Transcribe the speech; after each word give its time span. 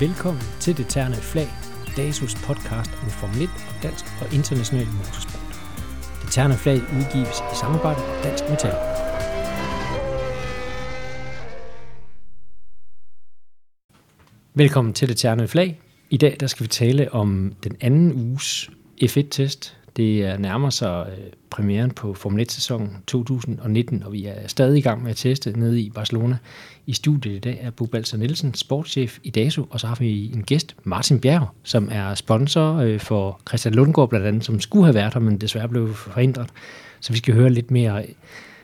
Velkommen 0.00 0.42
til 0.60 0.76
Det 0.76 0.86
Terne 0.88 1.14
Flag, 1.14 1.48
DASUS 1.96 2.34
podcast 2.34 2.90
om 3.02 3.10
Formel 3.10 3.42
1 3.42 3.48
og 3.68 3.82
dansk 3.82 4.04
og 4.20 4.34
international 4.34 4.86
motorsport. 4.86 5.48
Det 6.22 6.30
Terne 6.30 6.54
Flag 6.54 6.76
udgives 6.76 7.38
i 7.52 7.56
samarbejde 7.60 8.00
med 8.00 8.22
Dansk 8.22 8.44
Metal. 8.50 8.74
Velkommen 14.54 14.94
til 14.94 15.08
Det 15.08 15.16
Terne 15.16 15.48
Flag. 15.48 15.80
I 16.10 16.16
dag 16.16 16.36
der 16.40 16.46
skal 16.46 16.64
vi 16.64 16.68
tale 16.68 17.12
om 17.12 17.54
den 17.64 17.76
anden 17.80 18.12
uges 18.12 18.70
F1-test. 19.02 19.77
Det 19.98 20.40
nærmer 20.40 20.70
sig 20.70 21.06
øh, 21.10 21.24
premieren 21.50 21.90
på 21.90 22.14
Formel 22.14 22.46
1-sæsonen 22.50 22.96
2019, 23.06 24.02
og 24.02 24.12
vi 24.12 24.24
er 24.26 24.46
stadig 24.46 24.78
i 24.78 24.80
gang 24.80 25.02
med 25.02 25.10
at 25.10 25.16
teste 25.16 25.58
nede 25.58 25.80
i 25.80 25.90
Barcelona. 25.90 26.38
I 26.86 26.92
studiet 26.92 27.36
i 27.36 27.38
dag 27.38 27.58
er 27.62 27.70
Bo 27.70 27.84
Balser 27.84 28.18
Nielsen, 28.18 28.54
sportschef 28.54 29.18
i 29.22 29.30
DASO, 29.30 29.66
og 29.70 29.80
så 29.80 29.86
har 29.86 29.94
vi 29.94 30.32
en 30.34 30.42
gæst, 30.42 30.76
Martin 30.84 31.20
Bjerg, 31.20 31.48
som 31.62 31.88
er 31.92 32.14
sponsor 32.14 32.74
øh, 32.74 33.00
for 33.00 33.40
Christian 33.48 33.74
Lundgaard 33.74 34.08
blandt 34.08 34.26
andet, 34.26 34.44
som 34.44 34.60
skulle 34.60 34.84
have 34.84 34.94
været 34.94 35.14
her, 35.14 35.20
men 35.20 35.38
desværre 35.38 35.68
blev 35.68 35.94
forhindret. 35.94 36.48
Så 37.00 37.12
vi 37.12 37.18
skal 37.18 37.34
høre 37.34 37.50
lidt 37.50 37.70
mere 37.70 38.02
øh, 38.02 38.08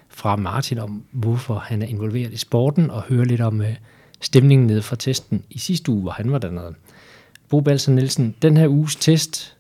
fra 0.09 0.37
Martin 0.37 0.79
om, 0.79 1.03
hvorfor 1.11 1.55
han 1.55 1.83
er 1.83 1.87
involveret 1.87 2.33
i 2.33 2.37
sporten, 2.37 2.91
og 2.91 3.03
høre 3.03 3.25
lidt 3.25 3.41
om 3.41 3.61
øh, 3.61 3.75
stemningen 4.21 4.67
nede 4.67 4.83
fra 4.83 4.97
testen 4.97 5.45
i 5.51 5.59
sidste 5.59 5.93
uge, 5.93 6.03
hvor 6.03 6.11
han 6.11 6.33
var 6.33 6.39
dernede. 6.39 6.75
Bo 7.49 7.61
Balser 7.61 7.93
Nielsen, 7.93 8.35
den 8.43 8.57
her 8.57 8.69
uges 8.69 8.97
test, 8.97 9.54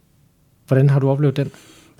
hvordan 0.66 0.90
har 0.90 1.00
du 1.00 1.08
oplevet 1.08 1.36
den? 1.36 1.52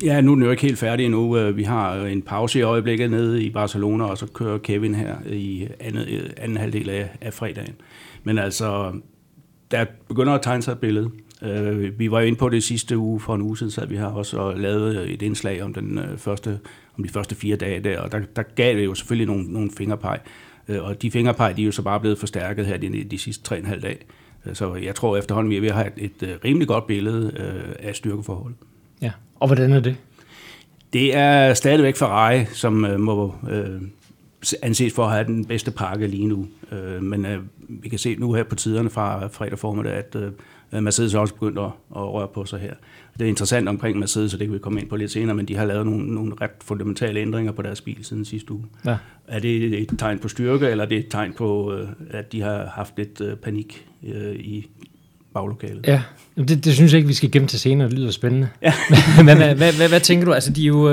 Ja, 0.02 0.20
nu 0.20 0.30
er 0.30 0.34
den 0.34 0.45
jo 0.45 0.50
ikke 0.50 0.62
helt 0.62 0.78
færdig 0.78 1.04
endnu. 1.04 1.36
Øh, 1.36 1.56
vi 1.56 1.62
har 1.62 1.96
øh, 1.96 2.12
en 2.12 2.23
pause 2.23 2.59
i 2.59 2.62
øjeblikket 2.62 3.10
nede 3.10 3.42
i 3.42 3.50
Barcelona, 3.50 4.04
og 4.04 4.18
så 4.18 4.27
kører 4.27 4.59
Kevin 4.59 4.95
her 4.95 5.16
i 5.26 5.68
anden, 5.80 6.09
øh, 6.09 6.30
anden 6.37 6.57
halvdel 6.57 6.90
af, 6.90 7.09
af 7.20 7.35
fredagen. 7.35 7.74
Men 8.24 8.38
altså, 8.38 8.92
der 9.70 9.85
begynder 10.09 10.32
at 10.32 10.42
tegne 10.42 10.62
sig 10.62 10.73
et 10.73 10.79
billede. 10.79 11.10
Vi 11.96 12.10
var 12.10 12.20
jo 12.20 12.26
inde 12.26 12.38
på 12.38 12.48
det 12.48 12.62
sidste 12.62 12.98
uge, 12.98 13.20
for 13.20 13.35
en 13.35 13.42
uge 13.42 13.59
siden, 13.59 13.70
så 13.70 13.87
vi 13.87 13.96
har 13.96 14.07
også 14.07 14.52
lavet 14.57 15.10
et 15.12 15.23
indslag 15.23 15.62
om, 15.62 15.74
den 15.74 16.01
første, 16.16 16.59
om 16.98 17.04
de 17.04 17.09
første 17.09 17.35
fire 17.35 17.57
dage 17.57 17.80
der, 17.80 18.01
og 18.01 18.12
der, 18.12 18.20
der 18.37 18.42
gav 18.42 18.76
det 18.76 18.85
jo 18.85 18.95
selvfølgelig 18.95 19.26
nogle, 19.26 19.52
nogle 19.52 19.70
fingerpeg. 19.76 20.18
Og 20.68 21.02
de 21.02 21.10
fingerpeg, 21.10 21.57
de 21.57 21.62
er 21.62 21.66
jo 21.66 21.73
så 21.73 21.82
bare 21.82 22.01
blevet 22.01 22.18
forstærket 22.18 22.66
her 22.66 22.76
de, 22.76 23.04
de 23.04 23.18
sidste 23.18 23.45
tre 23.45 23.57
og 23.57 23.60
en 23.60 23.66
halv 23.66 23.82
dag. 23.82 24.07
Så 24.52 24.74
jeg 24.74 24.95
tror 24.95 25.16
efterhånden, 25.16 25.50
vi 25.50 25.56
er 25.56 25.60
ved 25.60 25.68
at 25.68 25.74
have 25.74 25.90
et, 25.96 26.23
et 26.23 26.38
rimelig 26.45 26.68
godt 26.68 26.87
billede 26.87 27.32
af 27.78 27.95
styrkeforhold. 27.96 28.54
Ja, 29.02 29.10
og 29.40 29.46
hvordan 29.46 29.73
er 29.73 29.80
det? 29.80 29.96
Det 30.92 31.16
er 31.16 31.54
stadigvæk 31.54 31.96
Ferrari, 31.96 32.45
som 32.45 32.84
øh, 32.84 33.01
må 33.01 33.34
øh, 33.51 33.82
anses 34.62 34.92
for 34.92 35.04
at 35.04 35.12
have 35.12 35.24
den 35.24 35.45
bedste 35.45 35.70
pakke 35.70 36.06
lige 36.06 36.26
nu. 36.26 36.46
Øh, 36.73 37.02
men 37.02 37.26
øh, 37.26 37.38
vi 37.68 37.88
kan 37.88 37.98
se 37.98 38.16
nu 38.18 38.32
her 38.32 38.45
på 38.45 38.54
tiderne 38.54 38.90
fra 38.90 39.26
fredag 39.26 39.59
formiddag, 39.59 39.92
at 39.92 40.16
øh, 40.16 40.32
Mercedes 40.82 41.14
også 41.14 41.34
begyndt 41.34 41.58
at, 41.58 41.64
at 41.96 42.12
røre 42.12 42.28
på 42.28 42.44
sig 42.44 42.60
her. 42.60 42.74
Det 43.18 43.24
er 43.24 43.28
interessant 43.28 43.68
omkring 43.68 43.98
Mercedes, 43.98 44.34
og 44.34 44.40
det 44.40 44.48
kan 44.48 44.54
vi 44.54 44.58
komme 44.58 44.80
ind 44.80 44.88
på 44.88 44.96
lidt 44.96 45.10
senere, 45.10 45.36
men 45.36 45.48
de 45.48 45.56
har 45.56 45.64
lavet 45.64 45.86
nogle, 45.86 46.14
nogle 46.14 46.34
ret 46.40 46.50
fundamentale 46.64 47.20
ændringer 47.20 47.52
på 47.52 47.62
deres 47.62 47.80
bil 47.80 48.04
siden 48.04 48.24
sidste 48.24 48.52
uge. 48.52 48.64
Ja. 48.84 48.96
Er 49.28 49.38
det 49.38 49.82
et 49.82 49.90
tegn 49.98 50.18
på 50.18 50.28
styrke, 50.28 50.66
eller 50.66 50.84
er 50.84 50.88
det 50.88 50.98
et 50.98 51.08
tegn 51.10 51.32
på, 51.32 51.72
øh, 51.72 51.88
at 52.10 52.32
de 52.32 52.40
har 52.40 52.66
haft 52.66 52.96
lidt 52.96 53.20
øh, 53.20 53.36
panik 53.36 53.88
øh, 54.06 54.34
i 54.34 54.70
baglokalet. 55.35 55.87
Ja, 55.87 56.02
det, 56.37 56.65
det 56.65 56.74
synes 56.74 56.93
jeg 56.93 56.99
ikke, 56.99 57.09
vi 57.09 57.15
skal 57.15 57.30
gemme 57.30 57.49
til 57.49 57.60
senere. 57.60 57.88
Det 57.88 57.99
lyder 57.99 58.10
spændende. 58.10 58.49
Ja. 58.63 58.73
Men 59.24 59.37
hvad, 59.37 59.54
hvad, 59.54 59.73
hvad, 59.73 59.88
hvad 59.88 60.01
tænker 60.01 60.24
du? 60.24 60.32
Altså, 60.32 60.52
de, 60.52 60.63
er 60.63 60.68
jo, 60.68 60.88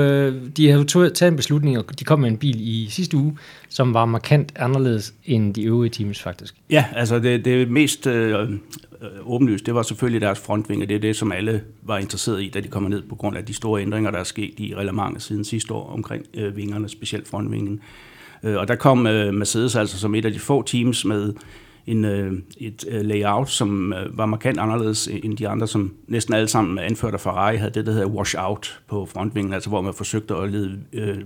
de 0.56 0.70
har 0.70 0.78
jo 0.78 0.84
taget 0.84 1.22
en 1.22 1.36
beslutning, 1.36 1.78
og 1.78 1.98
de 1.98 2.04
kom 2.04 2.20
med 2.20 2.28
en 2.28 2.36
bil 2.36 2.56
i 2.60 2.88
sidste 2.90 3.16
uge, 3.16 3.38
som 3.68 3.94
var 3.94 4.04
markant 4.04 4.52
anderledes 4.56 5.14
end 5.24 5.54
de 5.54 5.62
øvrige 5.62 5.90
teams, 5.90 6.22
faktisk. 6.22 6.54
Ja, 6.70 6.84
altså 6.94 7.18
det, 7.18 7.44
det 7.44 7.70
mest 7.70 8.06
øh, 8.06 8.48
åbenlyst, 9.24 9.66
det 9.66 9.74
var 9.74 9.82
selvfølgelig 9.82 10.20
deres 10.20 10.38
frontvinger. 10.38 10.86
Det 10.86 10.96
er 10.96 11.00
det, 11.00 11.16
som 11.16 11.32
alle 11.32 11.62
var 11.82 11.98
interesseret 11.98 12.42
i, 12.42 12.48
da 12.48 12.60
de 12.60 12.68
kommer 12.68 12.90
ned 12.90 13.02
på 13.08 13.14
grund 13.14 13.36
af 13.36 13.44
de 13.44 13.54
store 13.54 13.82
ændringer, 13.82 14.10
der 14.10 14.18
er 14.18 14.24
sket 14.24 14.54
i 14.58 14.74
reglementet 14.74 15.22
siden 15.22 15.44
sidste 15.44 15.74
år 15.74 15.90
omkring 15.90 16.24
øh, 16.34 16.56
vingerne, 16.56 16.88
specielt 16.88 17.28
frontvingen. 17.28 17.80
Øh, 18.42 18.56
og 18.56 18.68
der 18.68 18.74
kom 18.74 19.06
øh, 19.06 19.34
Mercedes 19.34 19.76
altså 19.76 19.98
som 19.98 20.14
et 20.14 20.24
af 20.24 20.32
de 20.32 20.38
få 20.38 20.62
teams 20.62 21.04
med 21.04 21.32
en, 21.86 22.04
øh, 22.04 22.32
et 22.58 22.84
øh, 22.88 23.00
layout, 23.00 23.50
som 23.50 23.92
øh, 23.92 24.18
var 24.18 24.26
markant 24.26 24.58
anderledes 24.58 25.08
øh, 25.08 25.20
end 25.22 25.36
de 25.36 25.48
andre, 25.48 25.66
som 25.66 25.94
næsten 26.08 26.34
alle 26.34 26.48
sammen 26.48 26.78
anført 26.78 27.14
af 27.14 27.20
Ferrari 27.20 27.56
havde 27.56 27.74
det, 27.74 27.86
der 27.86 27.92
hedder 27.92 28.06
wash 28.06 28.34
out 28.38 28.80
på 28.88 29.06
frontvingen, 29.06 29.52
altså 29.52 29.68
hvor 29.68 29.80
man 29.80 29.94
forsøgte 29.94 30.34
at 30.34 30.50
lede 30.50 30.78
øh, 30.92 31.18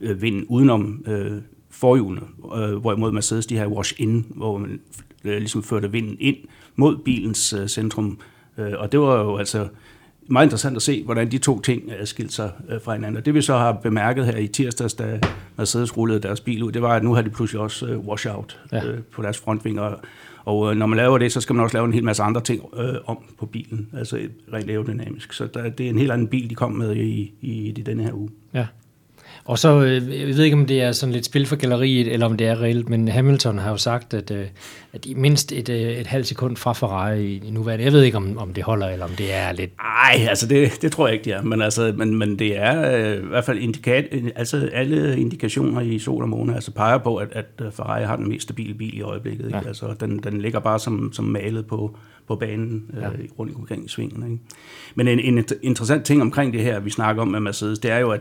øh, 0.00 0.22
vinden 0.22 0.44
udenom 0.48 1.04
øh, 1.06 1.32
forhjulene, 1.70 2.22
øh, 2.56 2.74
hvorimod 2.76 3.12
Mercedes 3.12 3.46
de 3.46 3.58
her 3.58 3.66
wash 3.66 3.94
in, 3.98 4.26
hvor 4.36 4.58
man 4.58 4.80
øh, 5.24 5.38
ligesom 5.38 5.62
førte 5.62 5.92
vinden 5.92 6.16
ind 6.20 6.36
mod 6.76 6.96
bilens 6.96 7.52
øh, 7.52 7.68
centrum, 7.68 8.18
øh, 8.58 8.72
og 8.78 8.92
det 8.92 9.00
var 9.00 9.20
jo 9.20 9.36
altså 9.36 9.68
meget 10.30 10.46
interessant 10.46 10.76
at 10.76 10.82
se, 10.82 11.02
hvordan 11.04 11.30
de 11.30 11.38
to 11.38 11.60
ting 11.60 11.82
skilte 12.04 12.34
sig 12.34 12.50
fra 12.84 12.92
hinanden. 12.94 13.24
det 13.24 13.34
vi 13.34 13.42
så 13.42 13.56
har 13.56 13.72
bemærket 13.72 14.26
her 14.26 14.36
i 14.36 14.46
tirsdags, 14.46 14.94
da 14.94 15.20
Mercedes 15.56 15.96
rullede 15.96 16.20
deres 16.20 16.40
bil 16.40 16.62
ud, 16.62 16.72
det 16.72 16.82
var, 16.82 16.94
at 16.94 17.02
nu 17.02 17.14
har 17.14 17.22
de 17.22 17.30
pludselig 17.30 17.60
også 17.60 17.86
washout 17.86 18.60
ja. 18.72 18.82
på 19.12 19.22
deres 19.22 19.38
frontvinger. 19.38 19.94
Og 20.44 20.76
når 20.76 20.86
man 20.86 20.96
laver 20.96 21.18
det, 21.18 21.32
så 21.32 21.40
skal 21.40 21.54
man 21.54 21.62
også 21.62 21.76
lave 21.76 21.86
en 21.86 21.92
hel 21.92 22.04
masse 22.04 22.22
andre 22.22 22.40
ting 22.40 22.64
øh, 22.76 22.94
om 23.06 23.18
på 23.38 23.46
bilen, 23.46 23.88
altså 23.98 24.18
rent 24.52 24.70
aerodynamisk. 24.70 25.32
Så 25.32 25.46
der, 25.54 25.68
det 25.68 25.86
er 25.86 25.90
en 25.90 25.98
helt 25.98 26.12
anden 26.12 26.28
bil, 26.28 26.50
de 26.50 26.54
kom 26.54 26.72
med 26.72 26.96
i, 26.96 27.32
i, 27.40 27.68
i 27.68 27.72
denne 27.72 28.02
her 28.02 28.12
uge. 28.12 28.30
Ja. 28.54 28.66
Og 29.44 29.58
så, 29.58 29.80
øh, 29.80 30.20
jeg 30.20 30.26
ved 30.26 30.44
ikke, 30.44 30.56
om 30.56 30.66
det 30.66 30.82
er 30.82 30.92
sådan 30.92 31.12
lidt 31.12 31.24
spil 31.24 31.46
for 31.46 31.56
galleriet, 31.56 32.12
eller 32.12 32.26
om 32.26 32.36
det 32.36 32.46
er 32.46 32.62
reelt, 32.62 32.88
men 32.88 33.08
Hamilton 33.08 33.58
har 33.58 33.70
jo 33.70 33.76
sagt, 33.76 34.14
at, 34.14 34.30
øh, 34.30 34.46
at 34.92 35.06
i 35.06 35.14
mindst 35.14 35.52
et, 35.52 35.68
øh, 35.68 35.76
et 35.76 36.06
halvt 36.06 36.26
sekund 36.26 36.56
fra 36.56 36.72
Ferrari 36.72 37.36
i 37.36 37.50
nuværende. 37.50 37.84
Jeg 37.84 37.92
ved 37.92 38.02
ikke, 38.02 38.16
om, 38.16 38.38
om 38.38 38.52
det 38.52 38.64
holder, 38.64 38.88
eller 38.88 39.04
om 39.04 39.10
det 39.10 39.34
er 39.34 39.52
lidt... 39.52 39.70
Nej, 39.78 40.26
altså 40.28 40.46
det, 40.46 40.82
det 40.82 40.92
tror 40.92 41.06
jeg 41.06 41.14
ikke, 41.14 41.24
det 41.24 41.32
er. 41.32 41.42
Men, 41.42 41.62
altså, 41.62 41.94
men, 41.96 42.18
men 42.18 42.38
det 42.38 42.58
er 42.58 43.12
i 43.14 43.26
hvert 43.26 43.44
fald 43.44 43.58
indikat, 43.58 44.04
altså 44.36 44.70
alle 44.72 45.20
indikationer 45.20 45.80
i 45.80 45.98
sol 45.98 46.22
og 46.22 46.28
måne 46.28 46.54
altså 46.54 46.70
peger 46.70 46.98
på, 46.98 47.16
at, 47.16 47.28
at 47.32 47.74
Ferrari 47.74 48.04
har 48.04 48.16
den 48.16 48.28
mest 48.28 48.42
stabile 48.42 48.74
bil 48.74 48.98
i 48.98 49.02
øjeblikket. 49.02 49.46
Ikke? 49.46 49.58
Ja. 49.58 49.68
Altså, 49.68 49.94
den, 50.00 50.18
den 50.18 50.40
ligger 50.40 50.60
bare 50.60 50.78
som, 50.78 51.12
som 51.12 51.24
malet 51.24 51.66
på, 51.66 51.96
på 52.28 52.36
banen 52.36 52.84
ja. 53.00 53.06
øh, 53.06 53.28
rundt 53.38 53.56
omkring 53.56 53.84
i 53.84 53.88
svingen. 53.88 54.32
Ikke? 54.32 54.42
Men 54.94 55.08
en, 55.08 55.20
en 55.20 55.44
interessant 55.62 56.04
ting 56.04 56.22
omkring 56.22 56.52
det 56.52 56.62
her, 56.62 56.80
vi 56.80 56.90
snakker 56.90 57.22
om 57.22 57.28
med 57.28 57.40
Mercedes, 57.40 57.78
det 57.78 57.90
er 57.90 57.98
jo, 57.98 58.10
at 58.10 58.20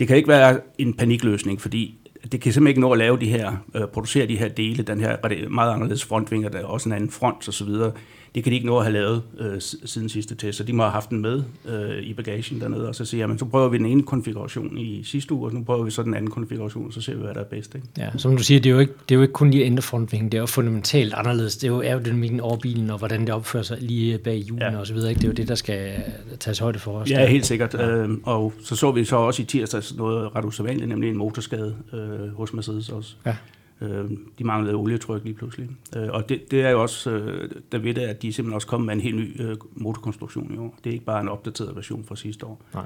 det 0.00 0.08
kan 0.08 0.16
ikke 0.16 0.28
være 0.28 0.60
en 0.78 0.94
panikløsning, 0.94 1.60
fordi 1.60 1.98
det 2.32 2.40
kan 2.40 2.52
simpelthen 2.52 2.66
ikke 2.66 2.80
nå 2.80 2.92
at 2.92 2.98
lave 2.98 3.20
de 3.20 3.26
her, 3.26 3.56
øh, 3.74 3.82
producere 3.92 4.26
de 4.26 4.36
her 4.36 4.48
dele, 4.48 4.82
den 4.82 5.00
her 5.00 5.48
meget 5.48 5.72
anderledes 5.72 6.04
frontvinger, 6.04 6.48
der 6.48 6.58
er 6.58 6.64
også 6.64 6.88
en 6.88 6.92
anden 6.92 7.10
front 7.10 7.48
og 7.48 7.54
så 7.54 7.64
videre 7.64 7.92
det 8.34 8.44
kan 8.44 8.50
de 8.50 8.54
ikke 8.54 8.66
nå 8.66 8.78
at 8.78 8.84
have 8.84 8.92
lavet 8.92 9.22
øh, 9.38 9.60
siden 9.60 10.08
sidste 10.08 10.34
test, 10.34 10.58
så 10.58 10.64
de 10.64 10.72
må 10.72 10.82
have 10.82 10.92
haft 10.92 11.10
den 11.10 11.20
med 11.20 11.42
øh, 11.68 12.02
i 12.02 12.14
bagagen 12.14 12.60
dernede, 12.60 12.88
og 12.88 12.94
så 12.94 13.04
siger 13.04 13.20
jamen, 13.20 13.38
så 13.38 13.44
prøver 13.44 13.68
vi 13.68 13.78
den 13.78 13.86
ene 13.86 14.02
konfiguration 14.02 14.78
i 14.78 15.04
sidste 15.04 15.34
uge, 15.34 15.48
og 15.48 15.54
nu 15.54 15.62
prøver 15.62 15.84
vi 15.84 15.90
så 15.90 16.02
den 16.02 16.14
anden 16.14 16.30
konfiguration, 16.30 16.86
og 16.86 16.92
så 16.92 17.00
ser 17.00 17.14
vi, 17.14 17.20
hvad 17.20 17.34
der 17.34 17.40
er 17.40 17.44
bedst. 17.44 17.74
Ikke? 17.74 17.86
Ja, 17.98 18.10
som 18.16 18.36
du 18.36 18.42
siger, 18.42 18.60
det 18.60 18.70
er, 18.70 18.74
jo 18.74 18.80
ikke, 18.80 18.92
det 19.08 19.14
er 19.14 19.16
jo 19.16 19.22
ikke 19.22 19.32
kun 19.32 19.50
lige 19.50 19.62
at 19.62 19.66
ændre 19.66 19.82
frontvingen, 19.82 20.32
det 20.32 20.38
er 20.38 20.42
jo 20.42 20.46
fundamentalt 20.46 21.14
anderledes. 21.14 21.56
Det 21.56 21.64
er 21.64 21.72
jo 21.72 21.82
aerodynamikken 21.82 22.40
over 22.40 22.56
bilen, 22.56 22.90
og 22.90 22.98
hvordan 22.98 23.20
det 23.20 23.30
opfører 23.30 23.62
sig 23.62 23.78
lige 23.80 24.18
bag 24.18 24.36
hjulen 24.36 24.72
ja. 24.72 24.78
og 24.78 24.86
så 24.86 24.94
videre. 24.94 25.10
Ikke? 25.10 25.18
Det 25.18 25.24
er 25.24 25.28
jo 25.28 25.34
det, 25.34 25.48
der 25.48 25.54
skal 25.54 25.92
tages 26.40 26.58
højde 26.58 26.78
for 26.78 26.92
os. 26.92 27.10
Ja, 27.10 27.14
der. 27.14 27.26
helt 27.26 27.46
sikkert. 27.46 27.74
Ja. 27.74 27.88
Øh, 27.88 28.10
og 28.22 28.52
så 28.64 28.76
så 28.76 28.90
vi 28.90 29.04
så 29.04 29.16
også 29.16 29.42
i 29.42 29.44
tirsdags 29.44 29.96
noget 29.96 30.36
ret 30.36 30.44
usædvanligt, 30.44 30.88
nemlig 30.88 31.10
en 31.10 31.16
motorskade 31.16 31.74
øh, 31.92 32.34
hos 32.36 32.52
Mercedes 32.52 32.88
også. 32.88 33.14
Ja. 33.26 33.36
Øh, 33.80 34.10
de 34.38 34.44
manglede 34.44 34.74
olietryk 34.74 35.24
lige 35.24 35.34
pludselig. 35.34 35.68
Øh, 35.96 36.08
og 36.10 36.28
det, 36.28 36.50
det 36.50 36.62
er 36.62 36.70
jo 36.70 36.82
også, 36.82 37.10
øh, 37.10 37.50
der 37.72 37.78
ved 37.78 37.94
det, 37.94 38.02
at 38.02 38.22
de 38.22 38.32
simpelthen 38.32 38.54
også 38.54 38.66
kommet 38.66 38.86
med 38.86 38.94
en 38.94 39.00
helt 39.00 39.16
ny 39.16 39.42
øh, 39.42 39.56
motorkonstruktion 39.74 40.54
i 40.54 40.58
år. 40.58 40.74
Det 40.84 40.90
er 40.90 40.94
ikke 40.94 41.04
bare 41.04 41.20
en 41.20 41.28
opdateret 41.28 41.76
version 41.76 42.04
fra 42.04 42.16
sidste 42.16 42.46
år. 42.46 42.62
Nej. 42.74 42.84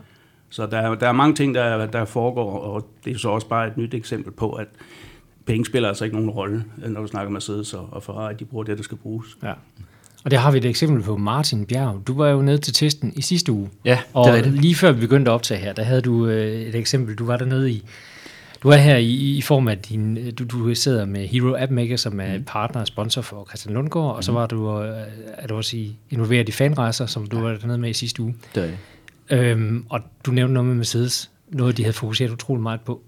Så 0.50 0.66
der, 0.66 0.94
der 0.94 1.08
er 1.08 1.12
mange 1.12 1.34
ting, 1.34 1.54
der, 1.54 1.86
der 1.86 2.04
foregår, 2.04 2.58
og 2.58 2.88
det 3.04 3.14
er 3.14 3.18
så 3.18 3.28
også 3.28 3.48
bare 3.48 3.66
et 3.66 3.76
nyt 3.76 3.94
eksempel 3.94 4.32
på, 4.32 4.52
at 4.52 4.66
penge 5.46 5.64
spiller 5.64 5.88
altså 5.88 6.04
ikke 6.04 6.16
nogen 6.16 6.30
rolle, 6.30 6.64
når 6.88 7.00
du 7.00 7.06
snakker 7.06 7.32
Mercedes 7.32 7.74
og 7.74 8.02
Ferrari, 8.02 8.34
de 8.34 8.44
bruger 8.44 8.64
det, 8.64 8.76
der 8.78 8.84
skal 8.84 8.96
bruges. 8.96 9.38
Ja. 9.42 9.52
Og 10.24 10.30
der 10.30 10.38
har 10.38 10.50
vi 10.50 10.58
et 10.58 10.64
eksempel 10.64 11.02
på 11.02 11.16
Martin 11.16 11.66
Bjerg. 11.66 12.02
Du 12.06 12.16
var 12.16 12.28
jo 12.28 12.42
nede 12.42 12.58
til 12.58 12.74
testen 12.74 13.12
i 13.16 13.22
sidste 13.22 13.52
uge. 13.52 13.70
Ja, 13.84 13.98
og 14.12 14.32
det 14.32 14.38
er 14.38 14.42
det. 14.42 14.52
lige 14.52 14.74
før 14.74 14.92
vi 14.92 15.00
begyndte 15.00 15.30
at 15.30 15.34
optage 15.34 15.60
her, 15.60 15.72
der 15.72 15.82
havde 15.82 16.00
du 16.00 16.24
et 16.26 16.74
eksempel. 16.74 17.14
Du 17.14 17.26
var 17.26 17.36
dernede 17.36 17.70
i 17.70 17.84
du 18.64 18.68
er 18.68 18.76
her 18.76 18.96
i, 18.96 19.36
i 19.36 19.42
form 19.42 19.68
af 19.68 19.78
din, 19.78 20.30
du, 20.30 20.44
du 20.44 20.74
sidder 20.74 21.04
med 21.04 21.26
Hero 21.26 21.56
App 21.58 21.72
Maker, 21.72 21.96
som 21.96 22.20
er 22.20 22.38
mm. 22.38 22.44
partner 22.44 22.80
og 22.80 22.86
sponsor 22.86 23.22
for 23.22 23.44
Christian 23.48 23.74
Lundgaard, 23.74 24.12
mm. 24.12 24.16
og 24.16 24.24
så 24.24 24.32
mm. 24.32 24.36
var 24.36 24.46
du, 24.46 24.82
øh, 24.82 24.98
er 25.38 25.46
du 25.46 25.54
også 25.54 25.76
i, 25.76 25.96
involveret 26.10 26.48
i 26.48 26.52
fanrejser, 26.52 27.06
som 27.06 27.26
du 27.26 27.36
ja. 27.36 27.42
var 27.42 27.56
dernede 27.56 27.78
med 27.78 27.90
i 27.90 27.92
sidste 27.92 28.22
uge. 28.22 28.34
Det 28.54 28.76
er 29.28 29.52
øhm, 29.52 29.86
Og 29.88 30.00
du 30.26 30.30
nævnte 30.30 30.54
noget 30.54 30.66
med 30.66 30.74
Mercedes, 30.74 31.30
noget 31.48 31.76
de 31.76 31.82
havde 31.82 31.96
fokuseret 31.96 32.30
utrolig 32.30 32.62
meget 32.62 32.80
på. 32.80 33.02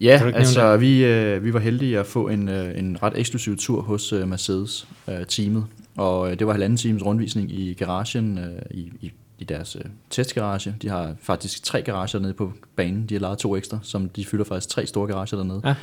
Ja, 0.00 0.30
altså 0.34 0.76
vi, 0.76 1.04
øh, 1.04 1.44
vi 1.44 1.54
var 1.54 1.60
heldige 1.60 1.98
at 1.98 2.06
få 2.06 2.28
en, 2.28 2.48
øh, 2.48 2.78
en 2.78 3.02
ret 3.02 3.12
eksklusiv 3.16 3.56
tur 3.56 3.82
hos 3.82 4.12
øh, 4.12 4.28
Mercedes-teamet, 4.28 5.66
øh, 5.98 6.04
og 6.04 6.30
øh, 6.30 6.38
det 6.38 6.46
var 6.46 6.52
halvanden 6.52 6.76
times 6.76 7.04
rundvisning 7.04 7.52
i 7.52 7.74
garagen 7.74 8.38
øh, 8.38 8.62
i, 8.70 8.92
i 9.00 9.12
i 9.38 9.44
deres 9.44 9.76
øh, 9.76 9.82
testgarage. 10.10 10.76
De 10.82 10.88
har 10.88 11.14
faktisk 11.20 11.62
tre 11.62 11.82
garager 11.82 12.18
nede 12.18 12.32
på 12.32 12.52
banen. 12.76 13.06
De 13.06 13.14
har 13.14 13.20
lavet 13.20 13.38
to 13.38 13.56
ekstra, 13.56 13.78
som 13.82 14.08
de 14.08 14.24
fylder 14.24 14.44
faktisk 14.44 14.68
tre 14.68 14.86
store 14.86 15.08
garager 15.08 15.36
dernede. 15.36 15.60
Ja. 15.64 15.74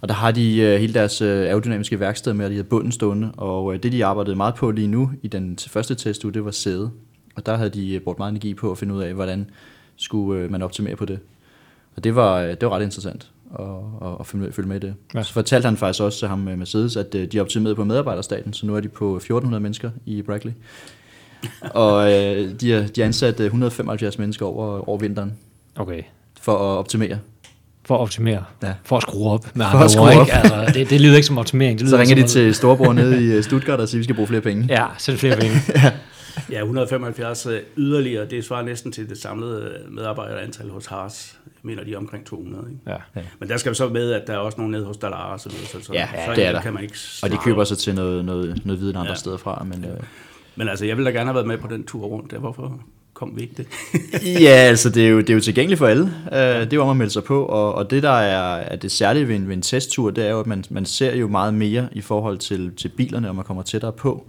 Og 0.00 0.08
der 0.08 0.14
har 0.14 0.30
de 0.30 0.58
øh, 0.58 0.80
hele 0.80 0.94
deres 0.94 1.20
øh, 1.20 1.46
aerodynamiske 1.46 2.00
værksted 2.00 2.32
med, 2.32 2.44
at 2.44 2.50
de 2.50 2.56
har 2.56 2.62
bunden 2.62 2.92
stående, 2.92 3.32
og 3.36 3.74
øh, 3.74 3.82
det 3.82 3.92
de 3.92 4.04
arbejdede 4.04 4.36
meget 4.36 4.54
på 4.54 4.70
lige 4.70 4.88
nu 4.88 5.10
i 5.22 5.28
den 5.28 5.58
første 5.68 5.94
test, 5.94 6.22
det 6.22 6.44
var 6.44 6.50
sæde. 6.50 6.90
Og 7.36 7.46
der 7.46 7.56
havde 7.56 7.70
de 7.70 7.94
øh, 7.94 8.00
brugt 8.00 8.18
meget 8.18 8.30
energi 8.30 8.54
på 8.54 8.70
at 8.70 8.78
finde 8.78 8.94
ud 8.94 9.02
af, 9.02 9.14
hvordan 9.14 9.50
skulle 9.96 10.40
øh, 10.40 10.50
man 10.50 10.62
optimere 10.62 10.96
på 10.96 11.04
det. 11.04 11.18
Og 11.96 12.04
det 12.04 12.14
var, 12.14 12.38
øh, 12.38 12.48
det 12.48 12.62
var 12.62 12.70
ret 12.70 12.82
interessant 12.82 13.30
at, 13.58 13.66
at, 14.08 14.16
at 14.20 14.26
følge, 14.26 14.44
med, 14.44 14.52
følge 14.52 14.68
med 14.68 14.76
i 14.76 14.80
det. 14.80 14.94
Ja. 15.14 15.22
Så 15.22 15.32
fortalte 15.32 15.66
han 15.66 15.76
faktisk 15.76 16.02
også 16.02 16.18
til 16.18 16.28
ham 16.28 16.38
med 16.38 16.56
Mercedes, 16.56 16.96
at 16.96 17.14
øh, 17.14 17.32
de 17.32 17.38
er 17.38 17.42
optimeret 17.42 17.76
på 17.76 17.84
medarbejderstaten, 17.84 18.52
så 18.52 18.66
nu 18.66 18.76
er 18.76 18.80
de 18.80 18.88
på 18.88 19.16
1400 19.16 19.60
mennesker 19.62 19.90
i 20.06 20.22
Brackley. 20.22 20.52
Og 21.60 22.12
øh, 22.12 22.50
de, 22.60 22.70
har, 22.70 22.80
de 22.80 23.00
har 23.00 23.06
ansat 23.06 23.40
175 23.40 24.18
mennesker 24.18 24.46
over, 24.46 24.88
over 24.88 24.98
vinteren. 24.98 25.32
Okay. 25.76 26.02
For 26.40 26.52
at 26.52 26.78
optimere. 26.78 27.18
For 27.84 27.94
at 27.94 28.00
optimere. 28.00 28.44
Ja. 28.62 28.72
For 28.84 28.96
at 28.96 29.02
skrue 29.02 29.30
op. 29.30 29.56
Med 29.56 29.66
for 29.70 29.78
at 29.78 29.90
skrue 29.90 30.20
op. 30.20 30.28
Altså, 30.32 30.70
det, 30.74 30.90
det 30.90 31.00
lyder 31.00 31.16
ikke 31.16 31.26
som 31.26 31.38
optimering. 31.38 31.78
Det 31.78 31.86
lyder 31.86 31.96
så 31.96 32.00
ringer 32.00 32.14
de 32.14 32.28
til 32.28 32.54
storebror 32.54 32.92
nede 32.92 33.38
i 33.38 33.42
Stuttgart 33.42 33.80
og 33.80 33.88
siger, 33.88 33.98
at 33.98 33.98
vi 33.98 34.04
skal 34.04 34.14
bruge 34.14 34.28
flere 34.28 34.40
penge. 34.40 34.66
Ja, 34.78 34.86
så 34.98 35.12
det 35.12 35.20
flere 35.20 35.36
penge. 35.36 35.56
ja. 35.74 35.92
Ja, 36.50 36.58
175 36.58 37.46
yderligere, 37.76 38.26
det 38.26 38.44
svarer 38.44 38.62
næsten 38.62 38.92
til 38.92 39.08
det 39.08 39.18
samlede 39.18 39.72
medarbejderantal 39.90 40.70
hos 40.70 40.86
Haas. 40.86 41.38
Jeg 41.46 41.52
mener, 41.62 41.84
de 41.84 41.92
er 41.92 41.98
omkring 41.98 42.26
200. 42.26 42.64
Ikke? 42.70 42.80
Ja. 42.86 42.96
ja. 43.16 43.26
Men 43.38 43.48
der 43.48 43.56
skal 43.56 43.70
vi 43.70 43.76
så 43.76 43.88
med, 43.88 44.12
at 44.12 44.26
der 44.26 44.32
er 44.32 44.38
også 44.38 44.58
nogen 44.58 44.72
nede 44.72 44.84
hos 44.84 44.96
Dallara 44.96 45.32
og 45.32 45.40
så 45.40 45.48
videre. 45.48 45.66
Så, 45.66 45.92
ja, 45.92 46.08
så 46.26 46.32
det 46.34 46.46
er 46.46 46.52
der. 46.52 46.60
Kan 46.60 46.72
man 46.72 46.82
ikke 46.82 46.98
og 47.22 47.30
de 47.30 47.36
køber 47.36 47.64
sig 47.64 47.78
til 47.78 47.94
noget, 47.94 48.24
noget, 48.24 48.62
noget 48.64 48.80
viden 48.80 48.96
andre 48.96 49.10
ja. 49.10 49.16
steder 49.16 49.36
fra. 49.36 49.64
Men, 49.64 49.84
øh 49.84 49.96
men 50.56 50.68
altså, 50.68 50.86
jeg 50.86 50.96
ville 50.96 51.10
da 51.10 51.16
gerne 51.16 51.26
have 51.26 51.34
været 51.34 51.46
med 51.46 51.58
på 51.58 51.66
den 51.66 51.84
tur 51.84 52.06
rundt. 52.06 52.30
Der. 52.30 52.38
Hvorfor 52.38 52.80
kom 53.14 53.36
vi 53.36 53.42
ikke 53.42 53.54
det? 53.56 53.66
ja, 54.42 54.48
altså 54.48 54.90
det 54.90 55.04
er, 55.04 55.08
jo, 55.08 55.18
det 55.18 55.30
er 55.30 55.34
jo 55.34 55.40
tilgængeligt 55.40 55.78
for 55.78 55.86
alle. 55.86 56.02
Uh, 56.02 56.32
det 56.32 56.72
er 56.72 56.76
jo 56.76 56.82
om 56.82 56.88
at 56.88 56.96
melde 56.96 57.12
sig 57.12 57.24
på, 57.24 57.44
og, 57.44 57.74
og 57.74 57.90
det 57.90 58.02
der 58.02 58.10
er, 58.10 58.56
er 58.56 58.76
det 58.76 58.92
særlige 58.92 59.28
ved 59.28 59.36
en, 59.36 59.48
ved 59.48 59.54
en 59.54 59.62
testtur, 59.62 60.10
det 60.10 60.26
er 60.26 60.30
jo, 60.30 60.40
at 60.40 60.46
man, 60.46 60.64
man 60.70 60.86
ser 60.86 61.16
jo 61.16 61.28
meget 61.28 61.54
mere 61.54 61.88
i 61.92 62.00
forhold 62.00 62.38
til, 62.38 62.72
til 62.76 62.88
bilerne, 62.88 63.28
og 63.28 63.34
man 63.34 63.44
kommer 63.44 63.62
tættere 63.62 63.92
på. 63.92 64.26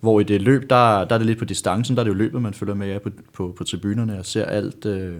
Hvor 0.00 0.20
i 0.20 0.24
det 0.24 0.42
løb, 0.42 0.70
der, 0.70 1.04
der 1.04 1.14
er 1.14 1.18
det 1.18 1.26
lidt 1.26 1.38
på 1.38 1.44
distancen, 1.44 1.96
der 1.96 2.02
er 2.02 2.04
det 2.04 2.10
jo 2.10 2.16
løbet, 2.16 2.42
man 2.42 2.54
følger 2.54 2.74
med 2.74 3.00
på, 3.00 3.10
på, 3.32 3.54
på 3.58 3.64
tribunerne 3.64 4.18
og 4.18 4.26
ser 4.26 4.44
alt, 4.44 4.86
øh, 4.86 5.14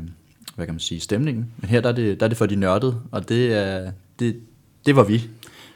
hvad 0.56 0.66
kan 0.66 0.74
man 0.74 0.80
sige, 0.80 1.00
stemningen. 1.00 1.52
Men 1.58 1.70
her 1.70 1.80
der 1.80 1.88
er 1.88 1.92
det, 1.92 2.20
der 2.20 2.26
er 2.26 2.28
det 2.28 2.38
for 2.38 2.46
de 2.46 2.56
nørdede, 2.56 3.00
og 3.10 3.28
det, 3.28 3.54
er, 3.54 3.92
det, 4.18 4.36
det 4.86 4.96
var 4.96 5.04
vi. 5.04 5.22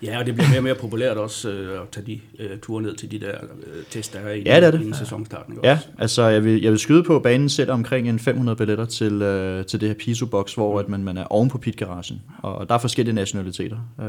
Ja, 0.04 0.18
og 0.18 0.26
det 0.26 0.34
bliver 0.34 0.48
mere 0.48 0.58
og 0.58 0.62
mere 0.64 0.74
populært 0.74 1.16
også 1.16 1.50
øh, 1.50 1.82
at 1.82 1.88
tage 1.88 2.06
de 2.06 2.20
øh, 2.38 2.58
ture 2.58 2.82
ned 2.82 2.96
til 2.96 3.10
de 3.10 3.20
der 3.20 3.34
øh, 3.66 3.84
test, 3.90 4.12
der 4.12 4.18
er 4.18 4.32
i 4.32 4.42
ja, 4.46 4.56
det 4.56 4.66
er 4.66 4.70
det. 4.70 4.80
inden 4.80 4.94
sæsonstarten. 4.94 5.58
Ja, 5.62 5.72
også. 5.72 5.86
altså 5.98 6.22
jeg 6.22 6.44
vil, 6.44 6.62
jeg 6.62 6.70
vil 6.70 6.78
skyde 6.78 7.02
på, 7.02 7.16
at 7.16 7.22
banen 7.22 7.48
sætter 7.48 7.74
omkring 7.74 8.08
en 8.08 8.18
500 8.18 8.56
billetter 8.56 8.84
til, 8.84 9.22
øh, 9.22 9.66
til 9.66 9.80
det 9.80 9.88
her 9.88 9.94
Piso-box, 9.94 10.54
hvor 10.54 10.80
at 10.80 10.88
man, 10.88 11.04
man 11.04 11.16
er 11.16 11.24
oven 11.24 11.48
på 11.48 11.58
pitgaragen, 11.58 12.22
og, 12.42 12.54
og 12.54 12.68
der 12.68 12.74
er 12.74 12.78
forskellige 12.78 13.14
nationaliteter. 13.14 13.78
Øh, 14.00 14.06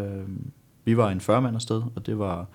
vi 0.85 0.97
var 0.97 1.09
en 1.09 1.21
40 1.21 1.41
mand 1.41 1.55
afsted, 1.55 1.81
og 1.95 2.05
det 2.05 2.19
var 2.19 2.47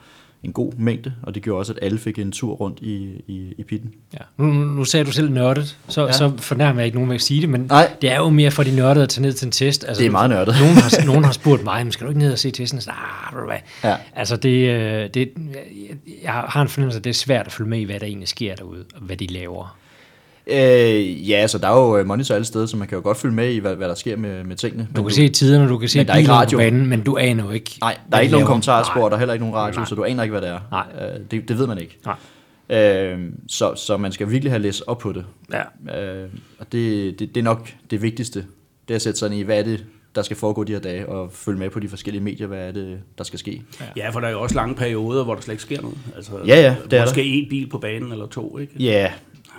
en 0.42 0.52
god 0.52 0.72
mængde, 0.78 1.12
og 1.22 1.34
det 1.34 1.42
gjorde 1.42 1.58
også, 1.58 1.72
at 1.72 1.78
alle 1.82 1.98
fik 1.98 2.18
en 2.18 2.32
tur 2.32 2.54
rundt 2.54 2.78
i, 2.80 3.22
i, 3.26 3.54
i 3.58 3.62
pitten. 3.62 3.94
Ja. 4.14 4.18
Nu, 4.36 4.46
nu 4.46 4.84
sagde 4.84 5.04
du 5.04 5.12
selv 5.12 5.30
nørdet, 5.30 5.78
så, 5.88 6.06
ja. 6.06 6.12
så 6.12 6.32
fornærmer 6.38 6.80
jeg 6.80 6.86
ikke 6.86 6.96
nogen 6.96 7.08
med 7.08 7.14
at 7.14 7.22
sige 7.22 7.40
det, 7.40 7.48
men 7.48 7.66
Nej. 7.68 7.90
det 8.02 8.12
er 8.12 8.16
jo 8.16 8.28
mere 8.28 8.50
for 8.50 8.62
de 8.62 8.76
nørdede 8.76 9.02
at 9.02 9.08
tage 9.08 9.22
ned 9.22 9.32
til 9.32 9.46
en 9.46 9.52
test. 9.52 9.84
Altså, 9.84 10.00
det 10.00 10.06
er 10.06 10.10
meget 10.10 10.30
nørdet. 10.30 10.54
Nogen 10.60 10.74
har, 10.74 11.04
nogen 11.12 11.24
har 11.24 11.32
spurgt 11.32 11.64
mig, 11.64 11.84
men 11.84 11.92
skal 11.92 12.04
du 12.04 12.10
ikke 12.10 12.18
ned 12.18 12.32
og 12.32 12.38
se 12.38 12.50
testen? 12.50 12.80
Så, 12.80 12.90
ah, 12.90 13.46
hvad? 13.46 13.56
Ja. 13.84 13.96
Altså, 14.16 14.36
det, 14.36 14.68
øh, 14.68 15.10
det, 15.14 15.30
jeg 16.22 16.32
har 16.32 16.62
en 16.62 16.68
fornemmelse, 16.68 16.98
at 16.98 17.04
det 17.04 17.10
er 17.10 17.14
svært 17.14 17.46
at 17.46 17.52
følge 17.52 17.70
med 17.70 17.78
i, 17.78 17.84
hvad 17.84 18.00
der 18.00 18.06
egentlig 18.06 18.28
sker 18.28 18.54
derude, 18.54 18.84
og 18.94 19.00
hvad 19.00 19.16
de 19.16 19.26
laver. 19.26 19.76
Øh, 20.46 21.30
ja, 21.30 21.46
så 21.46 21.58
der 21.58 21.68
er 21.68 21.80
jo 21.80 21.96
øh, 21.98 22.06
monitor 22.06 22.34
alle 22.34 22.44
steder, 22.44 22.66
så 22.66 22.76
man 22.76 22.88
kan 22.88 22.96
jo 22.96 23.02
godt 23.02 23.16
følge 23.18 23.34
med 23.34 23.52
i, 23.52 23.58
hvad, 23.58 23.76
hvad 23.76 23.88
der 23.88 23.94
sker 23.94 24.16
med, 24.16 24.44
med 24.44 24.56
tingene. 24.56 24.88
Du 24.96 25.02
kan 25.02 25.04
du, 25.04 25.10
se 25.10 25.28
tiderne, 25.28 25.68
du 25.68 25.78
kan 25.78 25.88
se 25.88 26.04
der 26.04 26.12
er 26.12 26.16
ikke 26.16 26.30
radio. 26.30 26.58
banen, 26.58 26.86
men 26.86 27.02
du 27.02 27.16
aner 27.16 27.44
jo 27.44 27.50
ikke. 27.50 27.76
Nej, 27.80 27.96
der 28.10 28.16
er 28.16 28.20
ikke 28.20 28.32
nogen 28.32 28.46
kommentarspor, 28.46 29.08
der 29.08 29.14
er 29.14 29.18
heller 29.18 29.34
ikke 29.34 29.44
nogen 29.44 29.56
radio, 29.56 29.78
Nej. 29.78 29.86
så 29.86 29.94
du 29.94 30.04
aner 30.04 30.22
ikke, 30.22 30.30
hvad 30.30 30.42
det 30.42 30.48
er. 30.50 30.60
Nej. 30.70 30.86
Øh, 31.00 31.20
det, 31.30 31.48
det 31.48 31.58
ved 31.58 31.66
man 31.66 31.78
ikke. 31.78 31.98
Nej. 32.04 32.16
Øh, 32.78 33.18
så, 33.48 33.74
så 33.74 33.96
man 33.96 34.12
skal 34.12 34.30
virkelig 34.30 34.52
have 34.52 34.62
læst 34.62 34.82
op 34.86 34.98
på 34.98 35.12
det. 35.12 35.24
Ja. 35.52 36.02
Øh, 36.22 36.28
og 36.58 36.72
det, 36.72 37.18
det, 37.18 37.34
det 37.34 37.40
er 37.40 37.44
nok 37.44 37.68
det 37.90 38.02
vigtigste, 38.02 38.38
det 38.88 38.94
er 38.94 38.96
at 38.96 39.02
sætte 39.02 39.18
sig 39.18 39.32
i, 39.32 39.42
hvad 39.42 39.58
er 39.58 39.62
det, 39.62 39.84
der 40.14 40.22
skal 40.22 40.36
foregå 40.36 40.64
de 40.64 40.72
her 40.72 40.80
dage, 40.80 41.08
og 41.08 41.32
følge 41.32 41.58
med 41.58 41.70
på 41.70 41.80
de 41.80 41.88
forskellige 41.88 42.22
medier, 42.22 42.46
hvad 42.46 42.68
er 42.68 42.72
det, 42.72 42.98
der 43.18 43.24
skal 43.24 43.38
ske. 43.38 43.62
Ja, 43.96 44.10
for 44.10 44.20
der 44.20 44.26
er 44.28 44.32
jo 44.32 44.40
også 44.40 44.54
lange 44.54 44.74
perioder, 44.74 45.24
hvor 45.24 45.34
der 45.34 45.42
slet 45.42 45.52
ikke 45.52 45.62
sker 45.62 45.80
noget. 45.80 45.98
Altså, 46.16 46.32
ja, 46.46 46.60
ja, 46.60 46.76
det 46.90 46.98
er 46.98 47.04
Måske 47.04 47.24
en 47.24 47.48
bil 47.50 47.68
på 47.68 47.78
banen 47.78 48.12
eller 48.12 48.26
to, 48.26 48.58
ikke? 48.58 48.72
Ja, 48.78 49.12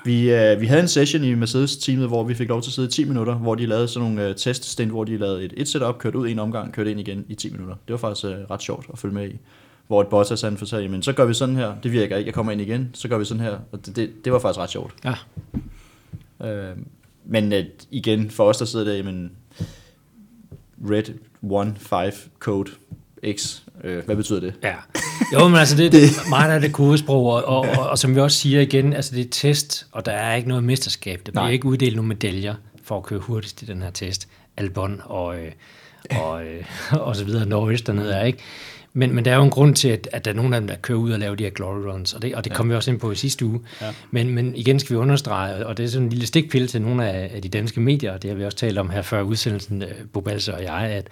vi, 0.06 0.32
øh, 0.32 0.62
vi 0.62 0.66
havde 0.66 0.82
en 0.82 0.88
session 0.88 1.24
i 1.24 1.34
Mercedes-teamet, 1.34 2.08
hvor 2.08 2.24
vi 2.24 2.34
fik 2.34 2.50
lov 2.50 2.62
til 2.62 2.70
at 2.70 2.74
sidde 2.74 2.88
i 2.88 2.92
10 2.92 3.06
minutter, 3.06 3.36
hvor 3.36 3.56
de 3.56 3.66
lavede 3.66 3.88
sådan 3.88 4.10
nogle 4.10 4.30
øh, 4.30 4.36
teststint, 4.36 4.92
hvor 4.92 5.04
de 5.04 5.18
lavede 5.18 5.44
et, 5.44 5.54
et 5.58 5.68
setup, 5.68 5.98
kørte 5.98 6.18
ud 6.18 6.28
en 6.28 6.40
omgang, 6.40 6.74
kørte 6.74 6.92
ind 6.92 7.00
igen 7.00 7.26
i 7.30 7.36
10 7.36 7.50
minutter. 7.50 7.76
Det 7.88 7.94
var 7.94 7.98
faktisk 7.98 8.26
øh, 8.26 8.32
ret 8.32 8.62
sjovt 8.62 8.86
at 8.94 9.00
følge 9.00 9.14
med 9.14 9.30
i. 9.30 9.40
Hvor 9.88 10.02
et 10.02 10.08
Bottas 10.08 10.42
han 10.42 10.58
fortalte, 10.58 10.90
men 10.90 11.04
så 11.04 11.14
gør 11.14 11.26
vi 11.26 11.34
sådan 11.34 11.56
her, 11.56 11.76
det 11.84 11.92
virker 11.92 12.18
ikke, 12.18 12.28
jeg 12.28 12.34
kommer 12.34 12.52
ind 12.52 12.62
igen, 12.62 12.90
så 12.94 13.08
gør 13.08 13.18
vi 13.18 13.26
sådan 13.26 13.44
her, 13.44 13.58
og 13.72 13.86
det, 13.86 13.96
det, 13.96 14.12
det 14.26 14.34
var 14.34 14.40
faktisk 14.40 14.60
ret 14.60 14.70
sjovt. 14.70 14.94
Ja. 15.06 15.14
Øh, 16.48 16.78
men 17.26 17.54
øh, 17.54 17.66
igen, 17.92 18.30
for 18.30 18.44
os 18.44 18.58
der 18.58 18.66
sidder 18.66 18.86
der, 18.86 18.94
jamen, 18.94 19.32
Red 20.90 21.04
1.5 22.14 22.30
code 22.40 22.72
X, 23.38 23.62
øh, 23.84 24.06
hvad 24.06 24.16
betyder 24.16 24.40
det? 24.40 24.54
Ja, 24.64 24.76
jo, 25.34 25.48
men 25.48 25.58
altså 25.58 25.78
det, 25.82 25.92
det. 25.92 26.10
meget 26.30 26.52
af 26.52 26.62
det 26.62 26.74
kodesprog, 26.74 27.26
og, 27.26 27.46
og, 27.46 27.60
og, 27.60 27.90
og, 27.90 27.98
som 27.98 28.16
vi 28.16 28.20
også 28.20 28.38
siger 28.38 28.62
igen, 28.62 28.94
altså 28.94 29.16
det 29.16 29.26
er 29.26 29.30
test, 29.32 29.88
og 29.92 30.06
der 30.06 30.12
er 30.12 30.36
ikke 30.36 30.48
noget 30.50 30.64
mesterskab. 30.64 31.22
Der 31.26 31.32
bliver 31.32 31.44
Nej. 31.44 31.52
ikke 31.52 31.66
uddelt 31.66 31.96
nogle 31.96 32.08
medaljer 32.08 32.56
for 32.84 32.98
at 32.98 33.04
køre 33.04 33.20
hurtigst 33.20 33.62
i 33.62 33.66
den 33.66 33.82
her 33.82 33.92
test. 33.92 34.28
Albon 34.58 35.02
og, 35.04 35.36
øh, 35.36 35.52
og, 36.22 36.44
øh, 36.44 36.66
og 37.08 37.16
så 37.16 37.26
videre, 37.26 37.46
Norris 37.46 37.82
dernede 37.82 38.14
er, 38.14 38.24
ikke? 38.24 38.40
Men, 38.94 39.16
men 39.16 39.26
der 39.26 39.32
er 39.32 39.36
jo 39.36 39.44
en 39.44 39.50
grund 39.50 39.76
til, 39.76 39.90
at, 39.90 40.10
at 40.12 40.26
der 40.26 40.32
er 40.32 40.36
nogle 40.36 40.56
af 40.56 40.62
dem, 40.62 40.68
der 40.68 40.76
kører 40.76 40.98
ud 40.98 41.12
og 41.12 41.20
laver 41.20 41.36
de 41.36 41.44
her 41.44 41.52
glory 41.52 41.80
runs, 41.80 42.14
og 42.14 42.22
det, 42.22 42.36
og 42.36 42.44
det 42.44 42.52
ja. 42.52 42.56
kom 42.56 42.70
vi 42.70 42.76
også 42.76 42.92
ind 42.92 43.00
på 43.00 43.12
i 43.12 43.16
sidste 43.16 43.46
uge. 43.46 43.60
Ja. 43.82 43.94
Men, 44.12 44.30
men 44.30 44.56
igen 44.56 44.80
skal 44.80 44.94
vi 44.94 45.00
understrege, 45.00 45.66
og 45.66 45.78
det 45.78 45.84
er 45.84 45.88
sådan 45.88 46.04
en 46.04 46.10
lille 46.10 46.28
stikpille 46.28 46.68
til 46.68 46.82
nogle 46.82 47.10
af, 47.10 47.32
af 47.36 47.42
de 47.42 47.50
danske 47.50 47.80
medier, 47.80 48.12
og 48.12 48.22
det 48.22 48.30
har 48.30 48.38
vi 48.38 48.46
også 48.46 48.58
talt 48.58 48.78
om 48.78 48.90
her 48.90 49.02
før 49.02 49.22
udsendelsen, 49.22 49.84
Bobalse 50.14 50.54
og 50.54 50.64
jeg, 50.64 50.82
at, 50.82 51.08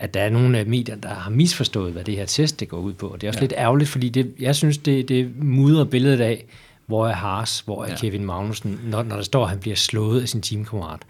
at 0.00 0.14
der 0.14 0.20
er 0.20 0.30
nogle 0.30 0.58
af 0.58 0.66
medierne, 0.66 1.02
der 1.02 1.08
har 1.08 1.30
misforstået, 1.30 1.92
hvad 1.92 2.04
det 2.04 2.16
her 2.16 2.26
test 2.26 2.60
det 2.60 2.68
går 2.68 2.78
ud 2.78 2.92
på. 2.92 3.08
Og 3.08 3.20
det 3.20 3.26
er 3.26 3.30
også 3.30 3.38
ja. 3.38 3.42
lidt 3.42 3.54
ærgerligt, 3.56 3.90
fordi 3.90 4.08
det, 4.08 4.34
jeg 4.40 4.56
synes, 4.56 4.78
det, 4.78 5.08
det 5.08 5.42
mudrer 5.42 5.84
billedet 5.84 6.20
af, 6.20 6.44
hvor 6.86 7.08
er 7.08 7.12
Haas, 7.12 7.60
hvor 7.60 7.84
er 7.84 7.90
ja. 7.90 7.96
Kevin 7.96 8.24
Magnussen, 8.24 8.80
når, 8.84 9.02
når 9.02 9.16
der 9.16 9.22
står, 9.22 9.42
at 9.42 9.50
han 9.50 9.58
bliver 9.58 9.76
slået 9.76 10.22
af 10.22 10.28
sin 10.28 10.42
teamkammerat. 10.42 11.00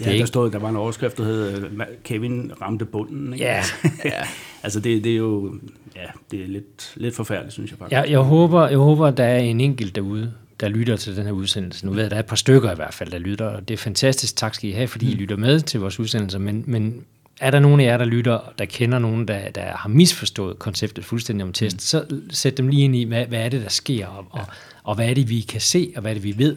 Ja, 0.00 0.10
det 0.10 0.20
der 0.20 0.26
stod, 0.26 0.50
der 0.50 0.58
var 0.58 0.68
en 0.68 0.76
overskrift, 0.76 1.18
der 1.18 1.24
hed, 1.24 1.70
Kevin 2.04 2.52
ramte 2.62 2.84
bunden. 2.84 3.32
Ikke? 3.32 3.44
Ja. 3.44 3.62
ja. 4.04 4.22
altså 4.62 4.80
det, 4.80 5.04
det 5.04 5.12
er 5.12 5.16
jo, 5.16 5.54
ja, 5.96 6.06
det 6.30 6.42
er 6.42 6.46
lidt, 6.46 6.92
lidt 6.96 7.14
forfærdeligt, 7.14 7.52
synes 7.52 7.70
jeg 7.70 7.78
faktisk. 7.78 7.96
Ja, 7.96 8.10
jeg 8.10 8.18
håber, 8.18 8.68
jeg 8.68 8.78
håber, 8.78 9.10
der 9.10 9.24
er 9.24 9.38
en 9.38 9.60
enkelt 9.60 9.94
derude, 9.94 10.32
der 10.60 10.68
lytter 10.68 10.96
til 10.96 11.16
den 11.16 11.24
her 11.24 11.32
udsendelse. 11.32 11.86
Nu 11.86 11.92
ved 11.92 12.00
jeg, 12.00 12.10
der 12.10 12.16
er 12.16 12.20
et 12.20 12.26
par 12.26 12.36
stykker 12.36 12.72
i 12.72 12.74
hvert 12.74 12.94
fald, 12.94 13.10
der 13.10 13.18
lytter, 13.18 13.46
og 13.46 13.68
det 13.68 13.74
er 13.74 13.78
fantastisk. 13.78 14.36
Tak 14.36 14.54
skal 14.54 14.70
I 14.70 14.72
have, 14.72 14.88
fordi 14.88 15.06
mm. 15.06 15.12
I 15.12 15.14
lytter 15.14 15.36
med 15.36 15.60
til 15.60 15.80
vores 15.80 16.00
udsendelser, 16.00 16.38
men, 16.38 16.64
men 16.66 17.04
er 17.40 17.50
der 17.50 17.60
nogen 17.60 17.80
af 17.80 17.84
jer, 17.84 17.96
der 17.96 18.04
lytter, 18.04 18.52
der 18.58 18.64
kender 18.64 18.98
nogen, 18.98 19.28
der, 19.28 19.50
der 19.50 19.76
har 19.76 19.88
misforstået 19.88 20.58
konceptet 20.58 21.04
fuldstændig 21.04 21.44
om 21.44 21.52
test, 21.52 21.76
mm. 21.76 21.80
så 21.80 22.20
sæt 22.30 22.56
dem 22.56 22.68
lige 22.68 22.84
ind 22.84 22.96
i, 22.96 23.04
hvad, 23.04 23.26
hvad 23.26 23.40
er 23.40 23.48
det, 23.48 23.62
der 23.62 23.68
sker, 23.68 24.06
og, 24.06 24.26
ja. 24.34 24.40
og, 24.40 24.46
og 24.82 24.94
hvad 24.94 25.10
er 25.10 25.14
det, 25.14 25.30
vi 25.30 25.40
kan 25.40 25.60
se, 25.60 25.92
og 25.96 26.00
hvad 26.00 26.10
er 26.10 26.14
det, 26.14 26.24
vi 26.24 26.38
ved, 26.38 26.56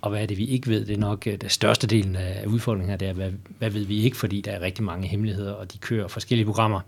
og 0.00 0.10
hvad 0.10 0.22
er 0.22 0.26
det, 0.26 0.38
vi 0.38 0.44
ikke 0.44 0.68
ved. 0.68 0.86
Det 0.86 0.94
er 0.94 0.98
nok 0.98 1.26
øh, 1.26 1.38
det 1.40 1.52
største 1.52 1.86
delen 1.86 2.16
af 2.16 2.46
udfordringen 2.46 2.90
her, 2.90 2.96
det 2.96 3.08
er, 3.08 3.12
hvad, 3.12 3.30
hvad 3.58 3.70
ved 3.70 3.84
vi 3.84 4.02
ikke, 4.02 4.16
fordi 4.16 4.40
der 4.40 4.52
er 4.52 4.60
rigtig 4.60 4.84
mange 4.84 5.08
hemmeligheder, 5.08 5.52
og 5.52 5.72
de 5.72 5.78
kører 5.78 6.08
forskellige 6.08 6.46
programmer. 6.46 6.80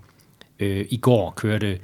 Øh, 0.58 0.86
I 0.90 0.96
går 0.96 1.30
kørte 1.30 1.78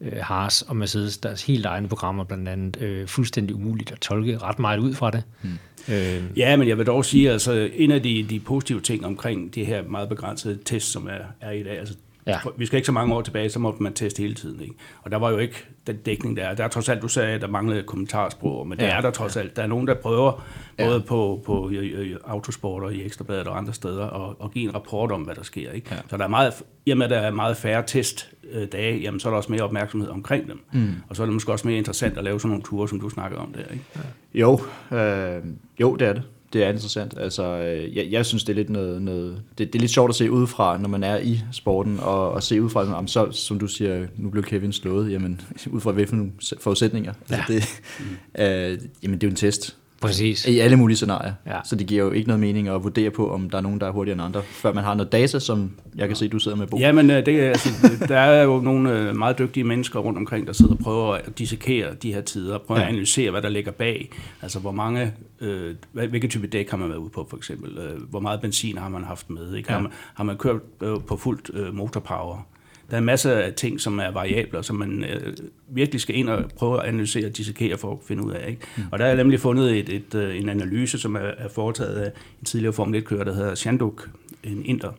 øh, 0.00 0.12
Haas 0.20 0.62
og 0.62 0.76
Mercedes 0.76 1.18
deres 1.18 1.42
helt 1.42 1.66
egne 1.66 1.88
programmer, 1.88 2.24
blandt 2.24 2.48
andet 2.48 2.82
øh, 2.82 3.08
fuldstændig 3.08 3.56
umuligt 3.56 3.92
at 3.92 3.98
tolke 3.98 4.38
ret 4.38 4.58
meget 4.58 4.78
ud 4.78 4.94
fra 4.94 5.10
det. 5.10 5.22
Mm. 5.42 5.58
Øh. 5.88 6.22
Ja, 6.36 6.56
men 6.56 6.68
jeg 6.68 6.78
vil 6.78 6.86
dog 6.86 7.04
sige, 7.04 7.30
altså 7.30 7.70
en 7.74 7.90
af 7.90 8.02
de, 8.02 8.26
de 8.30 8.40
positive 8.40 8.80
ting 8.80 9.06
omkring 9.06 9.54
det 9.54 9.66
her 9.66 9.82
meget 9.82 10.08
begrænsede 10.08 10.58
test, 10.64 10.92
som 10.92 11.06
er, 11.06 11.24
er 11.40 11.50
i 11.50 11.62
dag, 11.62 11.78
altså 11.78 11.94
Ja. 12.26 12.38
Vi 12.56 12.66
skal 12.66 12.76
ikke 12.76 12.86
så 12.86 12.92
mange 12.92 13.14
år 13.14 13.22
tilbage, 13.22 13.50
så 13.50 13.58
må 13.58 13.76
man 13.80 13.92
teste 13.92 14.22
hele 14.22 14.34
tiden. 14.34 14.60
Ikke? 14.60 14.74
Og 15.02 15.10
der 15.10 15.16
var 15.16 15.30
jo 15.30 15.38
ikke 15.38 15.66
den 15.86 15.96
dækning 15.96 16.36
der. 16.36 16.54
Der 16.54 16.64
er 16.64 16.68
trods 16.68 16.88
alt, 16.88 17.02
du 17.02 17.08
sagde, 17.08 17.34
at 17.34 17.40
der 17.40 17.46
manglede 17.46 17.82
kommentarsprog, 17.82 18.68
men 18.68 18.80
ja. 18.80 18.86
der 18.86 18.92
er 18.92 19.00
der 19.00 19.10
trods 19.10 19.36
alt. 19.36 19.56
Der 19.56 19.62
er 19.62 19.66
nogen, 19.66 19.86
der 19.86 19.94
prøver, 19.94 20.44
ja. 20.78 20.86
både 20.86 21.00
på, 21.00 21.42
på 21.46 21.70
i, 21.70 22.10
i 22.10 22.16
Autosport 22.24 22.82
og 22.82 22.94
i 22.94 23.04
Ekstrabladet 23.04 23.46
og 23.46 23.58
andre 23.58 23.72
steder, 23.72 24.28
at, 24.28 24.36
at 24.44 24.50
give 24.50 24.64
en 24.64 24.74
rapport 24.74 25.12
om, 25.12 25.22
hvad 25.22 25.34
der 25.34 25.42
sker. 25.42 25.70
Ikke? 25.70 25.88
Ja. 25.90 26.00
Så 26.10 26.16
der 26.16 26.24
er 26.24 26.28
meget, 26.28 26.62
i 26.86 26.90
og 26.90 26.96
med, 26.96 27.06
at 27.06 27.10
der 27.10 27.18
er 27.18 27.30
meget 27.30 27.56
færre 27.56 27.82
testdage, 27.86 28.98
jamen, 29.00 29.20
så 29.20 29.28
er 29.28 29.30
der 29.30 29.36
også 29.36 29.52
mere 29.52 29.62
opmærksomhed 29.62 30.08
omkring 30.08 30.48
dem. 30.48 30.64
Mm. 30.72 30.94
Og 31.08 31.16
så 31.16 31.22
er 31.22 31.26
det 31.26 31.34
måske 31.34 31.52
også 31.52 31.68
mere 31.68 31.78
interessant 31.78 32.18
at 32.18 32.24
lave 32.24 32.40
sådan 32.40 32.48
nogle 32.48 32.64
ture, 32.64 32.88
som 32.88 33.00
du 33.00 33.08
snakker 33.08 33.38
om 33.38 33.52
der. 33.52 33.72
Ikke? 33.72 33.84
Ja. 33.96 34.00
Jo, 34.40 34.60
øh, 34.98 35.42
jo, 35.80 35.96
det 35.96 36.08
er 36.08 36.12
det 36.12 36.22
det 36.52 36.64
er 36.64 36.68
interessant. 36.68 37.14
Altså, 37.18 37.42
øh, 37.42 37.96
jeg, 37.96 38.06
jeg 38.10 38.26
synes, 38.26 38.44
det 38.44 38.52
er 38.52 38.56
lidt 38.56 38.70
noget, 38.70 39.02
noget 39.02 39.42
det, 39.58 39.72
det 39.72 39.78
er 39.78 39.80
lidt 39.80 39.92
sjovt 39.92 40.08
at 40.08 40.14
se 40.14 40.30
udefra, 40.30 40.78
når 40.78 40.88
man 40.88 41.02
er 41.02 41.18
i 41.18 41.40
sporten, 41.52 42.00
og, 42.00 42.30
og 42.30 42.42
se 42.42 42.62
udefra, 42.62 42.84
jamen, 42.84 43.08
så, 43.08 43.30
som 43.30 43.58
du 43.58 43.66
siger, 43.66 44.06
nu 44.16 44.30
blev 44.30 44.44
Kevin 44.44 44.72
slået, 44.72 45.12
jamen, 45.12 45.40
ud 45.74 45.80
fra 45.80 45.92
hvilke 45.92 46.32
forudsætninger. 46.60 47.12
Altså, 47.30 47.52
ja. 47.52 47.58
Det, 47.58 48.72
øh, 48.74 48.78
jamen, 49.02 49.18
det 49.18 49.24
er 49.24 49.28
jo 49.28 49.30
en 49.30 49.36
test. 49.36 49.76
Præcis. 50.02 50.46
I 50.46 50.58
alle 50.58 50.76
mulige 50.76 50.96
scenarier. 50.96 51.32
Ja. 51.46 51.56
Så 51.64 51.76
det 51.76 51.86
giver 51.86 52.04
jo 52.04 52.10
ikke 52.10 52.28
noget 52.28 52.40
mening 52.40 52.68
at 52.68 52.84
vurdere 52.84 53.10
på, 53.10 53.30
om 53.32 53.50
der 53.50 53.58
er 53.58 53.62
nogen, 53.62 53.80
der 53.80 53.86
er 53.86 53.90
hurtigere 53.90 54.14
end 54.14 54.22
andre, 54.22 54.42
før 54.42 54.72
man 54.72 54.84
har 54.84 54.94
noget 54.94 55.12
data, 55.12 55.38
som 55.38 55.70
jeg 55.94 56.06
kan 56.08 56.16
se, 56.16 56.28
du 56.28 56.38
sidder 56.38 56.56
med, 56.56 56.66
Bo. 56.66 56.78
Ja, 56.78 56.92
men 56.92 57.10
øh, 57.10 57.26
det, 57.26 57.40
altså, 57.40 57.68
der 58.08 58.16
er 58.18 58.42
jo 58.42 58.60
nogle 58.60 58.98
øh, 58.98 59.16
meget 59.16 59.38
dygtige 59.38 59.64
mennesker 59.64 60.00
rundt 60.00 60.18
omkring, 60.18 60.46
der 60.46 60.52
sidder 60.52 60.72
og 60.72 60.78
prøver 60.78 61.14
at 61.14 61.38
dissekere 61.38 61.94
de 61.94 62.14
her 62.14 62.20
tider, 62.20 62.58
prøver 62.58 62.80
Ja. 62.80 62.86
at 62.86 62.88
analysere, 62.92 63.30
hvad 63.30 63.42
der 63.42 63.48
ligger 63.48 63.72
bag. 63.72 64.10
Altså, 64.42 64.58
hvor 64.58 64.72
mange, 64.72 65.12
øh, 65.40 65.74
hvilke 65.92 66.28
type 66.28 66.46
dæk 66.46 66.70
har 66.70 66.76
man 66.76 66.88
været 66.88 66.98
ude 66.98 67.10
på, 67.10 67.26
for 67.30 67.36
eksempel. 67.36 67.78
Øh, 67.78 68.02
hvor 68.10 68.20
meget 68.20 68.40
benzin 68.40 68.78
har 68.78 68.88
man 68.88 69.04
haft 69.04 69.30
med? 69.30 69.54
Ikke? 69.54 69.72
Har, 69.72 69.80
man, 69.80 69.90
har 70.14 70.24
man 70.24 70.36
kørt 70.36 70.62
på 71.08 71.16
fuldt 71.16 71.50
øh, 71.54 71.74
motorpower? 71.74 72.46
Der 72.92 72.98
er 72.98 73.02
masser 73.02 73.32
af 73.32 73.52
ting, 73.52 73.80
som 73.80 73.98
er 73.98 74.10
variabler, 74.10 74.62
som 74.62 74.76
man 74.76 75.04
øh, 75.04 75.32
virkelig 75.68 76.00
skal 76.00 76.16
ind 76.16 76.28
og 76.28 76.44
prøve 76.56 76.82
at 76.82 76.88
analysere 76.88 77.26
og 77.26 77.36
dissekere 77.36 77.78
for 77.78 77.92
at 77.92 77.98
finde 78.04 78.24
ud 78.24 78.32
af. 78.32 78.48
Ikke? 78.50 78.62
Mm. 78.76 78.82
Og 78.90 78.98
der 78.98 79.04
er 79.04 79.16
nemlig 79.16 79.40
fundet 79.40 79.78
et, 79.78 79.88
et, 79.88 80.14
øh, 80.14 80.40
en 80.40 80.48
analyse, 80.48 80.98
som 80.98 81.14
er, 81.14 81.20
er 81.20 81.48
foretaget 81.48 81.94
af 81.94 82.12
en 82.40 82.44
tidligere 82.44 82.72
Formel 82.72 83.02
1-kører, 83.02 83.24
der 83.24 83.34
hedder 83.34 83.54
Shanduk, 83.54 84.10
en 84.44 84.64
inder, 84.64 84.90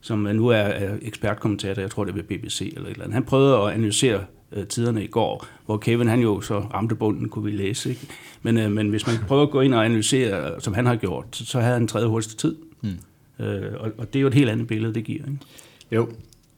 som 0.00 0.18
nu 0.18 0.48
er, 0.48 0.56
er 0.56 0.96
ekspertkommentator, 1.02 1.82
jeg 1.82 1.90
tror 1.90 2.04
det 2.04 2.12
er 2.12 2.16
ved 2.16 2.22
BBC 2.22 2.72
eller 2.76 2.88
et 2.88 2.92
eller 2.92 3.04
andet. 3.04 3.14
Han 3.14 3.24
prøvede 3.24 3.56
at 3.56 3.72
analysere 3.72 4.24
øh, 4.52 4.66
tiderne 4.66 5.04
i 5.04 5.06
går, 5.06 5.46
hvor 5.66 5.76
Kevin 5.76 6.08
han 6.08 6.20
jo 6.20 6.40
så 6.40 6.58
ramte 6.58 6.94
bunden, 6.94 7.28
kunne 7.28 7.44
vi 7.44 7.50
læse. 7.50 7.90
Ikke? 7.90 8.06
Men, 8.42 8.58
øh, 8.58 8.70
men 8.70 8.90
hvis 8.90 9.06
man 9.06 9.16
prøver 9.28 9.42
at 9.42 9.50
gå 9.50 9.60
ind 9.60 9.74
og 9.74 9.84
analysere, 9.84 10.60
som 10.60 10.74
han 10.74 10.86
har 10.86 10.96
gjort, 10.96 11.24
så, 11.32 11.46
så 11.46 11.60
havde 11.60 11.74
han 11.74 11.88
tredje 11.88 12.08
hurtigste 12.08 12.36
tid. 12.36 12.56
Mm. 12.82 13.44
Øh, 13.44 13.72
og, 13.80 13.92
og 13.98 14.12
det 14.12 14.18
er 14.18 14.20
jo 14.20 14.26
et 14.26 14.34
helt 14.34 14.50
andet 14.50 14.66
billede, 14.66 14.94
det 14.94 15.04
giver. 15.04 15.24
Ikke? 15.26 15.38
Jo, 15.92 16.08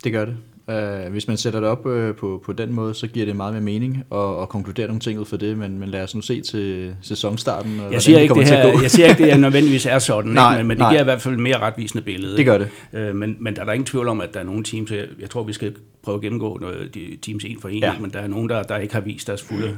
det 0.05 0.13
gør 0.13 0.25
det. 0.25 0.37
Uh, 0.69 1.13
hvis 1.13 1.29
man 1.29 1.37
sætter 1.37 1.61
det 1.61 1.69
op 1.69 1.87
uh, 1.87 2.15
på, 2.15 2.43
på 2.45 2.53
den 2.53 2.73
måde, 2.73 2.95
så 2.95 3.07
giver 3.07 3.27
det 3.27 3.37
meget 3.37 3.53
mere 3.53 3.63
mening 3.63 4.05
at, 4.13 4.43
at 4.43 4.49
konkludere 4.49 4.87
nogle 4.87 5.01
ting 5.01 5.21
ud 5.21 5.25
for 5.25 5.37
det, 5.37 5.59
men, 5.59 5.79
men 5.79 5.89
lad 5.89 6.03
os 6.03 6.15
nu 6.15 6.21
se 6.21 6.41
til 6.41 6.97
sæsonstarten. 7.01 7.81
Og 7.81 7.93
Jeg 7.93 8.03
siger, 8.03 8.19
ikke, 8.19 8.35
det 8.35 8.41
at 8.41 8.49
her, 8.49 8.81
jeg 8.83 8.91
siger 8.91 9.09
ikke, 9.09 9.25
det 9.25 9.33
er 9.33 9.37
nødvendigvis 9.37 9.87
er 9.87 9.99
sådan, 9.99 10.31
Nej, 10.33 10.53
ikke? 10.53 10.59
Men, 10.59 10.69
men 10.69 10.77
det 10.77 10.79
nej. 10.79 10.91
giver 10.93 11.01
i 11.01 11.05
hvert 11.05 11.23
fald 11.23 11.35
et 11.35 11.41
mere 11.41 11.59
retvisende 11.59 12.05
billede. 12.05 12.37
Det 12.37 12.47
gør 12.47 12.59
det. 12.59 12.69
Øh, 12.93 13.15
men, 13.15 13.37
men 13.41 13.55
der 13.57 13.61
er 13.61 13.65
der 13.65 13.73
ingen 13.73 13.87
tvivl 13.87 14.09
om, 14.09 14.21
at 14.21 14.35
der 14.35 14.41
er 14.41 14.45
nogle 14.45 14.65
teams, 14.65 14.91
jeg, 14.91 15.07
jeg 15.21 15.31
tror, 15.31 15.43
vi 15.43 15.53
skal 15.53 15.75
prøve 16.03 16.15
at 16.15 16.21
gennemgå 16.21 16.59
noget, 16.61 16.95
de 16.95 17.17
teams 17.23 17.45
en 17.45 17.61
for 17.61 17.69
en, 17.69 17.83
Ja. 17.83 17.93
men 18.01 18.11
der 18.11 18.19
er 18.19 18.27
nogen, 18.27 18.49
der, 18.49 18.63
der 18.63 18.77
ikke 18.77 18.95
har 18.95 19.01
vist 19.01 19.27
deres 19.27 19.43
fulde 19.43 19.77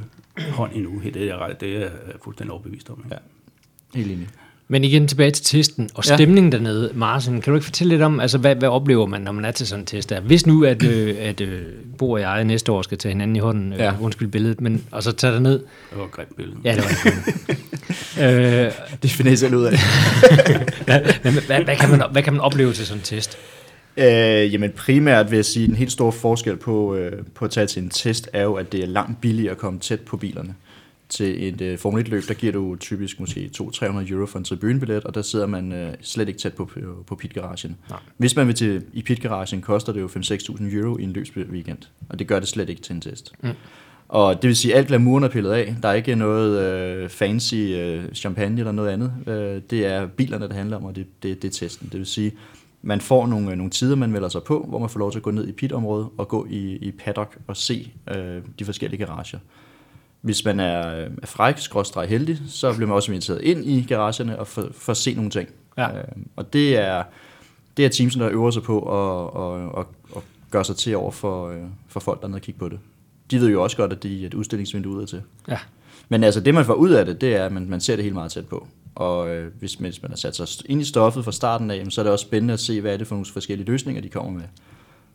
hånd 0.51 0.71
endnu. 0.75 1.01
Det 1.13 1.29
er 1.31 1.47
det 1.59 1.75
er 1.75 1.79
jeg 1.79 1.89
fuldstændig 2.23 2.53
overbevist 2.53 2.89
om. 2.89 3.01
Ikke? 3.05 3.15
Ja. 3.95 3.99
Helt 3.99 4.11
enig. 4.11 4.27
Men 4.69 4.83
igen 4.83 5.07
tilbage 5.07 5.31
til 5.31 5.45
testen 5.45 5.89
og 5.93 6.05
stemningen 6.05 6.51
ja. 6.53 6.57
dernede. 6.57 6.91
Martin, 6.95 7.41
kan 7.41 7.51
du 7.51 7.55
ikke 7.55 7.65
fortælle 7.65 7.89
lidt 7.93 8.01
om, 8.01 8.19
altså, 8.19 8.37
hvad, 8.37 8.55
hvad 8.55 8.69
oplever 8.69 9.05
man, 9.05 9.21
når 9.21 9.31
man 9.31 9.45
er 9.45 9.51
til 9.51 9.67
sådan 9.67 9.81
en 9.81 9.85
test 9.85 10.09
der? 10.09 10.19
Hvis 10.21 10.45
nu, 10.45 10.63
at, 10.63 10.83
øh, 10.83 11.15
at 11.29 11.41
øh, 11.41 11.61
Bo 11.97 12.11
og 12.11 12.21
jeg 12.21 12.43
næste 12.43 12.71
år 12.71 12.81
skal 12.81 12.97
tage 12.97 13.11
hinanden 13.11 13.35
i 13.35 13.39
hånden, 13.39 13.73
øh, 13.73 13.79
Ja. 13.79 13.93
undskyld 14.01 14.27
billedet, 14.27 14.61
men, 14.61 14.83
og 14.91 15.03
så 15.03 15.11
tage 15.11 15.39
ned. 15.39 15.53
Det 15.53 15.97
var 15.97 16.03
et 16.05 16.11
grimt 16.11 16.35
billede. 16.35 16.57
Ja, 16.63 16.75
det 16.75 16.83
var 16.83 17.11
det. 18.17 18.65
øh, 18.65 18.71
Det 19.01 19.11
finder 19.11 19.31
jeg 19.31 19.39
selv 19.39 19.55
ud 19.55 19.63
af. 19.63 19.71
men, 21.23 21.33
hvad, 21.33 21.63
hvad, 21.63 21.75
kan 21.75 21.89
man, 21.89 22.01
hvad 22.11 22.23
kan 22.23 22.33
man 22.33 22.41
opleve 22.41 22.73
til 22.73 22.85
sådan 22.85 22.99
en 22.99 23.03
test? 23.03 23.37
Øh, 23.97 24.53
jamen 24.53 24.71
primært 24.71 25.31
vil 25.31 25.37
jeg 25.37 25.45
sige, 25.45 25.63
at 25.63 25.69
den 25.69 25.77
helt 25.77 25.91
store 25.91 26.11
forskel 26.11 26.55
på, 26.57 26.95
øh, 26.95 27.11
på 27.35 27.45
at 27.45 27.51
tage 27.51 27.67
til 27.67 27.83
en 27.83 27.89
test, 27.89 28.29
er 28.33 28.43
jo, 28.43 28.53
at 28.53 28.71
det 28.71 28.83
er 28.83 28.87
langt 28.87 29.21
billigere 29.21 29.51
at 29.51 29.57
komme 29.57 29.79
tæt 29.79 29.99
på 29.99 30.17
bilerne. 30.17 30.53
Til 31.09 31.47
et 31.47 31.61
øh, 31.61 31.77
Formel 31.77 32.05
1-løb, 32.05 32.23
der 32.27 32.33
giver 32.33 32.53
du 32.53 32.75
typisk 32.75 33.19
måske 33.19 33.49
200-300 33.57 34.11
euro 34.11 34.25
for 34.25 34.37
en 34.37 34.45
tribunebillet, 34.45 35.03
og 35.03 35.15
der 35.15 35.21
sidder 35.21 35.45
man 35.45 35.71
øh, 35.71 35.93
slet 36.01 36.27
ikke 36.27 36.39
tæt 36.39 36.53
på, 36.53 36.65
på, 36.65 37.03
på 37.07 37.15
pitgaragen. 37.15 37.77
Nej. 37.89 37.99
Hvis 38.17 38.35
man 38.35 38.47
vil 38.47 38.55
til 38.55 38.83
i 38.93 39.01
pitgaragen, 39.01 39.61
koster 39.61 39.93
det 39.93 40.01
jo 40.01 40.07
5-6.000 40.07 40.75
euro 40.75 40.97
i 40.97 41.03
en 41.03 41.11
løbsweekend, 41.11 41.77
og 42.09 42.19
det 42.19 42.27
gør 42.27 42.39
det 42.39 42.47
slet 42.47 42.69
ikke 42.69 42.81
til 42.81 42.95
en 42.95 43.01
test. 43.01 43.33
Mm. 43.43 43.49
Og 44.07 44.41
det 44.41 44.47
vil 44.47 44.55
sige, 44.55 44.73
at 44.73 44.77
alt 44.77 44.87
glamouren 44.87 45.23
er 45.23 45.27
pillet 45.27 45.51
af. 45.51 45.75
Der 45.81 45.89
er 45.89 45.93
ikke 45.93 46.15
noget 46.15 46.61
øh, 46.61 47.09
fancy 47.09 47.55
øh, 47.55 48.03
champagne 48.13 48.59
eller 48.59 48.71
noget 48.71 48.89
andet. 48.89 49.13
Øh, 49.27 49.61
det 49.69 49.85
er 49.85 50.07
bilerne, 50.07 50.47
det 50.47 50.55
handler 50.55 50.77
om, 50.77 50.85
og 50.85 50.95
det, 50.95 51.23
det, 51.23 51.41
det 51.41 51.47
er 51.47 51.51
testen. 51.51 51.89
Det 51.91 51.97
vil 51.97 52.05
sige, 52.05 52.31
man 52.81 53.01
får 53.01 53.27
nogle, 53.27 53.55
nogle 53.55 53.69
tider, 53.69 53.95
man 53.95 54.11
melder 54.11 54.29
sig 54.29 54.43
på, 54.43 54.65
hvor 54.69 54.79
man 54.79 54.89
får 54.89 54.99
lov 54.99 55.11
til 55.11 55.19
at 55.19 55.23
gå 55.23 55.31
ned 55.31 55.47
i 55.47 55.51
pitområdet 55.51 56.07
og 56.17 56.27
gå 56.27 56.47
i, 56.49 56.75
i 56.75 56.91
paddock 56.91 57.37
og 57.47 57.57
se 57.57 57.91
øh, 58.15 58.41
de 58.59 58.65
forskellige 58.65 59.05
garager. 59.05 59.39
Hvis 60.21 60.45
man 60.45 60.59
er, 60.59 60.99
øh, 60.99 61.11
er 61.21 61.27
fræk, 61.27 61.57
skrådstræk 61.57 62.09
heldig, 62.09 62.39
så 62.47 62.73
bliver 62.73 62.87
man 62.87 62.95
også 62.95 63.11
inviteret 63.11 63.41
ind 63.41 63.65
i 63.65 63.81
garagerne 63.81 64.39
og 64.39 64.47
får, 64.47 64.67
får 64.71 64.93
se 64.93 65.13
nogle 65.13 65.29
ting. 65.29 65.49
Ja. 65.77 65.97
Øh, 65.97 66.03
og 66.35 66.53
det 66.53 66.77
er, 66.77 67.03
det 67.77 67.85
er 67.85 67.89
teamsen, 67.89 68.21
der 68.21 68.29
øver 68.29 68.51
sig 68.51 68.63
på 68.63 68.79
at, 68.79 69.43
at, 69.43 69.79
at, 69.79 69.85
at 70.15 70.23
gøre 70.51 70.65
sig 70.65 70.75
til 70.75 70.95
over 70.95 71.11
for, 71.11 71.49
øh, 71.49 71.61
for 71.87 71.99
folk, 71.99 72.19
der 72.19 72.25
er 72.25 72.29
nede 72.29 72.37
og 72.37 72.41
kigge 72.41 72.59
på 72.59 72.69
det. 72.69 72.79
De 73.31 73.39
ved 73.39 73.49
jo 73.49 73.63
også 73.63 73.77
godt, 73.77 73.93
at 73.93 74.03
det 74.03 74.21
er 74.21 74.27
et 74.27 74.33
udstillingsvindue 74.33 74.95
ud 74.95 75.05
til. 75.05 75.21
Ja. 75.47 75.57
Men 76.09 76.23
altså, 76.23 76.39
det 76.39 76.53
man 76.53 76.65
får 76.65 76.73
ud 76.73 76.89
af 76.89 77.05
det, 77.05 77.21
det 77.21 77.35
er, 77.35 77.45
at 77.45 77.51
man, 77.51 77.69
man 77.69 77.81
ser 77.81 77.95
det 77.95 78.03
helt 78.03 78.15
meget 78.15 78.31
tæt 78.31 78.47
på. 78.47 78.67
Og 78.95 79.29
øh, 79.29 79.51
hvis, 79.59 79.73
hvis 79.73 80.01
man 80.01 80.11
har 80.11 80.15
sat 80.17 80.35
sig 80.35 80.47
ind 80.65 80.81
i 80.81 80.85
stoffet 80.85 81.25
fra 81.25 81.31
starten 81.31 81.71
af, 81.71 81.85
så 81.89 82.01
er 82.01 82.03
det 82.03 82.11
også 82.13 82.25
spændende 82.25 82.53
at 82.53 82.59
se, 82.59 82.81
hvad 82.81 82.93
er 82.93 82.97
det 82.97 83.07
for 83.07 83.15
nogle 83.15 83.25
forskellige 83.25 83.67
løsninger, 83.67 84.01
de 84.01 84.09
kommer 84.09 84.31
med. 84.31 84.43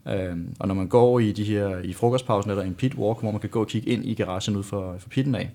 Øh, 0.08 0.36
og 0.60 0.68
når 0.68 0.74
man 0.74 0.88
går 0.88 1.18
i 1.18 1.32
de 1.32 1.44
her 1.44 1.78
i 1.78 1.92
frokostpausen 1.92 2.50
eller 2.50 2.64
en 2.64 2.74
pit 2.74 2.94
walk, 2.94 3.20
hvor 3.20 3.30
man 3.30 3.40
kan 3.40 3.50
gå 3.50 3.60
og 3.60 3.66
kigge 3.66 3.90
ind 3.90 4.06
i 4.06 4.14
garagen 4.14 4.56
ud 4.56 4.62
for, 4.62 4.96
for 4.98 5.08
pitten 5.08 5.34
af. 5.34 5.50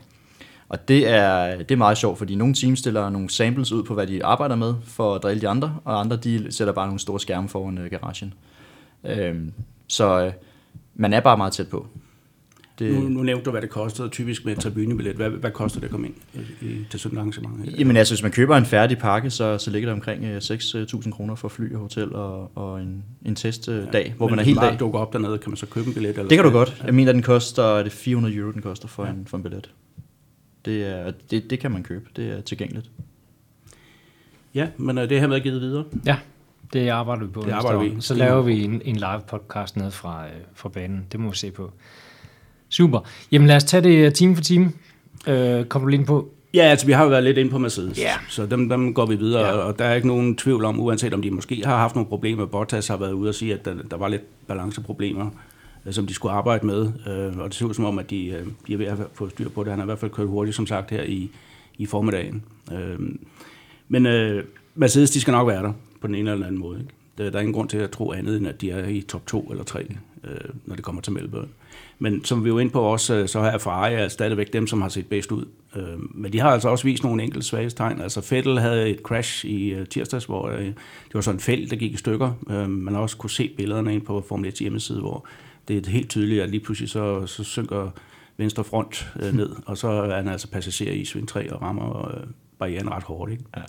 Og 0.70 0.88
det 0.88 1.08
er, 1.08 1.58
det 1.58 1.72
er 1.72 1.76
meget 1.76 1.98
sjovt, 1.98 2.18
fordi 2.18 2.36
nogle 2.36 2.54
teams 2.54 2.80
stiller 2.80 3.10
nogle 3.10 3.30
samples 3.30 3.72
ud 3.72 3.84
på, 3.84 3.94
hvad 3.94 4.08
de 4.08 4.26
arbejder 4.26 4.56
med, 4.56 4.76
for 4.84 5.16
at 5.16 5.24
drille 5.24 5.42
de 5.42 5.48
andre, 5.48 5.76
og 5.86 6.00
andre 6.00 6.16
de 6.16 6.52
sætter 6.52 6.74
bare 6.74 6.88
nogle 6.88 7.00
store 7.00 7.20
skærme 7.20 7.50
foran 7.50 7.78
øh, 7.78 7.90
garagen. 7.92 8.34
Øhm, 9.04 9.54
så 9.88 10.26
øh, 10.26 10.32
man 10.96 11.14
er 11.14 11.20
bare 11.20 11.38
meget 11.38 11.54
tæt 11.54 11.68
på. 11.68 11.88
Det... 12.80 12.94
Nu, 12.94 13.10
nu 13.10 13.24
nævnte 13.24 13.46
du, 13.46 13.52
hvad 13.52 13.62
det 13.62 13.70
kostede 13.70 14.10
typisk 14.10 14.46
med 14.46 14.54
et 14.54 14.60
tribunebillet. 14.60 15.16
Hvad, 15.16 15.30
hvad 15.30 15.52
koster 15.52 15.80
det 15.80 15.86
at 15.86 15.92
komme 15.92 16.08
ind 16.08 16.16
i, 16.34 16.66
i, 16.66 16.86
til 16.90 17.00
sådan 17.00 17.18
et 17.18 17.20
arrangement? 17.20 17.80
Jamen 17.80 17.98
altså, 17.98 18.14
hvis 18.14 18.24
man 18.24 18.32
køber 18.32 18.58
en 18.58 18.66
færdig 18.66 18.98
pakke, 18.98 19.30
så, 19.30 19.58
så 19.58 19.72
ligger 19.72 19.90
det 19.90 19.94
omkring 19.94 20.24
øh, 20.24 20.38
6.000 20.38 21.12
kroner 21.12 21.36
for 21.36 21.48
fly 21.48 21.74
og 21.74 21.80
hotel 21.80 22.16
og, 22.16 22.52
og 22.56 22.82
en, 22.82 23.04
en 23.26 23.36
testdag, 23.36 23.88
ja, 23.94 24.12
hvor 24.18 24.28
man 24.28 24.40
er 24.40 24.44
helt 24.44 24.62
dag. 24.62 24.80
dukker 24.80 25.00
op 25.00 25.14
dernede, 25.14 25.38
kan 25.38 25.50
man 25.52 25.58
så 25.58 25.66
købe 25.66 25.88
en 25.88 25.94
billet? 25.94 26.10
Eller 26.10 26.28
Det 26.28 26.38
kan 26.38 26.46
du 26.46 26.52
godt. 26.52 26.82
Jeg 26.86 26.94
mener, 26.94 27.12
den 27.12 27.22
koster 27.22 27.64
er 27.64 27.84
det 27.84 27.92
400 27.92 28.36
euro, 28.36 28.52
den 28.52 28.62
koster 28.62 28.88
for, 28.88 29.06
ja. 29.06 29.12
en, 29.12 29.26
for 29.28 29.38
en 29.38 29.44
billet. 29.44 29.72
Det, 30.66 30.86
er, 30.86 31.12
det, 31.32 31.50
det 31.50 31.60
kan 31.60 31.72
man 31.72 31.84
købe. 31.84 32.06
Det 32.16 32.32
er 32.32 32.42
tilgængeligt. 32.42 32.92
Ja, 34.54 34.68
men 34.78 34.98
øh, 34.98 35.10
det 35.10 35.20
har 35.20 35.28
været 35.28 35.44
givet 35.44 35.62
videre. 35.62 35.84
Ja, 36.06 36.18
det 36.74 36.90
arbejder 36.90 37.26
vi 37.26 37.32
på. 37.32 37.42
Det 37.42 37.52
arbejder 37.52 37.80
vi. 37.80 37.96
Så 38.00 38.14
laver 38.14 38.42
vi 38.42 38.64
en, 38.64 38.82
en 38.86 38.96
live 38.96 39.22
podcast 39.28 39.78
ned 39.78 39.92
fra, 39.92 40.26
øh, 40.26 40.32
fra 40.54 40.70
banen. 40.70 41.06
Det 41.12 41.20
må 41.20 41.30
vi 41.30 41.36
se 41.36 41.52
på. 41.52 41.72
Super. 42.70 43.00
Jamen 43.32 43.48
lad 43.48 43.56
os 43.56 43.64
tage 43.64 43.84
det 43.84 44.06
øh, 44.06 44.14
time 44.14 44.36
for 44.36 44.44
time. 44.44 44.72
Øh, 45.28 45.66
kommer 45.66 45.86
du 45.86 45.90
lige 45.90 46.00
ind 46.00 46.08
på? 46.08 46.30
Ja, 46.54 46.64
altså 46.64 46.86
vi 46.86 46.92
har 46.92 47.04
jo 47.04 47.10
været 47.10 47.24
lidt 47.24 47.38
inde 47.38 47.52
på 47.52 47.58
Mercedes, 47.58 47.98
Ja. 48.00 48.14
så 48.30 48.46
dem, 48.46 48.70
dem 48.70 48.94
går 48.94 49.06
vi 49.06 49.16
videre, 49.16 49.46
ja. 49.46 49.52
og 49.52 49.80
der 49.80 49.86
er 49.86 49.96
ikke 49.96 50.08
nogen 50.08 50.36
tvivl 50.36 50.66
om, 50.66 50.80
uanset 50.80 51.14
om 51.14 51.22
de 51.22 51.32
måske 51.32 51.62
har 51.66 51.78
haft 51.78 51.96
nogle 51.96 52.10
problemer. 52.10 52.46
Bottas 52.46 52.88
har 52.88 52.98
været 52.98 53.12
ude 53.12 53.30
og 53.30 53.36
sige, 53.36 53.54
at 53.54 53.66
der, 53.66 53.74
der 53.92 53.98
var 53.98 54.08
lidt 54.08 54.22
balanceproblemer, 54.48 55.30
øh, 55.86 55.94
som 55.94 56.08
de 56.08 56.14
skulle 56.14 56.32
arbejde 56.34 56.66
med, 56.66 56.92
øh, 57.08 57.38
og 57.40 57.46
det 57.50 57.54
ser 57.56 57.66
ud 57.66 57.74
som 57.74 57.86
om, 57.86 58.00
at 58.00 58.10
de, 58.10 58.46
de 58.68 58.74
er 58.74 58.78
ved 58.78 58.86
at 58.86 58.98
få 59.14 59.30
styr 59.30 59.50
på 59.50 59.64
det. 59.64 59.72
Han 59.72 59.80
har 59.80 59.86
i 59.86 59.90
hvert 59.90 60.00
fald 60.00 60.12
kørt 60.12 60.28
hurtigt, 60.28 60.56
som 60.56 60.68
sagt, 60.68 60.92
her 60.92 61.04
i, 61.04 61.30
i 61.78 61.86
formiddagen. 61.86 62.44
Men 63.88 64.06
øh, 64.06 64.44
Mercedes, 64.76 65.12
de 65.12 65.22
skal 65.22 65.32
nok 65.32 65.48
være 65.48 65.64
der 65.64 65.74
på 66.02 66.08
den 66.08 66.16
ene 66.16 66.32
eller 66.32 66.46
anden 66.48 66.62
måde. 66.62 66.80
Ikke? 66.80 66.92
Der, 67.32 67.38
er 67.38 67.42
ingen 67.42 67.54
grund 67.54 67.70
til 67.70 67.78
at 67.78 67.92
tro 67.92 68.12
andet, 68.12 68.38
end 68.38 68.48
at 68.48 68.62
de 68.62 68.72
er 68.72 68.88
i 68.88 69.02
top 69.02 69.28
2 69.28 69.42
eller 69.52 69.64
3, 69.64 69.80
øh, 70.24 70.32
når 70.66 70.76
det 70.76 70.84
kommer 70.86 71.02
til 71.02 71.14
Melbourne. 71.14 71.48
Men 72.00 72.26
som 72.26 72.44
vi 72.44 72.50
jo 72.50 72.58
inde 72.58 72.72
på 72.72 72.82
også, 72.82 73.16
øh, 73.16 73.28
så 73.28 73.40
er 73.40 73.58
Ferrari 73.58 73.94
er 73.94 74.08
stadigvæk 74.08 74.54
dem, 74.54 74.68
som 74.68 74.82
har 74.82 74.90
set 74.90 75.08
bedst 75.08 75.32
ud. 75.32 75.46
Øh, 75.76 76.16
Men 76.16 76.34
de 76.34 76.40
har 76.40 76.50
altså 76.50 76.70
også 76.70 76.84
vist 76.84 77.04
nogle 77.04 77.24
enkelte 77.24 77.48
svagestegn. 77.48 78.02
Altså 78.02 78.28
Vettel 78.30 78.60
havde 78.60 78.90
et 78.90 79.00
crash 79.00 79.46
i 79.46 79.74
øh, 79.74 79.88
tirsdags, 79.88 80.26
hvor 80.26 80.48
det 80.50 80.76
var 81.14 81.22
sådan 81.22 81.36
en 81.36 81.42
felt, 81.42 81.72
der 81.72 81.78
gik 81.78 81.94
i 81.94 81.98
stykker. 81.98 82.68
Man 82.68 82.94
har 82.94 83.02
også 83.02 83.18
kunne 83.18 83.30
se 83.30 83.54
billederne 83.58 83.94
ind 83.94 84.02
på 84.02 84.24
Formel 84.28 84.48
1 84.48 84.54
hjemmeside, 84.54 85.00
hvor 85.00 85.28
det 85.68 85.88
er 85.88 85.92
helt 85.92 86.10
tydeligt, 86.10 86.42
at 86.44 86.50
lige 86.50 86.62
pludselig 86.62 86.90
så, 86.90 87.26
så 87.26 87.44
synker 87.44 87.90
venstre 88.38 88.64
front 88.64 89.14
øh, 89.20 89.34
ned, 89.34 89.50
og 89.66 89.78
så 89.78 89.88
er 89.88 90.16
han 90.16 90.28
altså 90.28 90.48
passager 90.52 90.92
i 90.92 91.06
sving 91.06 91.28
3 91.28 91.54
og 91.54 91.62
rammer 91.62 92.22
barrieren 92.60 92.92
ret 92.92 93.04
hårdt. 93.04 93.32
Ikke? 93.32 93.44
Ja. 93.58 93.62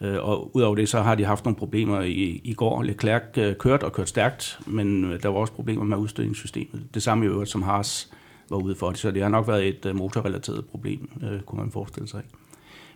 Øh, 0.00 0.28
Og 0.28 0.56
udover 0.56 0.74
det, 0.74 0.88
så 0.88 1.00
har 1.00 1.14
de 1.14 1.24
haft 1.24 1.44
nogle 1.44 1.56
problemer 1.56 2.00
i, 2.00 2.40
i 2.44 2.54
går. 2.54 2.82
Leclerc 2.82 3.22
øh, 3.38 3.54
kørte 3.56 3.84
og 3.84 3.92
kørte 3.92 4.08
stærkt, 4.08 4.60
men 4.66 5.04
øh, 5.04 5.22
der 5.22 5.28
var 5.28 5.38
også 5.38 5.52
problemer 5.52 5.84
med 5.84 5.96
udstødningssystemet. 5.96 6.82
Det 6.94 7.02
samme 7.02 7.24
i 7.24 7.28
øvrigt, 7.28 7.50
som 7.50 7.62
Haas 7.62 8.10
var 8.50 8.56
ude 8.56 8.74
for. 8.74 8.92
Så 8.92 9.10
det 9.10 9.22
har 9.22 9.28
nok 9.28 9.48
været 9.48 9.68
et 9.68 9.86
øh, 9.86 9.96
motorrelateret 9.96 10.66
problem, 10.66 11.10
øh, 11.22 11.40
kunne 11.40 11.60
man 11.60 11.70
forestille 11.70 12.08
sig. 12.08 12.22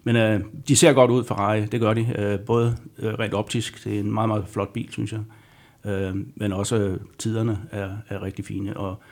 Men 0.04 0.16
øh, 0.16 0.40
de 0.68 0.76
ser 0.76 0.92
godt 0.92 1.11
ud, 1.11 1.25
Ferrari, 1.25 1.66
det 1.66 1.80
gør 1.80 1.94
de. 1.94 2.14
Øh, 2.18 2.40
både 2.40 2.76
øh, 2.99 3.14
rent 3.14 3.34
optisk, 3.34 3.84
det 3.84 3.96
er 3.96 4.00
en 4.00 4.12
meget, 4.14 4.28
meget 4.28 4.44
flot 4.49 4.72
bil, 4.72 4.88
synes 4.92 5.12
jeg. 5.12 5.20
Øh, 5.84 6.16
men 6.37 6.52
også 6.52 6.76
øh, 6.76 7.00
tiderne 7.18 7.58
er, 7.70 7.90
er 8.08 8.22
rigtig 8.22 8.44
fine. 8.44 8.76
Og 8.76 9.02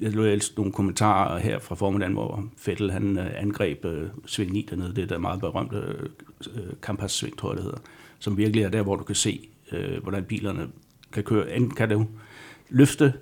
jeg 0.00 0.12
læste 0.12 0.56
nogle 0.56 0.72
kommentarer 0.72 1.38
her 1.38 1.58
fra 1.58 1.74
formiddagen, 1.74 2.12
hvor 2.12 2.44
Fettel 2.56 2.90
han 2.90 3.18
øh, 3.18 3.30
angreb 3.36 3.84
øh, 3.84 4.08
sving 4.26 4.52
9 4.52 4.66
dernede, 4.70 4.94
det 4.94 5.08
der 5.08 5.18
meget 5.18 5.40
berømte 5.40 5.76
øh, 5.76 6.08
øh, 6.56 6.72
Kampas 6.82 7.12
sving, 7.12 7.38
tror 7.38 7.50
jeg 7.50 7.56
det 7.56 7.64
hedder, 7.64 7.78
som 8.18 8.36
virkelig 8.36 8.62
er 8.62 8.68
der, 8.68 8.82
hvor 8.82 8.96
du 8.96 9.04
kan 9.04 9.14
se, 9.14 9.48
øh, 9.72 10.02
hvordan 10.02 10.24
bilerne 10.24 10.68
kan 11.12 11.22
køre. 11.22 11.56
Enten 11.56 11.74
kan 11.74 11.88
du 11.88 12.06
løfte 12.68 13.12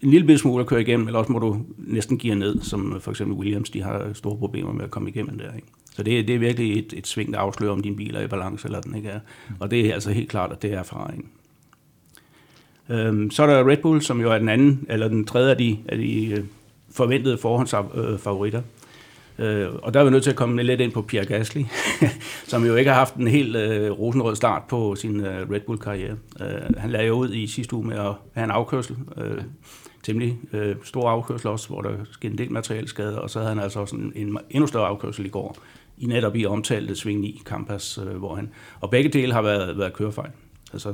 en 0.00 0.10
lille 0.10 0.38
smule 0.38 0.60
at 0.60 0.66
køre 0.66 0.80
igennem, 0.80 1.06
eller 1.06 1.18
også 1.18 1.32
må 1.32 1.38
du 1.38 1.64
næsten 1.78 2.18
give 2.18 2.34
ned, 2.34 2.60
som 2.60 2.92
øh, 2.94 3.00
for 3.00 3.10
eksempel 3.10 3.36
Williams, 3.36 3.70
de 3.70 3.82
har 3.82 4.12
store 4.12 4.38
problemer 4.38 4.72
med 4.72 4.84
at 4.84 4.90
komme 4.90 5.10
igennem 5.10 5.38
der. 5.38 5.54
Ikke? 5.54 5.68
Så 5.94 6.02
det, 6.02 6.28
det 6.28 6.34
er 6.34 6.38
virkelig 6.38 6.78
et, 6.78 6.92
et 6.96 7.06
sving, 7.06 7.32
der 7.32 7.38
afslører, 7.38 7.72
om 7.72 7.82
din 7.82 7.96
bil 7.96 8.14
er 8.14 8.20
i 8.20 8.26
balance 8.26 8.66
eller 8.66 8.80
den 8.80 8.94
ikke 8.94 9.08
er. 9.08 9.20
Og 9.60 9.70
det 9.70 9.86
er 9.86 9.94
altså 9.94 10.10
helt 10.10 10.30
klart, 10.30 10.52
at 10.52 10.62
det 10.62 10.72
er 10.72 10.78
erfaringen. 10.78 11.28
Øhm, 12.92 13.30
så 13.30 13.42
er 13.42 13.46
der 13.46 13.70
Red 13.70 13.76
Bull, 13.76 14.02
som 14.02 14.20
jo 14.20 14.32
er 14.32 14.38
den 14.38 14.48
anden, 14.48 14.86
eller 14.88 15.08
den 15.08 15.24
tredje 15.24 15.50
af 15.50 15.56
de, 15.56 15.78
af 15.88 15.98
de 15.98 16.26
øh, 16.26 16.44
forventede 16.90 17.38
forhåndsfavoritter. 17.38 18.62
Øh, 19.38 19.62
øh, 19.62 19.74
og 19.82 19.94
der 19.94 20.00
er 20.00 20.04
vi 20.04 20.10
nødt 20.10 20.22
til 20.22 20.30
at 20.30 20.36
komme 20.36 20.62
lidt 20.62 20.80
ind 20.80 20.92
på 20.92 21.02
Pierre 21.02 21.26
Gasly, 21.26 21.62
som 22.50 22.64
jo 22.64 22.76
ikke 22.76 22.90
har 22.90 22.98
haft 22.98 23.14
en 23.14 23.26
helt 23.26 23.56
øh, 23.56 23.90
rosenrød 23.90 24.36
start 24.36 24.62
på 24.68 24.94
sin 24.94 25.20
øh, 25.20 25.50
Red 25.50 25.60
Bull-karriere. 25.60 26.16
Øh, 26.40 26.76
han 26.76 26.90
lagde 26.90 27.06
jo 27.06 27.14
ud 27.14 27.32
i 27.32 27.46
sidste 27.46 27.76
uge 27.76 27.86
med 27.86 27.96
at 27.96 28.12
have 28.32 28.44
en 28.44 28.50
afkørsel, 28.50 28.96
øh, 29.16 29.42
temmelig 30.02 30.38
øh, 30.52 30.76
stor 30.84 31.10
afkørsel 31.10 31.48
også, 31.48 31.68
hvor 31.68 31.80
der 31.80 31.90
skete 32.10 32.32
en 32.32 32.38
del 32.38 32.52
materielskade, 32.52 33.22
og 33.22 33.30
så 33.30 33.38
havde 33.38 33.54
han 33.54 33.62
altså 33.62 33.80
også 33.80 33.96
en, 33.96 34.12
en 34.16 34.38
endnu 34.50 34.66
større 34.66 34.86
afkørsel 34.86 35.26
i 35.26 35.28
går, 35.28 35.56
i 35.98 36.06
netop 36.06 36.36
i 36.36 36.46
omtalte 36.46 36.96
Sving 36.96 37.20
9 37.20 37.42
Campus, 37.44 37.98
øh, 37.98 38.16
hvor 38.16 38.34
han, 38.34 38.50
og 38.80 38.90
begge 38.90 39.08
dele 39.10 39.32
har 39.32 39.42
været, 39.42 39.78
været 39.78 39.92
kørefejl. 39.92 40.30
Altså, 40.72 40.92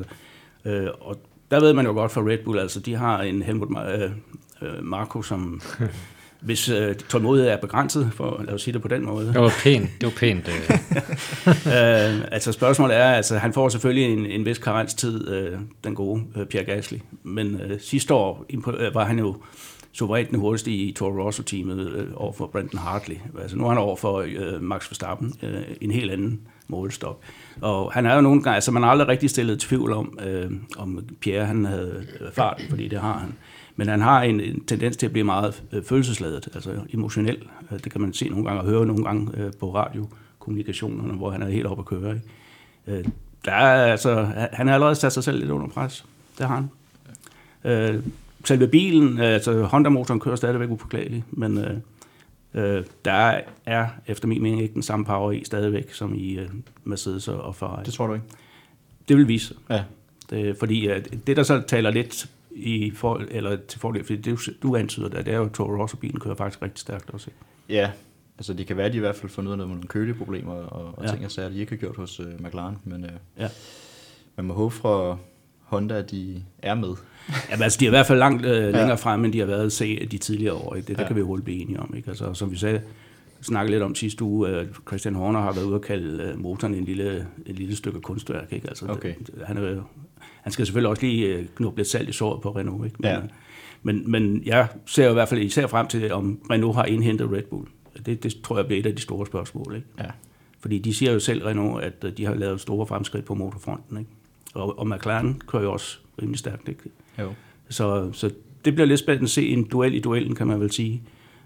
øh, 0.64 0.88
og 1.00 1.16
der 1.50 1.60
ved 1.60 1.72
man 1.72 1.86
jo 1.86 1.92
godt 1.92 2.12
for 2.12 2.30
Red 2.30 2.38
Bull, 2.44 2.58
altså 2.58 2.80
de 2.80 2.94
har 2.94 3.22
en 3.22 3.42
Helmut 3.42 3.68
øh, 3.88 4.10
øh, 4.62 4.84
Marko, 4.84 5.22
som 5.22 5.60
hvis 6.40 6.68
øh, 6.68 6.94
tålmodighed 6.94 7.50
er 7.50 7.56
begrænset, 7.56 8.10
for 8.14 8.42
lad 8.44 8.54
os 8.54 8.62
sige 8.62 8.74
det 8.74 8.82
på 8.82 8.88
den 8.88 9.04
måde. 9.04 9.26
Det 9.26 9.40
var 9.40 9.52
pænt. 9.62 9.90
Det 10.00 10.06
var 10.06 10.12
pænt. 10.16 10.48
Øh. 10.48 10.54
øh, 12.16 12.24
altså 12.32 12.52
spørgsmålet 12.52 12.96
er, 12.96 13.04
altså 13.04 13.38
han 13.38 13.52
får 13.52 13.68
selvfølgelig 13.68 14.12
en, 14.12 14.26
en 14.26 14.44
vis 14.44 14.58
karenstid, 14.58 15.28
øh, 15.28 15.58
den 15.84 15.94
gode 15.94 16.22
øh, 16.36 16.46
Pierre 16.46 16.64
Gasly, 16.64 16.98
men 17.22 17.60
øh, 17.60 17.80
sidste 17.80 18.14
år 18.14 18.46
øh, 18.78 18.94
var 18.94 19.04
han 19.04 19.18
jo 19.18 19.36
suverænt 19.92 20.30
den 20.30 20.38
hurtigste 20.38 20.70
i 20.70 20.92
Toro 20.92 21.24
Rosso-teamet 21.24 21.90
øh, 21.90 22.06
over 22.14 22.32
for 22.32 22.46
Brendan 22.46 22.78
Hartley. 22.78 23.16
Altså 23.40 23.56
nu 23.56 23.64
er 23.64 23.68
han 23.68 23.78
over 23.78 23.96
for 23.96 24.18
øh, 24.18 24.62
Max 24.62 24.90
Verstappen, 24.90 25.34
øh, 25.42 25.62
en 25.80 25.90
helt 25.90 26.10
anden 26.10 26.40
målestok. 26.68 27.20
Og 27.60 27.92
han 27.92 28.06
er 28.06 28.14
jo 28.14 28.20
nogle 28.20 28.42
gange, 28.42 28.54
altså 28.54 28.72
man 28.72 28.82
har 28.82 28.90
aldrig 28.90 29.08
rigtig 29.08 29.30
stillet 29.30 29.60
tvivl 29.60 29.92
om, 29.92 30.18
øh, 30.26 30.50
om 30.78 31.04
Pierre 31.20 31.46
han 31.46 31.64
havde 31.64 32.06
øh, 32.20 32.32
fart, 32.32 32.62
fordi 32.70 32.88
det 32.88 33.00
har 33.00 33.18
han. 33.18 33.34
Men 33.76 33.88
han 33.88 34.00
har 34.00 34.22
en, 34.22 34.40
en 34.40 34.64
tendens 34.64 34.96
til 34.96 35.06
at 35.06 35.12
blive 35.12 35.24
meget 35.24 35.62
øh, 35.72 35.84
følelsesladet, 35.84 36.48
altså 36.54 36.70
emotionel. 36.92 37.38
Altså, 37.60 37.84
det 37.84 37.92
kan 37.92 38.00
man 38.00 38.12
se 38.12 38.28
nogle 38.28 38.44
gange 38.44 38.60
og 38.60 38.66
høre 38.66 38.86
nogle 38.86 39.04
gange 39.04 39.30
øh, 39.36 39.52
på 39.60 39.74
radiokommunikationerne, 39.74 41.12
hvor 41.12 41.30
han 41.30 41.42
er 41.42 41.48
helt 41.48 41.66
oppe 41.66 41.80
at 41.80 41.86
køre. 41.86 42.14
Ikke? 42.14 42.98
Øh, 42.98 43.04
der 43.44 43.52
er, 43.52 43.90
altså, 43.90 44.28
han 44.52 44.66
har 44.66 44.74
allerede 44.74 44.94
sat 44.94 45.12
sig 45.12 45.24
selv 45.24 45.38
lidt 45.38 45.50
under 45.50 45.68
pres. 45.68 46.04
Det 46.38 46.46
har 46.46 46.54
han. 46.54 46.70
Øh, 47.64 48.02
selve 48.44 48.68
bilen, 48.68 49.18
altså 49.18 49.64
Honda-motoren 49.64 50.20
kører 50.20 50.36
stadigvæk 50.36 50.70
upåklageligt, 50.70 51.24
men 51.30 51.58
øh, 51.58 51.76
øh, 52.54 52.84
der 53.04 53.40
er 53.66 53.88
efter 54.06 54.28
min 54.28 54.42
mening 54.42 54.62
ikke 54.62 54.74
den 54.74 54.82
samme 54.82 55.04
power 55.04 55.32
i 55.32 55.44
stadigvæk, 55.44 55.92
som 55.92 56.14
i 56.14 56.38
øh, 56.38 56.48
Mercedes 56.84 57.28
og 57.28 57.54
Ferrari. 57.54 57.84
Det 57.84 57.94
tror 57.94 58.06
du 58.06 58.14
ikke? 58.14 58.26
Det 59.08 59.16
vil 59.16 59.28
vise. 59.28 59.54
Ja. 59.70 59.84
Det, 60.30 60.56
fordi 60.58 60.88
øh, 60.88 61.04
det, 61.26 61.36
der 61.36 61.42
så 61.42 61.62
taler 61.66 61.90
lidt 61.90 62.30
i 62.50 62.90
for, 62.90 63.22
eller 63.30 63.56
til 63.68 63.80
fordel, 63.80 64.04
fordi 64.04 64.20
det, 64.20 64.48
du 64.62 64.76
antyder, 64.76 65.18
at 65.18 65.26
det 65.26 65.34
er 65.34 65.38
jo 65.38 65.48
Toro 65.48 65.82
Rosso-bilen 65.82 66.20
kører 66.20 66.34
faktisk 66.34 66.62
rigtig 66.62 66.78
stærkt 66.78 67.10
også. 67.10 67.30
Ja, 67.68 67.90
altså 68.38 68.54
det 68.54 68.66
kan 68.66 68.76
være, 68.76 68.86
at 68.86 68.92
de 68.92 68.96
i 68.96 69.00
hvert 69.00 69.16
fald 69.16 69.30
fundet 69.30 69.48
ud 69.54 69.60
af 69.60 69.68
nogle 69.68 69.82
køleproblemer 69.82 70.52
og, 70.52 70.98
og 70.98 71.04
ja. 71.04 71.10
ting 71.10 71.24
og 71.24 71.30
sager, 71.30 71.48
de 71.48 71.58
ikke 71.58 71.72
har 71.72 71.76
gjort 71.76 71.96
hos 71.96 72.20
uh, 72.20 72.26
McLaren, 72.40 72.78
men 72.84 73.04
uh, 73.04 73.10
ja. 73.38 73.48
man 74.36 74.46
må 74.46 74.54
håbe 74.54 74.74
fra 74.74 75.18
Honda, 75.68 76.02
de 76.02 76.42
er 76.62 76.74
med. 76.74 76.88
Ja, 77.50 77.62
altså 77.62 77.80
de 77.80 77.84
er 77.84 77.88
i 77.88 77.90
hvert 77.90 78.06
fald 78.06 78.18
langt 78.18 78.46
uh, 78.46 78.52
længere 78.52 78.88
ja. 78.88 78.94
frem, 78.94 79.24
end 79.24 79.32
de 79.32 79.38
har 79.38 79.46
været 79.46 79.72
se 79.72 80.06
de 80.06 80.18
tidligere 80.18 80.54
år. 80.54 80.74
Ikke? 80.74 80.86
Det, 80.86 80.96
det 80.96 81.02
ja. 81.02 81.06
kan 81.06 81.16
vi 81.16 81.20
hurtigt 81.20 81.44
blive 81.44 81.60
enige 81.62 81.80
om. 81.80 81.94
Ikke? 81.96 82.08
Altså, 82.08 82.34
som 82.34 82.50
vi 82.50 82.56
sagde, 82.56 82.80
snakkede 83.42 83.72
lidt 83.72 83.82
om 83.82 83.94
sidste 83.94 84.24
uge, 84.24 84.48
at 84.48 84.66
Christian 84.88 85.14
Horner 85.14 85.40
har 85.40 85.52
været 85.52 85.64
ude 85.64 85.74
og 85.74 85.80
kalde 85.80 86.34
motoren 86.36 86.74
en 86.74 86.84
lille, 86.84 87.26
et 87.46 87.56
lille 87.56 87.76
stykke 87.76 88.00
kunstværk. 88.00 88.52
Ikke? 88.52 88.68
Altså, 88.68 88.86
okay. 88.88 89.14
det, 89.18 89.34
han 89.46 89.56
er 89.56 89.82
han 90.48 90.52
skal 90.52 90.66
selvfølgelig 90.66 90.90
også 90.90 91.02
lige 91.02 91.26
øh, 91.26 91.46
knuppe 91.56 91.78
lidt 91.78 91.88
salt 91.88 92.08
i 92.08 92.12
såret 92.12 92.42
på 92.42 92.50
Renault. 92.50 92.84
Ikke? 92.84 92.96
Men, 92.98 93.10
ja. 93.10 93.20
men, 93.82 94.10
men 94.10 94.42
jeg 94.46 94.68
ser 94.86 95.04
jo 95.04 95.10
i 95.10 95.12
hvert 95.12 95.28
fald 95.28 95.40
især 95.40 95.66
frem 95.66 95.86
til, 95.86 96.12
om 96.12 96.38
Renault 96.50 96.76
har 96.76 96.84
indhentet 96.84 97.32
Red 97.32 97.42
Bull. 97.42 97.66
Det, 98.06 98.22
det 98.22 98.34
tror 98.44 98.56
jeg 98.56 98.66
bliver 98.66 98.80
et 98.80 98.86
af 98.86 98.96
de 98.96 99.02
store 99.02 99.26
spørgsmål. 99.26 99.74
Ikke? 99.76 99.86
Ja. 99.98 100.10
Fordi 100.60 100.78
de 100.78 100.94
siger 100.94 101.12
jo 101.12 101.20
selv, 101.20 101.44
Renault, 101.44 101.84
at 101.84 102.04
øh, 102.04 102.16
de 102.16 102.24
har 102.24 102.34
lavet 102.34 102.60
store 102.60 102.86
fremskridt 102.86 103.24
på 103.24 103.34
motorfronten. 103.34 103.98
Ikke? 103.98 104.10
Og, 104.58 104.78
og 104.78 104.88
McLaren 104.88 105.40
kører 105.46 105.62
jo 105.62 105.72
også 105.72 105.98
rimelig 106.22 106.38
stærkt. 106.38 106.68
Ikke? 106.68 106.80
Jo. 107.18 107.32
Så, 107.68 108.12
så 108.12 108.30
det 108.64 108.74
bliver 108.74 108.86
lidt 108.86 109.00
spændende 109.00 109.24
at 109.24 109.30
se 109.30 109.48
en 109.48 109.64
duel 109.64 109.94
i 109.94 110.00
duellen, 110.00 110.34
kan 110.34 110.46
man 110.46 110.60
vel 110.60 110.72
sige. 110.72 111.02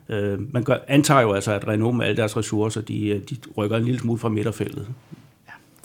Uh, 0.09 0.53
man 0.55 0.65
gør, 0.65 0.77
antager 0.89 1.21
jo 1.21 1.33
altså, 1.33 1.53
at 1.53 1.69
Renault 1.69 1.97
med 1.97 2.07
alle 2.07 2.17
deres 2.17 2.37
ressourcer, 2.37 2.81
de, 2.81 3.23
de 3.31 3.37
rykker 3.57 3.77
en 3.77 3.85
lille 3.85 4.01
smule 4.01 4.19
fra 4.19 4.29
midterfeltet. 4.29 4.89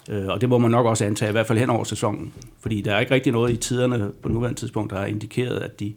Øh, 0.09 0.27
og 0.27 0.41
det 0.41 0.49
må 0.49 0.57
man 0.57 0.71
nok 0.71 0.85
også 0.85 1.05
antage, 1.05 1.29
i 1.29 1.31
hvert 1.31 1.47
fald 1.47 1.59
hen 1.59 1.69
over 1.69 1.83
sæsonen. 1.83 2.33
Fordi 2.59 2.81
der 2.81 2.95
er 2.95 2.99
ikke 2.99 3.13
rigtig 3.13 3.31
noget 3.31 3.53
i 3.53 3.57
tiderne 3.57 4.11
på 4.21 4.29
nuværende 4.29 4.59
tidspunkt, 4.59 4.91
der 4.91 4.97
har 4.97 5.05
indikeret, 5.05 5.59
at 5.59 5.79
de 5.79 5.93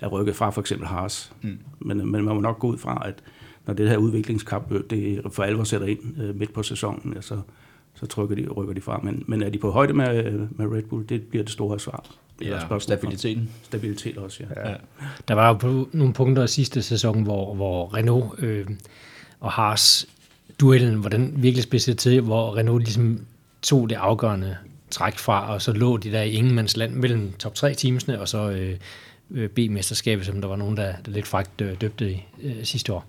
er 0.00 0.08
rykket 0.08 0.36
fra 0.36 0.50
for 0.50 0.60
eksempel 0.60 0.86
Haas. 0.88 1.32
Mm. 1.42 1.58
Men, 1.78 1.98
men 1.98 2.24
man 2.24 2.34
må 2.34 2.40
nok 2.40 2.58
gå 2.58 2.66
ud 2.66 2.78
fra, 2.78 3.02
at 3.04 3.14
når 3.66 3.74
det 3.74 3.88
her 3.88 3.96
udviklingskapløb 3.96 4.90
det 4.90 5.22
for 5.32 5.42
alvor 5.42 5.64
sætter 5.64 5.86
ind 5.86 6.00
øh, 6.22 6.36
midt 6.36 6.52
på 6.52 6.62
sæsonen, 6.62 7.12
ja, 7.16 7.36
så, 8.02 8.06
trykker 8.06 8.36
de, 8.36 8.48
rykker 8.48 8.74
de 8.74 8.80
fra. 8.80 9.00
Men, 9.02 9.24
men 9.26 9.42
er 9.42 9.50
de 9.50 9.58
på 9.58 9.70
højde 9.70 9.92
med, 9.92 10.32
med 10.50 10.66
Red 10.66 10.82
Bull, 10.82 11.08
det 11.08 11.22
bliver 11.22 11.44
det 11.44 11.52
store 11.52 11.80
svar. 11.80 12.04
Ja, 12.42 12.78
stabiliteten. 12.78 13.50
Stabilitet 13.62 14.18
også, 14.18 14.42
ja. 14.56 14.70
ja. 14.70 14.74
Der 15.28 15.34
var 15.34 15.58
jo 15.64 15.88
nogle 15.92 16.14
punkter 16.14 16.44
i 16.44 16.48
sidste 16.48 16.82
sæson, 16.82 17.22
hvor, 17.22 17.54
hvor 17.54 17.94
Renault 17.94 18.42
øh, 18.42 18.66
og 19.40 19.52
Haas 19.52 20.06
duellen, 20.60 20.94
hvor 20.94 21.08
den 21.08 21.32
virkelig 21.36 21.62
spidset 21.62 21.98
til, 21.98 22.20
hvor 22.20 22.56
Renault 22.56 22.84
ligesom 22.84 23.20
tog 23.62 23.90
det 23.90 23.96
afgørende 23.96 24.56
træk 24.90 25.18
fra, 25.18 25.54
og 25.54 25.62
så 25.62 25.72
lå 25.72 25.96
de 25.96 26.12
der 26.12 26.22
i 26.22 26.30
ingenmandsland 26.30 26.94
mellem 26.94 27.32
top 27.32 27.54
3 27.54 27.74
teamsene, 27.74 28.20
og 28.20 28.28
så 28.28 28.50
øh, 28.50 28.76
øh, 29.30 29.48
B-mesterskabet, 29.48 30.26
som 30.26 30.40
der 30.40 30.48
var 30.48 30.56
nogen, 30.56 30.76
der, 30.76 30.94
der 31.06 31.12
lidt 31.12 31.26
fragt 31.26 31.60
øh, 31.60 31.80
døbte 31.80 32.12
i 32.12 32.24
øh, 32.42 32.64
sidste 32.64 32.92
år. 32.92 33.04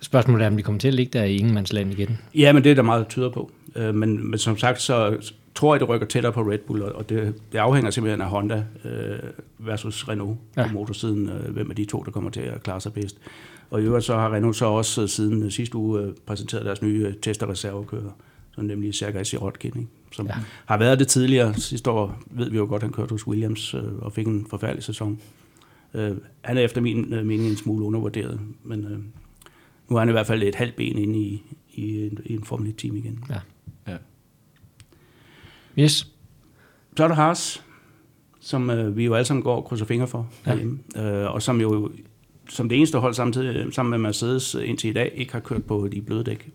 Spørgsmålet 0.00 0.44
er, 0.44 0.48
om 0.48 0.56
de 0.56 0.62
kommer 0.62 0.78
til 0.78 0.88
at 0.88 0.94
ligge 0.94 1.18
der 1.18 1.24
i 1.24 1.36
ingenmandsland 1.36 1.92
igen? 1.92 2.18
Ja, 2.34 2.52
men 2.52 2.64
det 2.64 2.70
er 2.70 2.74
der 2.74 2.82
meget 2.82 3.08
tyder 3.08 3.30
på. 3.30 3.50
Øh, 3.76 3.94
men, 3.94 4.30
men 4.30 4.38
som 4.38 4.58
sagt, 4.58 4.82
så 4.82 5.16
tror 5.54 5.74
jeg, 5.74 5.80
det 5.80 5.88
rykker 5.88 6.06
tættere 6.06 6.32
på 6.32 6.42
Red 6.42 6.58
Bull, 6.58 6.82
og 6.82 7.08
det, 7.08 7.34
det 7.52 7.58
afhænger 7.58 7.90
simpelthen 7.90 8.20
af 8.20 8.28
Honda 8.28 8.64
øh, 8.84 9.18
versus 9.58 10.08
Renault 10.08 10.38
ja. 10.56 10.66
på 10.66 10.72
motorsiden, 10.72 11.28
øh, 11.28 11.52
hvem 11.52 11.70
af 11.70 11.76
de 11.76 11.84
to, 11.84 12.02
der 12.02 12.10
kommer 12.10 12.30
til 12.30 12.40
at 12.40 12.62
klare 12.62 12.80
sig 12.80 12.92
bedst. 12.92 13.16
Og 13.70 13.80
i 13.80 13.84
øvrigt 13.84 14.04
så 14.04 14.14
har 14.14 14.34
Renault 14.34 14.56
så 14.56 14.64
også 14.64 15.06
siden 15.06 15.50
sidste 15.50 15.76
uge 15.76 16.12
præsenteret 16.26 16.64
deres 16.64 16.82
nye 16.82 17.14
test- 17.22 17.42
og 17.42 17.48
reservekører 17.48 18.10
så 18.60 18.62
nemlig 18.62 18.94
Sergej 18.94 19.24
Sirotkin, 19.24 19.72
ikke? 19.76 19.88
som 20.12 20.26
ja. 20.26 20.34
har 20.64 20.76
været 20.76 20.98
det 20.98 21.08
tidligere. 21.08 21.54
Sidste 21.54 21.90
år 21.90 22.22
ved 22.30 22.50
vi 22.50 22.56
jo 22.56 22.66
godt, 22.66 22.82
han 22.82 22.92
kørte 22.92 23.10
hos 23.10 23.26
Williams 23.26 23.74
øh, 23.74 23.82
og 23.98 24.12
fik 24.12 24.26
en 24.26 24.46
forfærdelig 24.50 24.84
sæson. 24.84 25.20
Øh, 25.94 26.16
han 26.40 26.58
er 26.58 26.62
efter 26.62 26.80
min 26.80 27.12
øh, 27.12 27.26
mening 27.26 27.50
en 27.50 27.56
smule 27.56 27.84
undervurderet, 27.84 28.40
men 28.64 28.84
øh, 28.84 28.98
nu 29.90 29.96
er 29.96 30.00
han 30.00 30.08
i 30.08 30.12
hvert 30.12 30.26
fald 30.26 30.42
et 30.42 30.54
halvt 30.54 30.76
ben 30.76 30.98
inde 30.98 31.18
i, 31.18 31.42
i, 31.74 32.06
en, 32.06 32.18
i 32.24 32.32
en 32.32 32.44
Formel 32.44 32.70
1-team 32.70 32.96
igen. 32.96 33.24
Ja. 33.30 33.40
ja. 33.92 33.96
Yes. 35.78 36.06
Så 36.96 37.04
er 37.04 37.08
der 37.08 37.14
Haas, 37.14 37.64
som 38.40 38.70
øh, 38.70 38.96
vi 38.96 39.04
jo 39.04 39.14
alle 39.14 39.24
sammen 39.24 39.42
går 39.42 39.56
og 39.56 39.64
krydser 39.64 39.86
fingre 39.86 40.06
for 40.06 40.28
ja. 40.46 40.56
øh, 41.02 41.34
og 41.34 41.42
som 41.42 41.60
jo 41.60 41.90
som 42.48 42.68
det 42.68 42.76
eneste 42.76 42.98
hold 42.98 43.14
samtidig, 43.14 43.74
sammen 43.74 43.90
med 43.90 43.98
Mercedes 43.98 44.54
indtil 44.54 44.90
i 44.90 44.92
dag 44.92 45.12
ikke 45.14 45.32
har 45.32 45.40
kørt 45.40 45.64
på 45.64 45.88
de 45.92 46.02
bløde 46.02 46.24
dæk. 46.24 46.50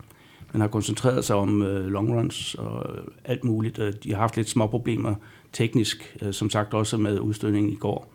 Man 0.53 0.61
har 0.61 0.67
koncentreret 0.67 1.25
sig 1.25 1.35
om 1.35 1.61
øh, 1.61 1.87
long 1.87 2.17
runs 2.17 2.55
og 2.55 2.85
alt 3.25 3.43
muligt. 3.43 3.79
Øh, 3.79 3.93
de 4.03 4.11
har 4.11 4.17
haft 4.17 4.37
lidt 4.37 4.49
små 4.49 4.67
problemer 4.67 5.15
teknisk, 5.53 6.17
øh, 6.21 6.33
som 6.33 6.49
sagt 6.49 6.73
også 6.73 6.97
med 6.97 7.19
udstødningen 7.19 7.73
i 7.73 7.75
går, 7.75 8.13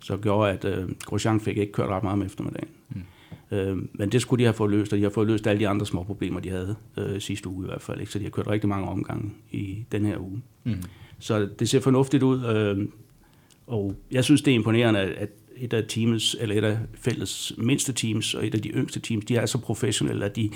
så 0.00 0.16
gjorde, 0.16 0.52
at 0.52 0.64
øh, 0.64 0.88
Grosjean 1.04 1.40
fik 1.40 1.56
ikke 1.56 1.72
kørt 1.72 1.88
ret 1.88 2.02
meget 2.02 2.12
om 2.12 2.22
eftermiddagen. 2.22 2.68
Øh, 3.50 3.76
men 3.92 4.12
det 4.12 4.22
skulle 4.22 4.40
de 4.40 4.44
have 4.44 4.54
fået 4.54 4.70
løst, 4.70 4.92
og 4.92 4.98
de 4.98 5.02
har 5.02 5.10
fået 5.10 5.26
løst 5.26 5.46
alle 5.46 5.60
de 5.60 5.68
andre 5.68 5.86
små 5.86 6.02
problemer, 6.02 6.40
de 6.40 6.50
havde 6.50 6.76
øh, 6.98 7.20
sidste 7.20 7.48
uge 7.48 7.64
i 7.64 7.68
hvert 7.68 7.82
fald. 7.82 8.00
Ikke? 8.00 8.12
Så 8.12 8.18
de 8.18 8.24
har 8.24 8.30
kørt 8.30 8.48
rigtig 8.48 8.68
mange 8.68 8.88
omgange 8.88 9.30
i 9.50 9.84
den 9.92 10.06
her 10.06 10.18
uge. 10.18 10.42
Mm. 10.64 10.82
Så 11.18 11.48
det 11.58 11.68
ser 11.68 11.80
fornuftigt 11.80 12.22
ud, 12.22 12.44
øh, 12.44 12.88
og 13.66 13.94
jeg 14.10 14.24
synes, 14.24 14.42
det 14.42 14.50
er 14.50 14.54
imponerende, 14.54 15.00
at 15.00 15.30
et 15.56 15.72
af 15.72 15.84
teams, 15.88 16.36
eller 16.40 16.54
et 16.54 16.64
af 16.64 16.78
fælles 16.94 17.52
mindste 17.58 17.92
teams, 17.92 18.34
og 18.34 18.46
et 18.46 18.54
af 18.54 18.62
de 18.62 18.68
yngste 18.68 19.00
teams, 19.00 19.24
de 19.24 19.36
er 19.36 19.46
så 19.46 19.58
professionelle, 19.58 20.24
at 20.24 20.36
de 20.36 20.50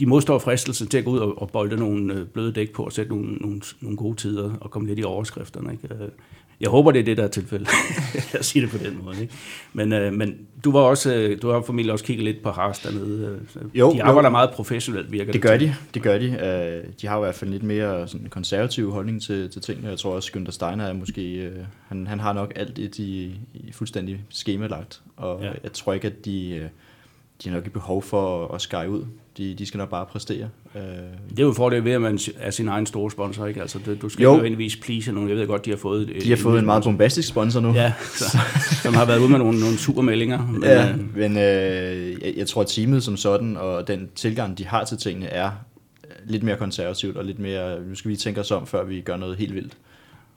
de 0.00 0.06
modstår 0.06 0.38
fristelsen 0.38 0.86
til 0.86 0.98
at 0.98 1.04
gå 1.04 1.10
ud 1.10 1.18
og, 1.18 1.42
og 1.42 1.50
bolde 1.50 1.76
nogle 1.76 2.14
øh, 2.14 2.26
bløde 2.26 2.52
dæk 2.52 2.72
på 2.72 2.84
og 2.84 2.92
sætte 2.92 3.10
nogle, 3.10 3.34
nogle, 3.34 3.60
nogle 3.80 3.96
gode 3.96 4.16
tider 4.16 4.54
og 4.60 4.70
komme 4.70 4.88
lidt 4.88 4.98
i 4.98 5.02
overskrifterne. 5.02 5.72
Ikke? 5.72 5.88
Jeg 6.62 6.70
håber, 6.70 6.90
det 6.90 7.00
er 7.00 7.04
det, 7.04 7.16
der 7.16 7.24
er 7.24 7.28
tilfældet. 7.28 7.68
jeg 8.34 8.44
siger 8.44 8.66
det 8.66 8.80
på 8.80 8.84
den 8.84 9.00
måde. 9.04 9.20
Ikke? 9.20 9.34
Men, 9.72 9.92
øh, 9.92 10.12
men 10.12 10.38
du 10.64 10.72
var 10.72 10.80
også, 10.80 11.14
øh, 11.14 11.42
du 11.42 11.50
har 11.50 11.62
formentlig 11.62 11.92
også 11.92 12.04
kigget 12.04 12.24
lidt 12.24 12.42
på 12.42 12.50
Haas 12.50 12.78
dernede. 12.78 13.40
Øh, 13.56 13.78
jo, 13.78 13.92
de 13.92 14.02
arbejder 14.02 14.28
jo. 14.28 14.32
meget 14.32 14.50
professionelt, 14.50 15.12
virker 15.12 15.32
det. 15.32 15.42
Det 15.42 15.42
gør 15.42 15.56
de, 15.56 15.74
det 15.94 16.02
gør 16.02 16.18
de. 16.18 16.26
Uh, 16.26 16.92
de 17.02 17.06
har 17.06 17.16
i 17.16 17.20
hvert 17.20 17.34
fald 17.34 17.50
lidt 17.50 17.62
mere 17.62 18.08
sådan 18.08 18.26
konservativ 18.30 18.92
holdning 18.92 19.22
til, 19.22 19.50
til 19.50 19.62
tingene. 19.62 19.88
Jeg 19.88 19.98
tror 19.98 20.14
også, 20.14 20.30
Günther 20.36 20.50
Steiner 20.50 20.84
er 20.84 20.92
måske, 20.92 21.50
uh, 21.56 21.64
han, 21.88 22.06
han 22.06 22.20
har 22.20 22.32
nok 22.32 22.52
alt 22.56 22.76
det 22.76 22.98
i, 22.98 23.40
i 23.54 23.72
fuldstændig 23.72 24.20
skemalagt. 24.28 25.00
Og 25.16 25.42
ja. 25.42 25.50
jeg 25.62 25.72
tror 25.72 25.92
ikke, 25.92 26.06
at 26.06 26.24
de, 26.24 26.60
uh, 26.64 26.70
de 27.44 27.48
har 27.48 27.56
nok 27.56 27.64
ikke 27.64 27.74
behov 27.74 28.02
for 28.02 28.54
at, 28.54 28.60
skære 28.60 28.90
ud. 28.90 29.04
De, 29.36 29.54
de 29.54 29.66
skal 29.66 29.78
nok 29.78 29.88
bare 29.88 30.06
præstere. 30.06 30.48
Øh. 30.74 30.82
Det 31.30 31.38
er 31.38 31.42
jo 31.42 31.48
en 31.48 31.54
fordel 31.54 31.84
ved, 31.84 31.92
at 31.92 32.00
man 32.00 32.18
er 32.36 32.50
sin 32.50 32.68
egen 32.68 32.86
store 32.86 33.10
sponsor, 33.10 33.46
ikke? 33.46 33.60
Altså, 33.60 33.78
du 34.02 34.08
skal 34.08 34.22
jo 34.22 34.32
nødvendigvis 34.32 34.76
please 34.76 35.12
nogen. 35.12 35.28
Jeg 35.28 35.36
ved 35.36 35.46
godt, 35.46 35.64
de 35.64 35.70
har 35.70 35.76
fået... 35.76 36.12
De 36.22 36.28
har 36.28 36.36
fået 36.36 36.52
en, 36.52 36.58
en 36.58 36.66
meget 36.66 36.84
bombastisk 36.84 37.28
sponsor 37.28 37.60
nu. 37.60 37.72
Ja, 37.72 37.92
så, 38.18 38.38
som 38.82 38.94
har 38.94 39.06
været 39.06 39.18
ude 39.18 39.28
med 39.28 39.38
nogle, 39.38 39.60
nogle 39.60 39.78
super 39.78 40.02
meldinger. 40.02 40.46
Men, 40.46 40.62
ja, 40.62 40.88
øh, 40.88 41.16
men 41.16 41.36
øh, 41.36 42.22
jeg, 42.22 42.34
jeg 42.36 42.46
tror, 42.46 42.62
at 42.62 42.66
teamet 42.68 43.02
som 43.02 43.16
sådan, 43.16 43.56
og 43.56 43.88
den 43.88 44.08
tilgang, 44.14 44.58
de 44.58 44.66
har 44.66 44.84
til 44.84 44.98
tingene, 44.98 45.26
er 45.26 45.50
lidt 46.26 46.42
mere 46.42 46.56
konservativt, 46.56 47.16
og 47.16 47.24
lidt 47.24 47.38
mere, 47.38 47.80
nu 47.88 47.94
skal 47.94 48.10
vi 48.10 48.16
tænke 48.16 48.40
os 48.40 48.50
om, 48.50 48.66
før 48.66 48.84
vi 48.84 49.00
gør 49.00 49.16
noget 49.16 49.36
helt 49.36 49.54
vildt. 49.54 49.76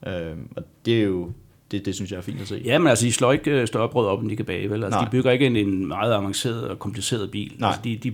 Øh, 0.07 0.37
og 0.55 0.63
det 0.85 0.99
er 0.99 1.03
jo 1.03 1.31
det, 1.71 1.85
det 1.85 1.95
synes 1.95 2.11
jeg 2.11 2.17
er 2.17 2.21
fint 2.21 2.41
at 2.41 2.47
se. 2.47 2.61
Ja, 2.65 2.77
men 2.77 2.87
altså, 2.87 3.05
de 3.05 3.11
slår 3.11 3.31
ikke 3.31 3.51
øh, 3.51 3.67
større 3.67 3.89
brød 3.89 4.07
op, 4.07 4.21
end 4.21 4.29
de 4.29 4.35
kan 4.35 4.45
bage, 4.45 4.69
vel? 4.69 4.83
Altså, 4.83 4.99
Nej. 4.99 5.05
de 5.05 5.11
bygger 5.11 5.31
ikke 5.31 5.45
en, 5.45 5.55
en 5.55 5.87
meget 5.87 6.13
avanceret 6.13 6.67
og 6.67 6.79
kompliceret 6.79 7.31
bil. 7.31 7.53
Nej. 7.59 7.67
Altså, 7.67 7.81
de, 7.83 7.97
de 7.97 8.13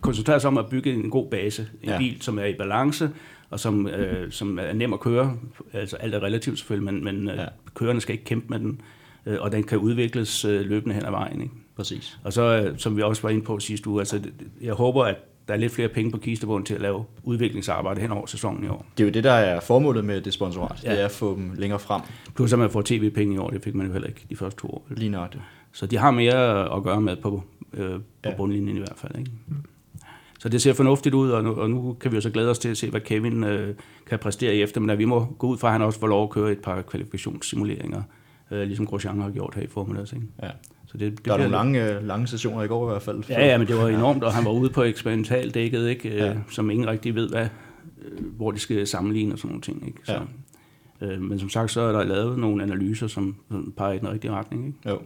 koncentrerer 0.00 0.38
sig 0.38 0.48
om 0.48 0.58
at 0.58 0.66
bygge 0.66 0.92
en 0.92 1.10
god 1.10 1.30
base. 1.30 1.66
En 1.82 1.88
ja. 1.88 1.98
bil, 1.98 2.22
som 2.22 2.38
er 2.38 2.44
i 2.44 2.54
balance, 2.54 3.10
og 3.50 3.60
som, 3.60 3.86
øh, 3.86 4.32
som 4.32 4.58
er 4.58 4.72
nem 4.72 4.92
at 4.92 5.00
køre. 5.00 5.36
Altså, 5.72 5.96
alt 5.96 6.14
er 6.14 6.22
relativt 6.22 6.58
selvfølgelig, 6.58 6.94
men, 6.94 7.04
men 7.04 7.28
øh, 7.30 7.36
ja. 7.36 7.44
kørerne 7.74 8.00
skal 8.00 8.12
ikke 8.12 8.24
kæmpe 8.24 8.46
med 8.48 8.58
den, 8.58 8.80
øh, 9.26 9.36
og 9.40 9.52
den 9.52 9.62
kan 9.62 9.78
udvikles 9.78 10.44
øh, 10.44 10.60
løbende 10.60 10.94
hen 10.94 11.04
ad 11.04 11.10
vejen. 11.10 11.42
Ikke? 11.42 11.54
Præcis. 11.76 12.18
Og 12.24 12.32
så, 12.32 12.42
øh, 12.42 12.78
som 12.78 12.96
vi 12.96 13.02
også 13.02 13.22
var 13.22 13.28
inde 13.28 13.44
på 13.44 13.58
sidste 13.58 13.88
uge, 13.88 14.00
altså, 14.00 14.20
jeg 14.60 14.74
håber, 14.74 15.04
at 15.04 15.16
der 15.48 15.54
er 15.54 15.58
lidt 15.58 15.72
flere 15.72 15.88
penge 15.88 16.10
på 16.10 16.18
kistebunden 16.18 16.66
til 16.66 16.74
at 16.74 16.80
lave 16.80 17.04
udviklingsarbejde 17.22 18.00
hen 18.00 18.10
over 18.10 18.26
sæsonen 18.26 18.64
i 18.64 18.68
år. 18.68 18.86
Det 18.98 19.04
er 19.04 19.08
jo 19.08 19.12
det, 19.12 19.24
der 19.24 19.32
er 19.32 19.60
formålet 19.60 20.04
med 20.04 20.20
det 20.20 20.32
sponsorat. 20.32 20.84
Ja. 20.84 20.92
Det 20.92 21.00
er 21.00 21.04
at 21.04 21.10
få 21.10 21.36
dem 21.36 21.52
længere 21.56 21.78
frem. 21.78 22.02
Plus 22.34 22.52
at 22.52 22.58
man 22.58 22.70
får 22.70 22.82
tv-penge 22.82 23.34
i 23.34 23.38
år, 23.38 23.50
det 23.50 23.62
fik 23.62 23.74
man 23.74 23.86
jo 23.86 23.92
heller 23.92 24.08
ikke 24.08 24.26
de 24.30 24.36
første 24.36 24.60
to 24.60 24.68
år. 24.68 24.86
Lige 24.90 25.10
nok. 25.10 25.36
Så 25.72 25.86
de 25.86 25.96
har 25.96 26.10
mere 26.10 26.76
at 26.76 26.82
gøre 26.82 27.00
med 27.00 27.16
på, 27.16 27.42
øh, 27.72 27.90
på 27.90 28.00
ja. 28.24 28.34
bundlinjen 28.36 28.76
i 28.76 28.78
hvert 28.78 28.96
fald. 28.96 29.18
Ikke? 29.18 29.30
Så 30.38 30.48
det 30.48 30.62
ser 30.62 30.72
fornuftigt 30.72 31.14
ud, 31.14 31.30
og 31.30 31.44
nu, 31.44 31.54
og 31.54 31.70
nu 31.70 31.96
kan 32.00 32.10
vi 32.10 32.16
jo 32.16 32.20
så 32.20 32.30
glæde 32.30 32.50
os 32.50 32.58
til 32.58 32.68
at 32.68 32.76
se, 32.76 32.90
hvad 32.90 33.00
Kevin 33.00 33.44
øh, 33.44 33.74
kan 34.06 34.18
præstere 34.18 34.54
i 34.54 34.62
eftermiddag. 34.62 34.98
Vi 34.98 35.04
må 35.04 35.24
gå 35.38 35.46
ud 35.46 35.58
fra, 35.58 35.68
at 35.68 35.72
han 35.72 35.82
også 35.82 36.00
får 36.00 36.06
lov 36.06 36.22
at 36.22 36.30
køre 36.30 36.52
et 36.52 36.58
par 36.58 36.82
kvalifikationssimuleringer, 36.82 38.02
øh, 38.50 38.62
ligesom 38.62 38.86
Grosjean 38.86 39.20
har 39.20 39.30
gjort 39.30 39.54
her 39.54 39.62
i 39.62 39.66
formiddags. 39.66 40.12
Ikke? 40.12 40.26
Ja. 40.42 40.50
Så 40.94 40.98
det, 40.98 41.18
det 41.18 41.24
der 41.24 41.30
var 41.30 41.38
nogle 41.38 41.52
lange, 41.52 42.06
lange 42.06 42.26
sessioner 42.26 42.62
i 42.62 42.66
går 42.66 42.88
i 42.88 42.90
hvert 42.90 43.02
fald. 43.02 43.22
Ja, 43.28 43.46
ja, 43.46 43.58
men 43.58 43.66
det 43.66 43.76
var 43.76 43.88
enormt, 43.88 44.24
og 44.24 44.34
han 44.34 44.44
var 44.44 44.50
ude 44.50 44.70
på 44.70 44.82
eksperimentaldækket, 44.82 45.88
ikke? 45.88 46.08
Øh, 46.08 46.16
ja. 46.16 46.34
som 46.50 46.70
ingen 46.70 46.88
rigtig 46.88 47.14
ved, 47.14 47.28
hvad, 47.28 47.46
øh, 48.04 48.24
hvor 48.36 48.50
de 48.50 48.58
skal 48.58 48.86
sammenligne 48.86 49.32
og 49.32 49.38
sådan 49.38 49.48
nogle 49.48 49.62
ting. 49.62 49.86
Ikke? 49.86 49.98
Så, 50.04 50.20
ja. 51.00 51.06
øh, 51.06 51.20
men 51.20 51.38
som 51.38 51.48
sagt, 51.48 51.70
så 51.70 51.80
er 51.80 51.92
der 51.92 52.04
lavet 52.04 52.38
nogle 52.38 52.62
analyser, 52.62 53.06
som 53.06 53.36
peger 53.76 53.92
i 53.92 53.98
den 53.98 54.08
rigtige 54.08 54.30
retning. 54.30 54.66
Ikke? 54.66 54.90
Jo. 54.90 55.00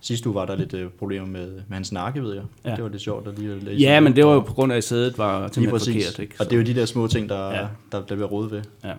Sidste 0.00 0.28
uge 0.28 0.34
var 0.34 0.44
der 0.44 0.56
lidt 0.56 0.74
øh, 0.74 0.90
problemer 0.90 1.26
med, 1.26 1.52
med 1.52 1.74
hans 1.74 1.92
nakke, 1.92 2.22
ved 2.22 2.34
jeg. 2.34 2.44
Ja. 2.64 2.74
Det 2.74 2.84
var 2.84 2.90
lidt 2.90 3.02
sjovt 3.02 3.28
at 3.28 3.38
lige 3.38 3.52
at 3.52 3.62
læse. 3.62 3.80
Ja, 3.80 4.00
men 4.00 4.16
det 4.16 4.26
var 4.26 4.32
jo 4.32 4.40
på 4.40 4.52
grund 4.52 4.72
af, 4.72 4.76
at 4.76 4.84
sædet 4.84 5.18
var 5.18 5.48
simpelthen 5.52 5.80
forkert. 5.80 6.18
Ikke? 6.18 6.36
Så. 6.36 6.42
Og 6.42 6.50
det 6.50 6.56
er 6.56 6.60
jo 6.60 6.66
de 6.66 6.74
der 6.74 6.86
små 6.86 7.06
ting, 7.06 7.28
der, 7.28 7.50
ja. 7.50 7.66
der, 7.92 8.00
der 8.06 8.14
bliver 8.14 8.28
rodet 8.28 8.50
ved. 8.50 8.62
Ja. 8.84 8.92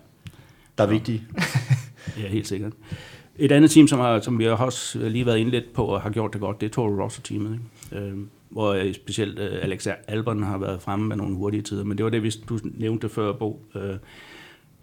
Der 0.78 0.84
er 0.84 0.88
ja. 0.88 0.94
vigtige. 0.94 1.24
ja, 2.20 2.28
helt 2.28 2.48
sikkert. 2.48 2.74
Et 3.40 3.52
andet 3.52 3.72
team, 3.72 3.88
som, 3.88 4.00
har, 4.00 4.20
som 4.20 4.40
vi 4.40 4.44
har 4.44 4.56
også 4.56 5.00
lige 5.00 5.26
været 5.26 5.38
inde 5.38 5.52
lidt 5.52 5.74
på 5.74 5.86
og 5.86 6.02
har 6.02 6.10
gjort 6.10 6.34
det 6.34 6.42
godt, 6.42 6.62
det 6.62 6.68
er 6.68 6.72
Toro 6.72 7.04
Rosso-teamet. 7.04 7.60
Ikke? 7.92 8.06
Øh, 8.06 8.18
hvor 8.50 8.74
øh, 8.74 8.94
specielt 8.94 9.40
øh, 9.40 9.52
Alex 9.62 9.88
Albon 10.08 10.44
har 10.44 10.58
været 10.58 10.82
fremme 10.82 11.08
med 11.08 11.16
nogle 11.16 11.36
hurtige 11.36 11.62
tider. 11.62 11.84
Men 11.84 11.98
det 11.98 12.04
var 12.04 12.10
det, 12.10 12.22
hvis 12.22 12.36
du 12.36 12.60
nævnte 12.64 13.10
før, 13.10 13.34
Bo. 13.34 13.66
Øh, 13.76 13.96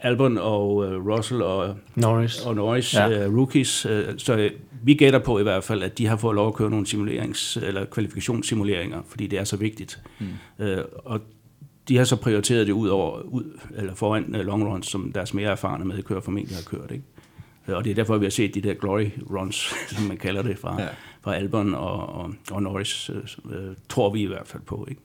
Albon 0.01 0.39
og 0.39 0.77
uh, 0.77 1.09
Russell 1.09 1.43
og 1.43 1.77
Norris, 1.95 2.47
og 2.47 2.55
Norris 2.55 2.95
ja. 2.95 3.07
rookies. 3.09 3.87
Så 4.17 4.51
vi 4.83 4.95
gætter 4.95 5.19
på 5.19 5.39
i 5.39 5.43
hvert 5.43 5.65
fald, 5.65 5.83
at 5.83 5.99
de 5.99 6.07
har 6.07 6.17
fået 6.17 6.35
lov 6.35 6.49
at 6.49 6.55
køre 6.55 6.71
nogle 6.71 6.87
simulerings- 6.87 7.67
eller 7.67 7.85
kvalifikationssimuleringer, 7.85 9.03
fordi 9.09 9.27
det 9.27 9.39
er 9.39 9.45
så 9.45 9.57
vigtigt. 9.57 10.03
Mm. 10.19 10.27
Og 11.05 11.21
de 11.89 11.97
har 11.97 12.05
så 12.05 12.17
prioriteret 12.17 12.67
det 12.67 12.73
ud 12.73 12.89
over, 12.89 13.21
ud, 13.21 13.59
eller 13.77 13.95
foran 13.95 14.35
uh, 14.35 14.41
long 14.41 14.67
runs, 14.67 14.87
som 14.87 15.13
deres 15.13 15.35
mere 15.35 15.51
erfarne 15.51 15.85
medkører 15.85 16.21
formentlig 16.21 16.57
har 16.57 16.65
kørt. 16.65 16.91
Ikke? 16.91 17.05
Og 17.69 17.85
det 17.85 17.91
er 17.91 17.95
derfor, 17.95 18.19
vi 18.19 18.25
har 18.25 18.31
set 18.31 18.55
de 18.55 18.61
der 18.61 18.75
glory 18.75 19.07
runs, 19.31 19.75
som 19.97 20.05
man 20.05 20.17
kalder 20.17 20.43
det, 20.43 20.59
fra, 20.59 20.83
ja. 20.83 20.89
fra 21.21 21.35
Albon 21.35 21.75
og, 21.75 22.09
og, 22.09 22.35
og 22.51 22.63
Norris, 22.63 23.11
uh, 23.11 23.53
tror 23.89 24.13
vi 24.13 24.23
i 24.23 24.27
hvert 24.27 24.47
fald 24.47 24.63
på. 24.63 24.87
Ikke? 24.91 25.01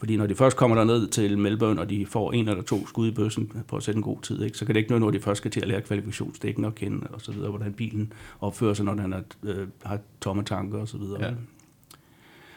Fordi 0.00 0.16
når 0.16 0.26
de 0.26 0.34
først 0.34 0.56
kommer 0.56 0.76
der 0.76 0.84
ned 0.84 1.08
til 1.08 1.38
Melbourne, 1.38 1.80
og 1.80 1.90
de 1.90 2.06
får 2.06 2.32
en 2.32 2.48
eller 2.48 2.62
to 2.62 2.86
skud 2.86 3.08
i 3.08 3.10
bøssen 3.10 3.52
på 3.68 3.76
at 3.76 3.82
sætte 3.82 3.98
en 3.98 4.02
god 4.02 4.22
tid, 4.22 4.42
ikke, 4.42 4.58
så 4.58 4.64
kan 4.64 4.74
det 4.74 4.80
ikke 4.80 4.90
noget, 4.90 5.00
når 5.00 5.10
de 5.10 5.20
først 5.20 5.38
skal 5.38 5.50
til 5.50 5.60
at 5.60 5.68
lære 5.68 5.80
kvalifikationsdækken 5.80 6.64
og 6.64 6.74
kende, 6.74 7.06
og 7.12 7.20
så 7.20 7.32
videre, 7.32 7.50
hvordan 7.50 7.72
bilen 7.72 8.12
opfører 8.40 8.74
sig, 8.74 8.84
når 8.84 8.94
den 8.94 9.12
er, 9.12 9.20
øh, 9.42 9.68
har 9.84 9.98
tomme 10.20 10.44
tanker 10.44 10.78
og 10.78 10.88
så 10.88 10.98
videre. 10.98 11.24
Ja. 11.24 11.30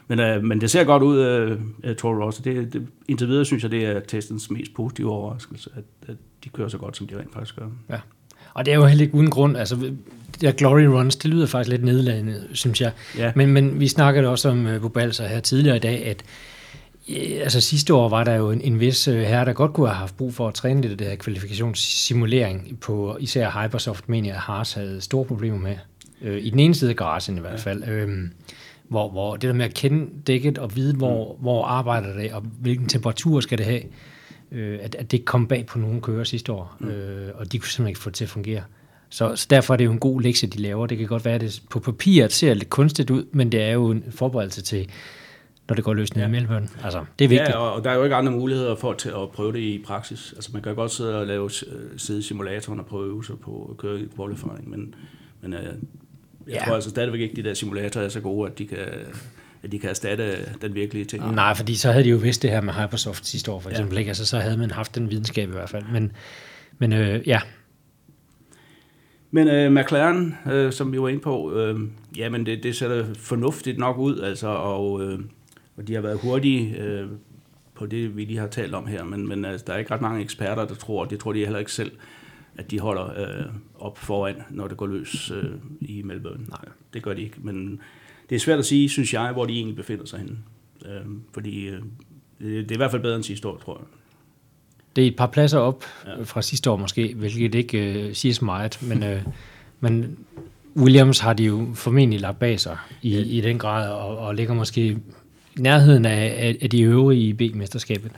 Men, 0.08 0.20
øh, 0.20 0.44
men 0.44 0.62
det 0.62 0.72
ser 0.72 0.84
godt 0.84 1.04
ud, 1.04 1.20
øh, 1.84 1.96
Toro 1.96 2.26
Rosso. 2.26 2.44
Det, 2.44 2.74
det, 2.74 2.88
indtil 3.08 3.28
videre 3.28 3.46
synes 3.46 3.64
jeg, 3.64 3.72
det 3.72 3.86
er 3.86 4.00
testens 4.00 4.52
mest 4.52 4.74
positive 4.74 5.12
overraskelse, 5.12 5.70
at, 5.76 6.10
at 6.10 6.18
de 6.44 6.50
kører 6.50 6.68
så 6.68 6.78
godt, 6.78 6.98
som 6.98 7.08
de 7.08 7.20
rent 7.20 7.34
faktisk 7.34 7.56
gør. 7.56 7.68
Ja. 7.90 8.00
Og 8.54 8.66
det 8.66 8.72
er 8.72 8.76
jo 8.76 8.86
heller 8.86 9.04
ikke 9.04 9.16
uden 9.16 9.30
grund. 9.30 9.58
Altså, 9.58 9.92
der 10.42 10.52
glory 10.52 10.82
runs, 10.82 11.16
det 11.16 11.32
lyder 11.32 11.48
faktisk 11.48 11.70
lidt 11.70 11.84
nedladende, 11.84 12.48
synes 12.54 12.82
jeg. 12.82 12.92
Ja. 13.18 13.32
Men, 13.36 13.50
men 13.54 13.80
vi 13.80 13.88
snakkede 13.88 14.28
også 14.28 14.50
om 14.50 14.66
uh, 14.66 14.82
Bobalser 14.82 15.28
her 15.28 15.40
tidligere 15.40 15.76
i 15.76 15.80
dag, 15.80 16.06
at 16.06 16.24
Altså 17.42 17.62
sidste 17.62 17.94
år 17.94 18.10
var 18.10 18.24
der 18.24 18.36
jo 18.36 18.52
en, 18.52 18.62
en 18.62 18.80
vis 18.80 19.08
øh, 19.08 19.22
herre, 19.22 19.46
der 19.46 19.54
godt 19.54 19.74
kunne 19.74 19.88
have 19.88 19.96
haft 19.96 20.18
brug 20.18 20.34
for 20.34 20.48
at 20.48 20.54
træne 20.54 20.82
lidt 20.82 20.92
af 20.92 20.98
det 20.98 21.08
her 21.08 21.16
kvalifikationssimulering 21.16 22.78
på 22.82 23.18
især 23.20 23.62
Hypersoft, 23.62 24.10
mener 24.10 24.30
jeg, 24.30 24.40
Haas 24.40 24.74
havde 24.74 25.02
store 25.02 25.26
problemer 25.26 25.58
med. 25.58 25.76
Øh, 26.22 26.46
I 26.46 26.50
den 26.50 26.60
ene 26.60 26.76
side 26.76 26.90
af 26.90 26.96
garagen 26.96 27.38
i 27.38 27.42
hvert 27.42 27.60
fald. 27.60 27.84
Ja. 27.84 27.92
Øhm, 27.92 28.32
hvor, 28.90 29.10
hvor 29.10 29.36
det 29.36 29.48
der 29.48 29.54
med 29.54 29.66
at 29.66 29.74
kende 29.74 30.10
dækket 30.28 30.58
og 30.58 30.76
vide, 30.76 30.96
hvor, 30.96 31.34
mm. 31.34 31.42
hvor 31.42 31.66
arbejder 31.66 32.14
det, 32.14 32.34
og 32.34 32.42
hvilken 32.42 32.88
temperatur 32.88 33.40
skal 33.40 33.58
det 33.58 33.66
have, 33.66 33.82
øh, 34.54 34.80
at, 34.82 34.96
at 34.96 35.12
det 35.12 35.26
kom 35.26 35.48
bag 35.48 35.66
på 35.66 35.80
nogle 35.80 36.02
kører 36.02 36.24
sidste 36.24 36.52
år, 36.52 36.78
mm. 36.80 36.88
øh, 36.88 37.32
og 37.36 37.52
de 37.52 37.60
kunne 37.60 37.70
simpelthen 37.70 37.88
ikke 37.88 38.00
få 38.00 38.10
det 38.10 38.16
til 38.16 38.24
at 38.24 38.30
fungere. 38.30 38.64
Så, 39.10 39.36
så 39.36 39.48
derfor 39.50 39.74
er 39.74 39.78
det 39.78 39.86
jo 39.86 39.92
en 39.92 40.00
god 40.00 40.22
lektie, 40.22 40.50
de 40.50 40.58
laver. 40.58 40.88
Det 40.88 40.98
kan 40.98 41.08
godt 41.08 41.26
være, 41.26 41.36
at 41.36 41.42
det 41.42 41.62
på 41.70 41.80
papiret 41.80 42.34
ser 42.34 42.54
lidt 42.54 42.70
kunstigt 42.70 43.10
ud, 43.10 43.26
men 43.32 43.52
det 43.52 43.62
er 43.62 43.72
jo 43.72 43.92
en 43.92 44.04
forberedelse 44.10 44.62
til, 44.62 44.90
når 45.68 45.76
det 45.76 45.84
går 45.84 45.94
løs 45.94 46.16
ned 46.16 46.24
ja. 46.24 46.30
i 46.30 46.32
Melbourne. 46.32 46.68
Altså, 46.84 47.06
det 47.20 47.26
er 47.26 47.30
vigtigt. 47.30 47.50
Ja, 47.50 47.58
og 47.58 47.84
der 47.84 47.90
er 47.90 47.96
jo 47.96 48.04
ikke 48.04 48.16
andre 48.16 48.32
muligheder 48.32 48.76
for 48.76 48.92
at, 48.92 49.06
at 49.06 49.30
prøve 49.30 49.54
det 49.54 49.60
i 49.60 49.84
praksis. 49.86 50.34
Altså, 50.36 50.50
man 50.54 50.62
kan 50.62 50.76
godt 50.76 50.92
sidde 50.92 51.20
og 51.20 51.28
lave 51.28 51.50
sidde 51.98 52.20
i 52.20 52.22
simulatoren 52.22 52.80
og 52.80 52.86
prøve 52.86 53.08
øvelser 53.08 53.36
på 53.36 53.68
at 53.72 53.78
køre 53.78 54.00
i 54.00 54.08
qualifying, 54.16 54.70
men, 54.70 54.96
men 55.42 55.54
uh, 55.54 55.60
jeg 55.60 55.74
ja. 56.48 56.66
tror 56.66 56.76
altså 56.76 56.90
stadigvæk 56.90 57.22
ikke, 57.22 57.32
at 57.32 57.38
de 57.38 57.44
der 57.44 57.54
simulatorer 57.54 58.06
er 58.06 58.10
så 58.10 58.22
gode, 58.22 58.52
at 58.52 58.58
de 58.58 58.68
kan, 58.68 58.78
at 59.64 59.72
de 59.72 59.80
kan 59.80 59.90
erstatte 59.90 60.38
den 60.62 60.76
virkelige 60.76 61.06
ting. 61.06 61.36
Nej, 61.36 61.56
fordi 61.56 61.76
så 61.76 61.92
havde 61.92 62.04
de 62.04 62.10
jo 62.10 62.18
vidst 62.18 62.42
det 62.42 62.50
her 62.50 62.62
med 62.62 62.74
Hypersoft 62.74 63.26
sidste 63.26 63.52
år, 63.52 63.60
for 63.60 63.70
eksempel. 63.70 63.94
Ja. 63.94 64.00
Ikke? 64.00 64.10
Altså, 64.10 64.26
så 64.26 64.40
havde 64.40 64.58
man 64.58 64.72
haft 64.72 64.96
den 64.96 65.12
videnskab 65.12 65.50
i 65.50 65.52
hvert 65.52 65.70
fald. 65.70 65.84
Men, 65.92 66.12
men 66.78 66.94
øh, 66.94 67.28
ja, 67.28 67.42
men 69.32 69.48
øh, 69.48 69.72
McLaren, 69.72 70.36
øh, 70.52 70.72
som 70.74 70.92
vi 70.92 71.02
var 71.02 71.08
inde 71.08 71.22
på, 71.22 71.54
øh, 71.54 71.80
jamen 72.18 72.46
det, 72.46 72.64
det 72.64 72.76
ser 72.76 73.06
fornuftigt 73.18 73.78
nok 73.78 73.98
ud, 73.98 74.20
altså, 74.20 74.48
og 74.48 75.04
øh, 75.04 75.20
og 75.78 75.88
de 75.88 75.94
har 75.94 76.02
været 76.02 76.20
hurtige 76.20 76.78
øh, 76.82 77.08
på 77.76 77.86
det, 77.86 78.18
vi 78.18 78.26
lige 78.26 78.40
har 78.40 78.48
talt 78.48 78.76
om 78.76 78.88
her, 78.88 79.04
men, 79.04 79.28
men 79.28 79.46
altså, 79.46 79.66
der 79.68 79.74
er 79.74 79.78
ikke 79.78 79.92
ret 79.92 80.02
mange 80.02 80.22
eksperter, 80.22 80.66
der 80.66 80.76
tror, 80.76 81.04
og 81.04 81.10
det 81.10 81.20
tror 81.20 81.34
de 81.34 81.40
heller 81.40 81.60
ikke 81.60 81.72
selv, 81.72 81.92
at 82.58 82.72
de 82.72 82.80
holder 82.80 83.20
øh, 83.20 83.46
op 83.80 83.98
foran, 83.98 84.36
når 84.50 84.68
det 84.68 84.78
går 84.78 84.88
løs 84.88 85.32
øh, 85.32 85.52
i 85.82 86.02
Melbourne. 86.02 86.46
Nej, 86.50 86.66
det 86.94 87.04
gør 87.04 87.14
de 87.14 87.22
ikke, 87.22 87.38
men 87.42 87.82
det 88.30 88.36
er 88.36 88.40
svært 88.40 88.60
at 88.60 88.66
sige, 88.66 88.90
synes 88.90 89.14
jeg, 89.14 89.32
hvor 89.32 89.46
de 89.46 89.54
egentlig 89.54 89.76
befinder 89.76 90.06
sig 90.06 90.20
henne. 90.20 90.38
Øh, 90.86 91.06
fordi 91.34 91.66
øh, 91.68 91.82
det, 92.40 92.72
er 92.72 92.76
i 92.76 92.78
hvert 92.78 92.92
fald 92.92 93.02
bedre 93.02 93.16
end 93.16 93.24
sidste 93.24 93.48
år, 93.48 93.58
tror 93.58 93.78
jeg. 93.78 93.86
Det 94.96 95.04
er 95.04 95.08
et 95.08 95.16
par 95.16 95.28
pladser 95.28 95.60
op 95.60 95.84
ja. 96.06 96.24
fra 96.24 96.42
sidste 96.42 96.72
år 96.72 96.78
måske, 96.78 97.14
hvilket 97.14 97.56
ikke 97.56 98.08
øh, 98.08 98.14
siger 98.14 98.34
så 98.34 98.46
meget, 98.46 98.80
men, 98.82 99.04
øh, 99.04 99.22
men 99.80 100.18
Williams 100.76 101.20
har 101.20 101.34
de 101.34 101.44
jo 101.44 101.68
formentlig 101.76 102.20
lagt 102.20 102.40
bag 102.40 102.60
sig 102.60 102.78
i, 103.02 103.10
ja. 103.10 103.24
i 103.26 103.42
den 103.42 103.60
grad, 103.60 103.92
og, 103.92 104.18
og 104.18 104.36
ligger 104.36 104.54
måske 104.54 104.98
nærheden 105.60 106.06
af, 106.06 106.58
af 106.62 106.70
de 106.70 106.82
øvrige 106.82 107.22
i 107.22 107.34
B-mesterskabet. 107.34 108.12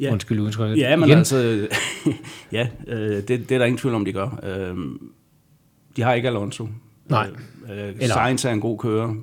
Ja. 0.00 0.12
Undskyld 0.12 0.40
udtrykket. 0.40 0.78
Ja, 0.78 0.96
men 0.96 1.08
Igen. 1.08 1.18
altså, 1.18 1.68
ja, 2.52 2.68
øh, 2.86 3.16
det, 3.16 3.28
det 3.28 3.52
er 3.52 3.58
der 3.58 3.64
ingen 3.64 3.78
tvivl 3.78 3.94
om, 3.94 4.04
de 4.04 4.12
gør. 4.12 4.40
Øh, 4.42 4.76
de 5.96 6.02
har 6.02 6.14
ikke 6.14 6.28
Alonso. 6.28 6.68
Nej. 7.08 7.28
Øh, 7.72 7.88
Eller... 7.88 8.06
Sainz 8.06 8.44
er 8.44 8.50
en 8.50 8.60
god 8.60 8.78
kører. 8.78 9.14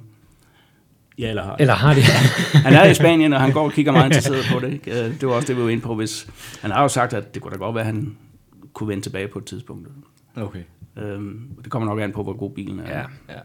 Ja, 1.20 1.30
eller 1.30 1.44
har 1.44 1.56
Eller 1.60 1.74
har 1.74 1.94
de? 1.94 2.02
Han 2.66 2.74
er 2.74 2.86
i 2.86 2.94
Spanien, 2.94 3.34
og 3.34 3.42
han 3.42 3.52
går 3.52 3.64
og 3.64 3.72
kigger 3.72 3.92
meget 3.92 4.06
interesseret 4.06 4.46
på 4.54 4.60
det. 4.60 4.74
Ikke? 4.74 5.06
Øh, 5.06 5.22
Det 5.22 5.28
var 5.28 5.34
også 5.36 5.48
det, 5.48 5.58
vi 5.58 5.62
var 5.64 5.70
inde 5.70 5.84
på. 5.84 5.96
Hvis, 5.96 6.30
han 6.62 6.72
har 6.72 6.82
jo 6.82 6.88
sagt, 6.88 7.14
at 7.14 7.34
det 7.34 7.42
kunne 7.42 7.52
da 7.52 7.58
godt 7.58 7.76
være, 7.76 7.88
at 7.88 7.94
han 7.94 8.18
kunne 8.74 8.88
vende 8.90 9.04
tilbage 9.04 9.28
på 9.28 9.40
et 9.40 9.46
tidspunkt. 9.46 9.88
Okay. 10.36 10.64
Øhm, 10.98 11.42
Det 11.64 11.72
kommer 11.72 11.90
nok 11.90 12.00
an 12.00 12.12
på, 12.12 12.24
hvor 12.24 12.34
god 12.34 12.52
bilen 12.52 12.80
er. 12.80 12.98
ja. 13.00 13.06
Ja. 13.30 13.40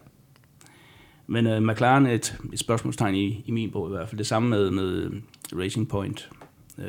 Men 1.26 1.46
uh, 1.46 1.58
McLaren 1.62 2.06
er 2.06 2.10
et, 2.10 2.36
et 2.52 2.58
spørgsmålstegn 2.58 3.14
i, 3.14 3.42
i 3.46 3.50
min 3.50 3.70
bog 3.70 3.88
i 3.88 3.90
hvert 3.90 4.08
fald. 4.08 4.18
Det 4.18 4.26
samme 4.26 4.48
med, 4.48 4.70
med 4.70 5.10
Racing 5.58 5.88
Point. 5.88 6.30
Uh, 6.78 6.84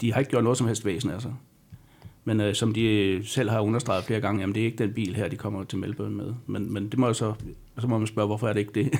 de 0.00 0.12
har 0.12 0.20
ikke 0.20 0.30
gjort 0.30 0.44
noget 0.44 0.58
som 0.58 0.66
helst 0.66 0.84
væsen 0.84 1.10
af 1.10 1.22
sig. 1.22 1.34
Men 2.24 2.40
uh, 2.40 2.52
som 2.52 2.74
de 2.74 3.20
selv 3.24 3.50
har 3.50 3.60
understreget 3.60 4.04
flere 4.04 4.20
gange, 4.20 4.40
jamen 4.40 4.54
det 4.54 4.60
er 4.60 4.64
ikke 4.64 4.78
den 4.78 4.92
bil 4.92 5.14
her, 5.16 5.28
de 5.28 5.36
kommer 5.36 5.64
til 5.64 5.78
Melbourne 5.78 6.16
med. 6.16 6.34
Men, 6.46 6.72
men 6.72 6.88
det 6.88 6.98
må 6.98 7.06
jeg 7.06 7.16
så, 7.16 7.34
så 7.80 7.86
må 7.86 7.98
man 7.98 8.06
spørge, 8.06 8.26
hvorfor 8.26 8.48
er 8.48 8.52
det 8.52 8.60
ikke 8.60 8.72
det? 8.74 8.92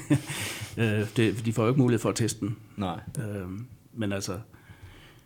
uh, 0.76 1.08
det 1.16 1.46
de 1.46 1.52
får 1.52 1.62
jo 1.62 1.68
ikke 1.68 1.80
mulighed 1.80 2.00
for 2.00 2.08
at 2.08 2.14
teste 2.14 2.40
den. 2.40 2.56
Nej, 2.76 3.00
Uh, 3.18 3.50
men 3.94 4.12
altså, 4.12 4.32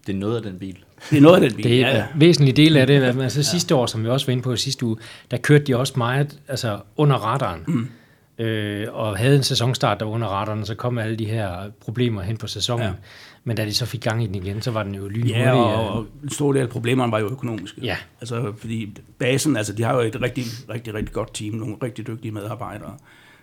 det 0.07 0.15
er 0.15 0.19
noget 0.19 0.37
af 0.37 0.43
den 0.43 0.59
bil. 0.59 0.79
det 1.11 1.17
er 1.17 1.21
noget 1.21 1.43
af 1.43 1.51
den 1.51 1.57
bil. 1.57 1.65
Det 1.65 1.75
er 1.75 1.89
ja, 1.89 1.91
en 1.91 1.97
ja. 1.97 2.07
væsentlig 2.15 2.57
del 2.57 2.77
af 2.77 2.87
det. 2.87 3.03
Altså 3.03 3.43
sidste 3.43 3.75
år, 3.75 3.87
som 3.87 4.05
vi 4.05 4.09
også 4.09 4.27
var 4.27 4.33
inde 4.33 4.43
på 4.43 4.57
sidste 4.57 4.87
uge, 4.87 4.97
der 5.31 5.37
kørte 5.37 5.65
de 5.65 5.77
også 5.77 5.95
meget 5.97 6.41
altså 6.49 6.81
under 6.97 7.17
radaren. 7.17 7.65
Mm. 7.67 7.89
Øh, 8.45 8.87
og 8.93 9.19
havde 9.19 9.37
en 9.37 9.43
sæsonstart, 9.43 10.01
der 10.01 10.07
under 10.07 10.29
radaren, 10.29 10.67
så 10.67 10.75
kom 10.75 10.99
alle 10.99 11.17
de 11.17 11.25
her 11.25 11.71
problemer 11.81 12.23
hen 12.23 12.37
på 12.37 12.47
sæsonen. 12.47 12.83
Ja. 12.83 12.89
Ja. 12.89 12.95
Men 13.45 13.57
da 13.57 13.65
de 13.65 13.75
så 13.75 13.87
fik 13.87 14.01
gang 14.01 14.25
i 14.25 14.27
den 14.27 14.35
igen, 14.35 14.63
så 14.63 14.71
var 14.71 14.83
den 14.83 14.95
jo 14.95 15.09
lynhurtig. 15.09 15.37
Ja, 15.37 15.53
og, 15.55 15.89
og 15.91 16.07
en 16.23 16.31
stor 16.31 16.53
del 16.53 16.63
af 16.63 16.69
problemerne 16.69 17.13
var 17.13 17.19
jo 17.19 17.31
økonomiske. 17.31 17.81
Ja. 17.83 17.97
Altså, 18.21 18.53
fordi 18.59 18.97
basen, 19.19 19.57
altså, 19.57 19.73
de 19.73 19.83
har 19.83 19.95
jo 19.95 20.01
et 20.01 20.23
rigtig, 20.23 20.45
rigtig, 20.69 20.95
rigtig 20.95 21.15
godt 21.15 21.35
team, 21.35 21.55
nogle 21.55 21.77
rigtig 21.83 22.07
dygtige 22.07 22.33
medarbejdere. 22.33 22.97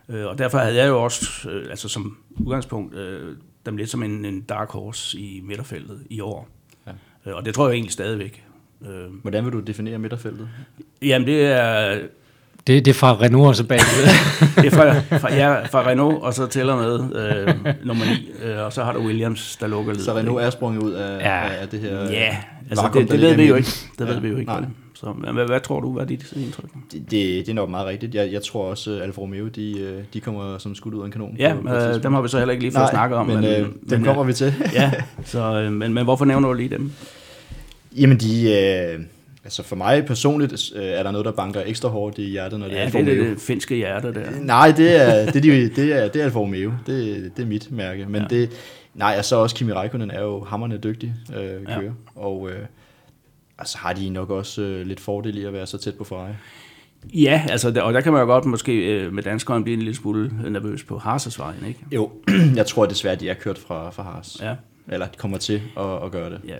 Øh, 0.09 0.25
og 0.25 0.37
derfor 0.37 0.57
havde 0.57 0.75
jeg 0.75 0.87
jo 0.87 1.03
også, 1.03 1.49
øh, 1.49 1.69
altså 1.69 1.89
som 1.89 2.17
udgangspunkt, 2.39 2.95
øh, 2.95 3.35
dem 3.65 3.77
lidt 3.77 3.89
som 3.89 4.03
en, 4.03 4.25
en 4.25 4.41
dark 4.41 4.69
horse 4.69 5.19
i 5.19 5.41
midterfeltet 5.43 6.03
i 6.09 6.19
år. 6.19 6.49
Ja. 6.87 6.91
Øh, 7.25 7.35
og 7.35 7.45
det 7.45 7.53
tror 7.53 7.67
jeg 7.67 7.73
egentlig 7.73 7.93
stadigvæk. 7.93 8.45
Øh, 8.87 9.05
Hvordan 9.21 9.45
vil 9.45 9.53
du 9.53 9.59
definere 9.59 9.97
midterfeltet? 9.97 10.49
jamen, 11.01 11.27
det 11.27 11.45
er, 11.45 11.99
Det, 12.67 12.85
det 12.85 12.91
er 12.91 12.95
fra 12.95 13.13
Renault 13.21 13.47
og 13.47 13.55
så 13.55 13.63
bagved. 13.63 14.03
det 14.63 14.65
er 14.65 14.69
fra, 14.75 14.99
fra, 15.21 15.33
ja, 15.35 15.65
fra 15.65 15.87
Renault, 15.87 16.21
og 16.23 16.33
så 16.33 16.45
tæller 16.47 16.75
med 16.75 16.99
øh, 17.55 17.75
nummer 17.85 18.05
9, 18.05 18.11
øh, 18.49 18.65
og 18.65 18.73
så 18.73 18.83
har 18.83 18.93
du 18.93 18.99
Williams, 18.99 19.57
der 19.61 19.67
lukker 19.67 19.93
lidt. 19.93 20.03
Så 20.05 20.15
Renault 20.15 20.43
er 20.43 20.49
sprunget 20.49 20.83
ud 20.83 20.91
af, 20.91 21.19
Ja. 21.19 21.35
ja. 21.45 21.53
af 21.61 21.67
det 21.67 21.79
her... 21.79 21.97
Ja, 22.11 22.37
altså 22.69 22.85
vakuum, 22.85 23.03
det, 23.03 23.11
det 23.11 23.21
ved 23.21 23.35
vi 23.35 23.47
jo 23.47 23.55
ikke. 23.55 23.69
Det 23.99 24.07
ved 24.07 24.13
Ja, 24.13 24.19
vi 24.19 24.27
jo 24.27 24.37
ikke. 24.37 24.51
nej. 24.51 24.63
Så 24.93 25.13
men 25.17 25.33
hvad, 25.33 25.45
hvad 25.45 25.59
tror 25.59 25.79
du, 25.79 25.91
hvad 25.93 26.03
er 26.03 26.07
dit 26.07 26.33
indtryk? 26.35 26.65
Det, 26.91 27.01
det, 27.01 27.11
det 27.45 27.49
er 27.49 27.53
nok 27.53 27.69
meget 27.69 27.87
rigtigt. 27.87 28.15
Jeg, 28.15 28.31
jeg 28.31 28.41
tror 28.43 28.69
også, 28.69 28.91
at 28.91 29.01
Alfa 29.01 29.21
Romeo, 29.21 29.47
de, 29.47 29.79
øh, 29.79 30.03
de 30.13 30.19
kommer 30.19 30.57
som 30.57 30.75
skudt 30.75 30.93
ud 30.93 31.01
af 31.01 31.05
en 31.05 31.11
kanon. 31.11 31.35
Ja, 31.39 31.53
på- 31.65 31.73
øh, 31.73 32.03
dem 32.03 32.13
har 32.13 32.21
vi 32.21 32.27
så 32.27 32.37
heller 32.37 32.51
ikke 32.51 32.63
lige 32.63 32.71
fået 32.71 32.81
Nej, 32.81 32.91
snakket 32.91 33.17
om. 33.17 33.27
men, 33.27 33.43
øh, 33.45 33.67
dem 33.89 34.03
kommer 34.03 34.23
vi 34.23 34.33
til. 34.33 34.53
Ja, 34.73 34.91
så, 35.25 35.39
øh, 35.61 35.71
men, 35.71 35.93
men 35.93 36.03
hvorfor 36.03 36.25
nævner 36.25 36.47
du 36.47 36.53
lige 36.53 36.69
dem? 36.69 36.91
Jamen, 37.97 38.17
de... 38.17 38.51
Øh, 38.51 38.99
altså 39.43 39.63
for 39.63 39.75
mig 39.75 40.05
personligt 40.05 40.71
øh, 40.75 40.83
er 40.85 41.03
der 41.03 41.11
noget, 41.11 41.25
der 41.25 41.31
banker 41.31 41.61
ekstra 41.65 41.89
hårdt 41.89 42.17
i 42.17 42.29
hjertet, 42.29 42.59
når 42.59 42.67
det 42.67 42.73
er 42.75 42.79
Ja, 42.79 42.85
Alfa 42.85 42.97
det 43.01 43.07
er 43.07 43.11
Romeo. 43.17 43.29
det, 43.29 43.39
finske 43.41 43.75
hjerte 43.75 44.13
der. 44.13 44.31
Nej, 44.41 44.73
det 44.77 45.01
er, 45.01 45.25
det 45.31 45.35
er, 45.35 45.41
de, 45.41 45.69
det 45.75 45.93
er, 46.03 46.07
det 46.07 46.19
er 46.21 46.25
Alfa 46.25 46.39
Romeo. 46.39 46.71
Det, 46.87 47.31
det 47.37 47.43
er 47.43 47.47
mit 47.47 47.71
mærke. 47.71 48.05
Men 48.05 48.21
Ja. 48.21 48.27
det, 48.27 48.49
nej, 48.93 49.15
og 49.17 49.25
så 49.25 49.35
også 49.35 49.55
Kimi 49.55 49.71
Räikkönen 49.71 50.11
er 50.15 50.21
jo 50.21 50.43
hammerne 50.43 50.77
dygtig 50.77 51.13
øh, 51.35 51.65
kører. 51.65 51.81
Ja. 51.81 51.89
Og 52.15 52.49
øh, 52.51 52.59
altså 53.59 53.77
har 53.77 53.93
de 53.93 54.09
nok 54.09 54.29
også 54.29 54.61
øh, 54.61 54.85
lidt 54.87 54.99
fordel 54.99 55.37
i 55.37 55.45
at 55.45 55.53
være 55.53 55.67
så 55.67 55.77
tæt 55.77 55.95
på 55.95 56.03
Ferrari. 56.03 56.31
Ja, 57.13 57.43
altså, 57.49 57.67
og 57.81 57.93
der 57.93 58.01
kan 58.01 58.11
man 58.13 58.21
jo 58.21 58.25
godt 58.27 58.45
måske 58.45 58.73
øh, 58.85 59.13
med 59.13 59.23
danskeren 59.23 59.63
blive 59.63 59.73
en 59.73 59.79
lille 59.81 59.95
smule 59.95 60.31
nervøs 60.49 60.83
på 60.83 60.97
Harsers 60.97 61.39
vejen, 61.39 61.65
ikke? 61.67 61.79
Jo, 61.91 62.11
jeg 62.55 62.65
tror 62.65 62.85
desværre, 62.85 63.15
de 63.15 63.29
er 63.29 63.33
kørt 63.33 63.57
fra, 63.57 63.89
fra 63.89 64.03
Haas. 64.03 64.37
Ja, 64.41 64.55
Eller 64.87 65.05
de 65.05 65.17
kommer 65.17 65.37
til 65.37 65.61
at, 65.79 66.03
at 66.05 66.11
gøre 66.11 66.29
det. 66.29 66.39
ja. 66.47 66.55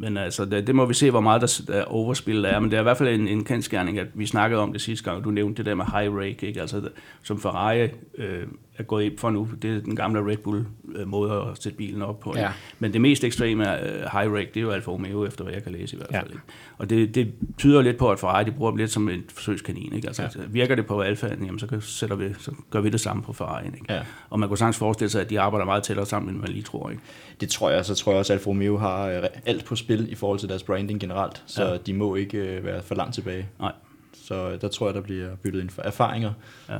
Men 0.00 0.16
altså, 0.16 0.44
det, 0.44 0.66
det 0.66 0.74
må 0.74 0.86
vi 0.86 0.94
se, 0.94 1.10
hvor 1.10 1.20
meget 1.20 1.40
der, 1.40 1.62
der 1.72 1.84
overspil 1.84 2.42
der 2.42 2.48
er. 2.48 2.60
Men 2.60 2.70
det 2.70 2.76
er 2.76 2.80
i 2.80 2.82
hvert 2.82 2.96
fald 2.96 3.08
en, 3.08 3.28
en 3.28 3.44
kendskærning, 3.44 3.98
at 3.98 4.06
vi 4.14 4.26
snakkede 4.26 4.60
om 4.60 4.72
det 4.72 4.80
sidste 4.80 5.10
gang. 5.10 5.24
Du 5.24 5.30
nævnte 5.30 5.56
det 5.56 5.66
der 5.66 5.74
med 5.74 5.84
high 5.84 6.14
rake, 6.14 6.46
ikke? 6.46 6.60
Altså, 6.60 6.88
som 7.22 7.40
Ferrari 7.40 7.88
øh, 8.18 8.46
er 8.78 8.82
gået 8.82 9.04
ind 9.04 9.18
for 9.18 9.30
nu. 9.30 9.48
Det 9.62 9.76
er 9.76 9.80
den 9.80 9.96
gamle 9.96 10.30
Red 10.30 10.36
Bull 10.36 10.66
øh, 10.96 11.08
måde 11.08 11.32
at 11.32 11.62
sætte 11.62 11.78
bilen 11.78 12.02
op 12.02 12.20
på. 12.20 12.32
Ja. 12.36 12.50
Men 12.78 12.92
det 12.92 13.00
mest 13.00 13.24
ekstreme 13.24 13.64
er 13.64 13.84
øh, 13.86 14.00
high 14.00 14.32
rake, 14.32 14.50
det 14.54 14.56
er 14.56 14.60
jo 14.60 14.70
Alfa 14.70 14.90
Romeo, 14.90 15.26
efter 15.26 15.44
hvad 15.44 15.52
jeg 15.54 15.62
kan 15.62 15.72
læse 15.72 15.96
i 15.96 15.98
hvert 15.98 16.10
Ja. 16.12 16.20
fald. 16.20 16.30
Ikke? 16.30 16.42
Og 16.78 16.90
det, 16.90 17.14
det 17.14 17.32
tyder 17.58 17.82
lidt 17.82 17.96
på, 17.96 18.10
at 18.10 18.18
Ferrari 18.18 18.44
de 18.44 18.50
bruger 18.52 18.70
dem 18.70 18.76
lidt 18.78 18.90
som 18.90 19.08
en 19.08 19.22
forsøgskanin. 19.34 19.92
Ikke? 19.92 20.06
Altså, 20.08 20.22
ja. 20.22 20.28
Virker 20.48 20.74
det 20.74 20.86
på 20.86 21.00
Alfa, 21.00 21.26
jamen, 21.26 21.58
så, 21.58 21.66
kan, 21.66 21.80
sætter 21.80 22.16
vi, 22.16 22.34
så 22.38 22.52
gør 22.70 22.80
vi 22.80 22.88
det 22.88 23.00
samme 23.00 23.22
på 23.22 23.32
Ferrari. 23.32 23.66
Ikke? 23.66 23.84
Ja. 23.88 24.00
Og 24.30 24.40
man 24.40 24.48
kunne 24.48 24.58
sagtens 24.58 24.76
forestille 24.78 25.10
sig, 25.10 25.20
at 25.20 25.30
de 25.30 25.40
arbejder 25.40 25.64
meget 25.64 25.82
tættere 25.82 26.06
sammen, 26.06 26.30
end 26.34 26.40
man 26.40 26.48
lige 26.48 26.62
tror. 26.62 26.90
Ikke? 26.90 27.02
Det 27.40 27.48
tror 27.48 27.70
jeg, 27.70 27.84
så 27.84 27.94
tror 27.94 28.12
jeg 28.12 28.18
også, 28.18 28.32
at 28.32 28.38
Alfa 28.38 28.50
Romeo 28.50 28.76
har 28.78 29.06
øh, 29.08 29.22
alt 29.46 29.64
på 29.64 29.76
spil 29.76 30.12
i 30.12 30.14
forhold 30.14 30.38
til 30.38 30.48
deres 30.48 30.62
branding 30.62 31.00
generelt. 31.00 31.42
Så 31.46 31.64
Ja. 31.64 31.70
ja. 31.70 31.76
de 31.76 31.94
må 31.94 32.14
ikke 32.14 32.60
være 32.62 32.82
for 32.82 32.94
langt 32.94 33.14
tilbage. 33.14 33.48
Nej. 33.60 33.72
Så 34.12 34.56
der 34.56 34.68
tror 34.68 34.86
jeg, 34.86 34.94
der 34.94 35.00
bliver 35.00 35.36
byttet 35.36 35.60
ind 35.60 35.70
for 35.70 35.82
erfaringer. 35.82 36.32
Ja. 36.68 36.78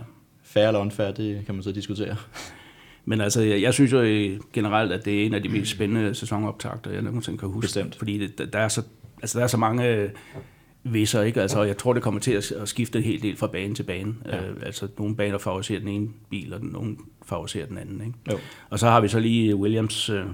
Færre 0.48 0.66
eller 0.66 0.80
unfair, 0.80 1.10
det 1.10 1.46
kan 1.46 1.54
man 1.54 1.64
så 1.64 1.72
diskutere. 1.72 2.16
Men 3.04 3.20
altså, 3.20 3.42
jeg, 3.42 3.62
jeg 3.62 3.74
synes 3.74 3.92
jo 3.92 4.00
øh, 4.00 4.40
generelt, 4.52 4.92
at 4.92 5.04
det 5.04 5.22
er 5.22 5.26
en 5.26 5.34
af 5.34 5.42
de 5.42 5.48
mest 5.48 5.70
spændende 5.70 6.14
sæsonoptagter, 6.14 6.90
jeg 6.90 7.02
nogensinde 7.02 7.38
kan 7.38 7.48
huske. 7.48 7.60
Bestemt. 7.64 7.94
Fordi 7.96 8.18
det, 8.26 8.52
der- 8.52 8.58
er 8.58 8.68
så, 8.68 8.82
altså, 9.22 9.38
der 9.38 9.44
er 9.44 9.48
så 9.48 9.56
mange 9.56 9.88
øh, 9.94 10.10
visser, 10.82 11.22
ikke? 11.22 11.42
Altså, 11.42 11.62
jeg 11.62 11.76
tror, 11.76 11.92
det 11.92 12.02
kommer 12.02 12.20
til 12.20 12.32
at, 12.32 12.52
skifte 12.64 12.98
en 12.98 13.04
hel 13.04 13.22
del 13.22 13.36
fra 13.36 13.46
bane 13.46 13.74
til 13.74 13.82
bane. 13.82 14.14
Ja. 14.26 14.36
Øh, 14.48 14.56
altså, 14.62 14.88
nogle 14.98 15.16
baner 15.16 15.38
favoriserer 15.38 15.78
den 15.80 15.88
ene 15.88 16.08
bil, 16.30 16.54
og 16.54 16.60
nogle 16.64 16.96
favoriserer 17.26 17.66
den 17.66 17.78
anden, 17.78 18.00
ikke? 18.00 18.18
Jo. 18.32 18.38
Og 18.70 18.78
så 18.78 18.86
har 18.88 19.00
vi 19.00 19.08
så 19.08 19.18
lige 19.20 19.56
Williams, 19.56 20.08
øh, 20.10 20.24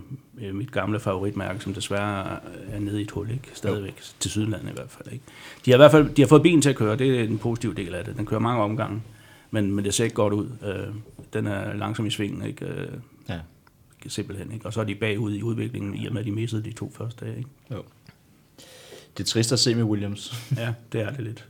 øh, 0.43 0.55
mit 0.55 0.73
gamle 0.73 1.01
favoritmærke, 1.01 1.61
som 1.61 1.75
desværre 1.75 2.39
er 2.73 2.79
nede 2.81 2.99
i 3.01 3.03
et 3.03 3.11
hul, 3.11 3.31
ikke? 3.31 3.49
Stadigvæk, 3.55 4.01
til 4.21 4.31
Sydlandet 4.31 4.71
i 4.71 4.75
hvert 4.75 4.91
fald, 4.91 5.13
ikke? 5.13 5.25
De 5.65 5.71
har 5.71 5.77
i 5.77 5.79
hvert 5.79 5.91
fald 5.91 6.15
de 6.15 6.23
har 6.23 6.27
fået 6.29 6.43
bilen 6.43 6.63
til 6.63 6.71
at 6.71 6.77
køre, 6.77 6.97
det 6.97 7.21
er 7.21 7.27
den 7.27 7.39
positive 7.39 7.75
del 7.75 7.95
af 7.95 8.05
det. 8.05 8.17
Den 8.17 8.27
kører 8.27 8.41
mange 8.41 8.63
omgange, 8.63 9.03
men, 9.55 9.73
men 9.73 9.85
det 9.85 9.95
ser 9.95 10.05
ikke 10.05 10.17
godt 10.17 10.33
ud. 10.33 10.49
Øh, 10.63 10.95
den 11.33 11.47
er 11.47 11.75
langsom 11.75 12.07
i 12.07 12.11
svingen, 12.11 12.43
ikke? 12.47 12.67
Øh, 12.67 12.89
Ja. 13.29 13.41
simpelthen, 14.07 14.53
ikke? 14.53 14.67
Og 14.67 14.73
så 14.73 14.81
er 14.81 14.85
de 14.85 14.95
bagud 14.95 15.35
i 15.35 15.43
udviklingen, 15.43 15.95
i 15.95 16.07
og 16.07 16.13
med, 16.13 16.21
at 16.21 16.27
de 16.27 16.33
mistede 16.33 16.63
de 16.65 16.73
to 16.73 16.93
første 16.95 17.25
dage, 17.25 17.39
ikke? 17.39 17.51
Jo. 17.71 17.83
Det 19.19 19.23
er 19.25 19.27
trist 19.29 19.53
at 19.53 19.59
se 19.59 19.75
med 19.75 19.85
Williams. 19.85 20.35
Ja, 20.57 20.75
det 20.93 21.01
er 21.01 21.11
det 21.11 21.21
lidt. 21.25 21.49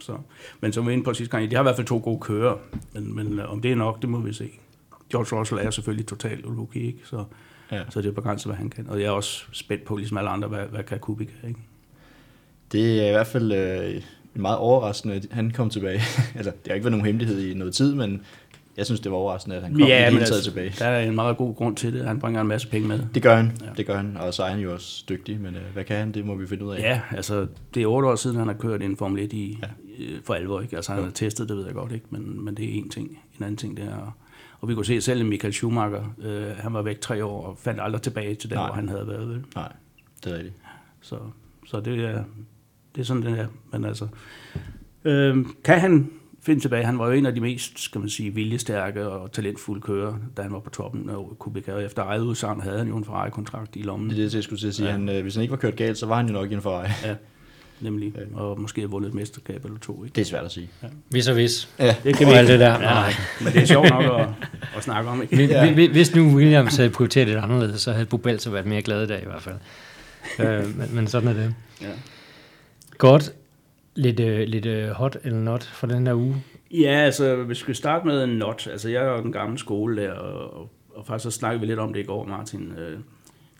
Så. 0.00 0.16
Men 0.60 0.72
som 0.72 0.84
vi 0.84 0.86
var 0.86 0.92
inde 0.92 1.04
på 1.04 1.14
sidste 1.14 1.36
gang, 1.36 1.50
de 1.50 1.56
har 1.56 1.62
i 1.62 1.64
hvert 1.64 1.76
fald 1.76 1.86
to 1.86 1.98
gode 2.04 2.20
kører, 2.20 2.56
men, 2.94 3.14
men 3.14 3.38
øh, 3.38 3.52
om 3.52 3.60
det 3.62 3.72
er 3.72 3.76
nok, 3.76 4.00
det 4.02 4.08
må 4.10 4.20
vi 4.20 4.32
se. 4.32 4.50
George 5.10 5.38
Russell 5.40 5.60
er 5.60 5.70
selvfølgelig 5.70 6.06
totalt 6.06 6.46
rookie, 6.46 6.82
ikke? 6.82 6.98
Så, 7.04 7.24
Ja. 7.72 7.82
så 7.90 8.02
det 8.02 8.08
er 8.08 8.12
begrænset, 8.12 8.46
hvad 8.46 8.56
han 8.56 8.70
kan. 8.70 8.86
Og 8.88 9.00
jeg 9.00 9.06
er 9.06 9.10
også 9.10 9.44
spændt 9.52 9.84
på, 9.84 9.96
ligesom 9.96 10.16
alle 10.18 10.30
andre, 10.30 10.48
hvad, 10.48 10.66
hvad 10.66 10.82
kan 10.84 10.98
Kubica, 10.98 11.32
ikke? 11.48 11.60
Det 12.72 13.00
er 13.02 13.08
i 13.08 13.10
hvert 13.12 13.26
fald 13.26 13.52
øh, 13.52 14.02
meget 14.40 14.58
overraskende, 14.58 15.14
at 15.14 15.26
han 15.30 15.50
kom 15.50 15.70
tilbage. 15.70 16.00
altså, 16.36 16.50
det 16.50 16.66
har 16.66 16.74
ikke 16.74 16.84
været 16.84 16.92
nogen 16.92 17.06
hemmelighed 17.06 17.40
i 17.40 17.54
noget 17.54 17.74
tid, 17.74 17.94
men 17.94 18.22
jeg 18.76 18.86
synes, 18.86 19.00
det 19.00 19.12
var 19.12 19.18
overraskende, 19.18 19.56
at 19.56 19.62
han 19.62 19.72
kom 19.72 19.82
ja, 19.82 20.02
i 20.02 20.04
det 20.04 20.12
hele 20.12 20.26
taget 20.26 20.42
tilbage. 20.44 20.74
der 20.78 20.84
er 20.86 21.00
en 21.08 21.14
meget 21.14 21.36
god 21.36 21.54
grund 21.54 21.76
til 21.76 21.92
det. 21.92 22.04
Han 22.06 22.20
bringer 22.20 22.40
en 22.40 22.46
masse 22.46 22.68
penge 22.68 22.88
med. 22.88 23.00
Det 23.14 23.22
gør 23.22 23.36
han, 23.36 23.52
Ja. 23.64 23.66
det 23.76 23.86
gør 23.86 23.96
han, 23.96 24.16
og 24.16 24.34
så 24.34 24.42
er 24.42 24.50
han 24.50 24.60
jo 24.60 24.72
også 24.72 25.04
dygtig, 25.08 25.40
men 25.40 25.54
øh, 25.54 25.60
hvad 25.72 25.84
kan 25.84 25.96
han, 25.96 26.12
det 26.12 26.24
må 26.26 26.34
vi 26.34 26.46
finde 26.46 26.64
ud 26.64 26.74
af. 26.74 26.78
Ja, 26.80 27.00
altså, 27.10 27.46
det 27.74 27.82
er 27.82 27.86
otte 27.86 28.08
år 28.08 28.14
siden, 28.16 28.36
han 28.36 28.46
har 28.46 28.54
kørt 28.54 28.82
en 28.82 28.96
Formel 28.96 29.22
1 29.24 29.32
i, 29.32 29.58
ja. 29.62 29.66
Ja. 29.98 30.04
for 30.24 30.34
alvor, 30.34 30.60
ikke? 30.60 30.76
Altså, 30.76 30.92
han 30.92 31.00
Jo. 31.00 31.04
har 31.04 31.12
testet, 31.12 31.48
det 31.48 31.56
ved 31.56 31.64
jeg 31.64 31.74
godt, 31.74 31.92
ikke? 31.92 32.06
Men, 32.10 32.44
men 32.44 32.54
det 32.56 32.64
er 32.64 32.78
en 32.78 32.88
ting. 32.88 33.08
En 33.38 33.42
anden 33.44 33.56
ting, 33.56 33.76
det 33.76 33.84
er... 33.84 34.16
Og 34.60 34.68
vi 34.68 34.74
kunne 34.74 34.86
se 34.86 35.00
selv 35.00 35.24
Michael 35.24 35.52
Schumacher, 35.54 36.14
øh, 36.22 36.56
han 36.58 36.74
var 36.74 36.82
væk 36.82 37.00
tre 37.00 37.24
år 37.24 37.46
og 37.46 37.58
fandt 37.58 37.80
aldrig 37.82 38.02
tilbage 38.02 38.34
til 38.34 38.50
der, 38.50 38.56
Nej. 38.56 38.66
hvor 38.66 38.74
han 38.74 38.88
havde 38.88 39.06
været. 39.08 39.28
Vel? 39.28 39.44
Nej, 39.54 39.72
det 40.24 40.32
er 40.32 40.36
rigtigt. 40.36 40.54
Så, 41.00 41.16
så 41.66 41.80
det, 41.80 42.04
er, 42.04 42.24
det 42.94 43.00
er 43.00 43.04
sådan, 43.04 43.22
det 43.22 43.38
er. 43.38 43.46
Men 43.72 43.84
altså, 43.84 44.06
øh, 45.04 45.36
kan 45.64 45.80
han 45.80 46.10
finde 46.42 46.60
tilbage? 46.60 46.84
Han 46.84 46.98
var 46.98 47.06
jo 47.06 47.12
en 47.12 47.26
af 47.26 47.34
de 47.34 47.40
mest, 47.40 47.80
skal 47.80 48.00
man 48.00 48.10
sige, 48.10 48.34
viljestærke 48.34 49.08
og 49.08 49.32
talentfulde 49.32 49.80
kører, 49.80 50.14
da 50.36 50.42
han 50.42 50.52
var 50.52 50.58
på 50.60 50.70
toppen 50.70 51.10
af 51.10 51.14
Kubica. 51.38 51.72
Og 51.72 51.84
efter 51.84 52.04
eget 52.04 52.20
udsagn 52.22 52.60
havde 52.60 52.78
han 52.78 52.88
jo 52.88 52.96
en 52.96 53.04
Ferrari-kontrakt 53.04 53.76
i 53.76 53.82
lommen. 53.82 54.10
Det 54.10 54.18
er 54.18 54.22
det, 54.22 54.34
jeg 54.34 54.42
skulle 54.42 54.60
til 54.60 54.68
at 54.68 54.74
sige. 54.74 54.86
Ja. 54.86 54.92
Ja. 54.92 54.98
Han, 54.98 55.08
øh, 55.08 55.22
hvis 55.22 55.34
han 55.34 55.42
ikke 55.42 55.50
var 55.52 55.56
kørt 55.58 55.76
galt, 55.76 55.98
så 55.98 56.06
var 56.06 56.16
han 56.16 56.26
jo 56.26 56.32
nok 56.32 56.50
i 56.50 56.54
en 56.54 56.62
Ferrari. 56.62 56.88
Ja, 57.04 57.14
nemlig. 57.80 58.12
Og 58.34 58.60
måske 58.60 58.80
have 58.80 58.90
vundet 58.90 59.08
et 59.08 59.14
mesterskab 59.14 59.64
eller 59.64 59.78
to. 59.78 60.04
Ikke? 60.04 60.14
Det 60.14 60.20
er 60.20 60.24
svært 60.24 60.44
at 60.44 60.52
sige. 60.52 60.68
Hvis 61.08 61.28
og 61.28 61.34
hvis. 61.34 61.68
Ja, 61.78 61.96
Det 62.04 62.16
kan 62.16 62.26
Og 62.26 62.32
vi 62.32 62.36
alt 62.38 62.48
ikke. 62.48 62.52
det 62.52 62.60
der. 62.60 62.72
Ja, 62.72 62.78
Nej. 62.78 63.12
men 63.44 63.52
det 63.52 63.62
er 63.62 63.66
sjovt 63.66 63.90
nok 63.90 64.04
at, 64.20 64.26
at 64.76 64.82
snakke 64.82 65.10
om. 65.10 65.22
Ikke? 65.22 65.44
Ja. 65.44 65.88
Hvis 65.88 66.14
nu 66.14 66.36
Williams 66.36 66.76
havde 66.76 66.90
prioriteret 66.90 67.28
det 67.28 67.36
anderledes, 67.36 67.80
så 67.80 67.92
havde 67.92 68.06
Bubel 68.06 68.40
så 68.40 68.50
været 68.50 68.66
mere 68.66 68.82
glad 68.82 69.02
i 69.04 69.06
dag 69.06 69.22
i 69.22 69.26
hvert 69.26 69.42
fald. 69.42 69.56
øh, 70.38 70.78
men, 70.78 70.88
men 70.94 71.06
sådan 71.06 71.28
er 71.28 71.32
det. 71.32 71.54
Ja. 71.82 71.86
Godt. 73.00 73.34
Lidt, 73.94 74.20
øh, 74.20 74.48
lidt 74.48 74.66
øh, 74.66 74.88
hot 74.88 75.16
eller 75.24 75.38
not 75.38 75.64
for 75.64 75.86
den 75.86 76.06
her 76.06 76.14
uge. 76.14 76.44
Ja, 76.70 76.90
altså, 76.90 77.36
hvis 77.36 77.48
vi 77.48 77.54
skal 77.54 77.74
starte 77.74 78.06
med 78.06 78.24
en 78.24 78.30
not. 78.30 78.66
Altså, 78.66 78.88
jeg 78.88 79.04
er 79.04 79.10
jo 79.10 79.22
den 79.22 79.32
gamle 79.32 79.58
skole 79.58 80.02
der, 80.02 80.12
og, 80.12 80.70
og 80.94 81.06
faktisk 81.06 81.22
så 81.22 81.30
snakkede 81.30 81.60
vi 81.60 81.66
lidt 81.66 81.78
om 81.78 81.92
det 81.92 82.00
i 82.00 82.04
går, 82.04 82.26
Martin. 82.26 82.72
Øh, 82.78 82.98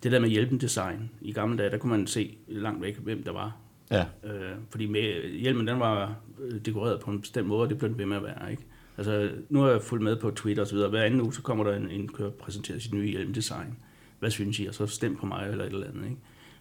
det 0.02 0.12
der 0.12 0.20
med 0.20 0.28
hjælpen 0.28 0.60
design. 0.60 1.10
I 1.20 1.32
gamle 1.32 1.58
dage, 1.58 1.70
der 1.70 1.78
kunne 1.78 1.90
man 1.96 2.06
se 2.06 2.36
langt 2.48 2.82
væk, 2.82 2.98
hvem 2.98 3.22
der 3.22 3.32
var. 3.32 3.56
Ja, 3.90 4.04
Øh, 4.24 4.50
fordi 4.70 4.86
med, 4.86 5.30
hjelmen, 5.30 5.66
den 5.66 5.80
var 5.80 6.14
øh, 6.40 6.60
dekoreret 6.64 7.00
på 7.00 7.10
en 7.10 7.20
bestemt 7.20 7.48
måde, 7.48 7.62
og 7.62 7.70
det 7.70 7.78
blev 7.78 7.90
den 7.90 7.98
ved 7.98 8.06
med 8.06 8.16
at 8.16 8.22
være, 8.22 8.50
ikke? 8.50 8.62
Altså, 8.98 9.30
nu 9.48 9.60
har 9.60 9.70
jeg 9.70 9.82
fulgt 9.82 10.04
med 10.04 10.16
på 10.16 10.30
Twitter 10.30 10.62
og 10.62 10.66
så 10.66 10.74
videre. 10.74 10.90
Hver 10.90 11.02
anden 11.02 11.20
uge, 11.20 11.34
så 11.34 11.42
kommer 11.42 11.64
der 11.64 11.76
en, 11.76 11.90
en 11.90 12.08
kører 12.08 12.30
præsenterer 12.30 12.78
sit 12.78 12.94
nye 12.94 13.10
hjelmdesign. 13.10 13.76
Hvad 14.18 14.30
synes 14.30 14.58
I? 14.60 14.66
Og 14.66 14.74
så 14.74 14.86
stem 14.86 15.16
på 15.16 15.26
mig 15.26 15.48
eller 15.50 15.64
et 15.64 15.72
eller 15.72 15.86
andet, 15.86 16.04
ikke? 16.04 16.16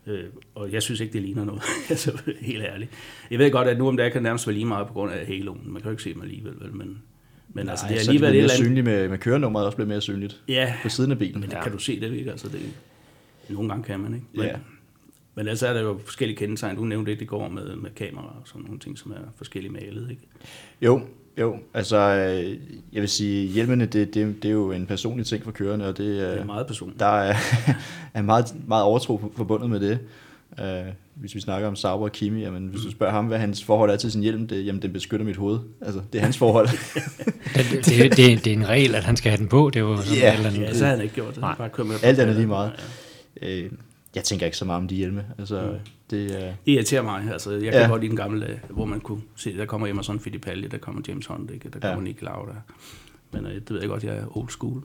Øh, 0.07 0.23
og 0.55 0.71
jeg 0.71 0.81
synes 0.83 0.99
ikke, 0.99 1.13
det 1.13 1.21
ligner 1.21 1.45
noget, 1.45 1.61
altså 1.89 2.21
helt 2.41 2.63
ærligt. 2.63 2.91
Jeg 3.31 3.39
ved 3.39 3.51
godt, 3.51 3.67
at 3.67 3.77
nu 3.77 3.87
om 3.87 3.97
dagen 3.97 4.11
kan 4.11 4.23
nærmest 4.23 4.47
være 4.47 4.53
lige 4.53 4.65
meget 4.65 4.87
på 4.87 4.93
grund 4.93 5.11
af 5.11 5.25
haloen. 5.25 5.61
Man 5.65 5.75
kan 5.81 5.83
jo 5.85 5.91
ikke 5.91 6.03
se 6.03 6.13
dem 6.13 6.21
alligevel, 6.21 6.53
vel? 6.59 6.75
men, 6.75 7.01
men 7.53 7.65
Nej, 7.65 7.71
altså, 7.71 7.85
det 7.89 7.95
er 7.95 7.99
alligevel 7.99 8.33
det 8.33 8.39
et 8.39 8.43
bliver 8.43 8.47
mere 8.47 8.65
synligt 8.65 8.85
med, 8.85 9.09
med 9.09 9.17
kørenummeret 9.17 9.65
også 9.65 9.75
bliver 9.75 9.87
mere 9.87 10.01
synligt 10.01 10.41
Ja, 10.47 10.73
på 10.83 10.89
siden 10.89 11.11
af 11.11 11.19
bilen. 11.19 11.41
men 11.41 11.49
det 11.49 11.57
kan 11.63 11.71
du 11.71 11.77
se 11.77 11.99
det, 11.99 12.13
ikke? 12.13 12.31
Altså, 12.31 12.47
det, 12.49 12.59
nogle 13.49 13.69
gange 13.69 13.83
kan 13.83 13.99
man, 13.99 14.13
ikke? 14.13 14.25
Men, 14.33 14.45
Ja. 14.45 14.55
men 15.35 15.47
altså 15.47 15.67
er 15.67 15.73
der 15.73 15.81
jo 15.81 15.99
forskellige 16.05 16.37
kendetegn. 16.37 16.75
Du 16.75 16.83
nævnte 16.83 17.11
det 17.11 17.21
i 17.21 17.25
går 17.25 17.49
med, 17.49 17.75
med 17.75 17.89
kamera 17.95 18.25
og 18.25 18.41
sådan 18.45 18.61
nogle 18.61 18.79
ting, 18.79 18.97
som 18.97 19.11
er 19.11 19.15
forskellige 19.37 19.71
malet, 19.73 20.07
ikke? 20.09 20.21
Jo, 20.81 21.01
jo. 21.37 21.55
Altså, 21.73 21.97
øh, 21.97 22.57
jeg 22.93 23.01
vil 23.01 23.09
sige, 23.09 23.47
hjelmene, 23.47 23.85
det, 23.85 24.13
det, 24.13 24.35
det 24.43 24.49
er 24.49 24.53
jo 24.53 24.71
en 24.71 24.85
personlig 24.85 25.25
ting 25.25 25.43
for 25.43 25.51
kørende, 25.51 25.87
og 25.87 25.97
det, 25.97 26.05
Det 26.19 26.33
øh, 26.33 26.39
er 26.39 26.45
meget 26.45 26.67
personligt. 26.67 26.99
der 26.99 27.05
er, 27.05 27.35
er 28.13 28.21
meget, 28.21 28.45
meget 28.67 28.83
overtro 28.83 29.31
forbundet 29.37 29.69
med 29.69 29.79
det. 29.79 29.99
Uh, 30.59 30.65
hvis 31.15 31.35
vi 31.35 31.39
snakker 31.39 31.67
om 31.67 31.75
Sauber 31.75 32.05
og 32.05 32.11
Kimi, 32.11 32.41
jamen, 32.41 32.67
hvis 32.67 32.81
du 32.81 32.91
spørger 32.91 33.13
ham, 33.13 33.25
hvad 33.25 33.37
hans 33.39 33.63
forhold 33.63 33.89
er 33.91 33.95
til 33.95 34.11
sin 34.11 34.21
hjelm, 34.21 34.47
det, 34.47 34.65
jamen, 34.65 34.81
den 34.81 34.93
beskytter 34.93 35.25
mit 35.25 35.35
hoved. 35.37 35.59
Altså, 35.81 36.01
det 36.13 36.19
er 36.19 36.23
hans 36.23 36.37
forhold. 36.37 36.67
Det, 37.55 37.85
det, 37.85 38.17
det, 38.17 38.45
det 38.45 38.47
er 38.47 38.57
en 38.57 38.67
regel, 38.69 38.95
at 38.95 39.03
han 39.03 39.17
skal 39.17 39.29
have 39.31 39.37
den 39.37 39.47
på. 39.47 39.69
Det 39.73 39.79
er 39.79 39.83
jo 39.83 39.97
sådan 39.97 40.17
Ja. 40.19 40.29
et 40.33 40.37
eller 40.37 40.49
andet. 40.49 40.61
Ja, 40.61 40.73
så 40.73 40.83
havde 40.85 40.95
han 40.97 41.03
ikke 41.03 41.15
gjort 41.15 41.33
det. 41.33 41.41
Nej. 41.41 41.55
Bare 41.55 41.85
med 41.85 41.95
Alt 42.03 42.19
andet 42.19 42.35
lige 42.35 42.47
meget. 42.47 42.71
uh, 43.41 43.47
jeg 44.15 44.23
tænker 44.23 44.45
ikke 44.45 44.57
så 44.57 44.65
meget 44.65 44.77
om 44.81 44.87
de 44.87 44.95
hjelme. 44.95 45.25
Altså, 45.39 45.61
Mm. 45.61 45.77
det, 46.09 46.31
uh, 46.31 46.35
Det 46.41 46.55
irriterer 46.65 47.01
mig. 47.01 47.31
Altså, 47.31 47.51
jeg 47.51 47.61
kan 47.71 47.81
Ja. 47.81 47.87
godt 47.87 48.01
lide 48.01 48.09
den 48.09 48.17
gamle, 48.17 48.45
dag, 48.45 48.59
hvor 48.69 48.85
man 48.85 48.99
kunne 48.99 49.21
se, 49.35 49.57
der 49.57 49.65
kommer 49.65 49.87
Emerson 49.87 50.19
Fittipaldi, 50.19 50.67
der 50.67 50.77
kommer 50.77 51.01
James 51.07 51.25
Hunt, 51.25 51.51
ikke? 51.51 51.69
der 51.69 51.79
Ja. 51.83 51.93
kommer 51.93 52.03
Nick 52.09 52.21
Lauda. 52.21 52.51
Men 53.31 53.45
øh, 53.45 53.53
det 53.55 53.69
ved 53.71 53.79
jeg 53.79 53.89
godt, 53.89 54.03
jeg 54.03 54.15
er 54.17 54.37
old 54.37 54.49
school. 54.49 54.83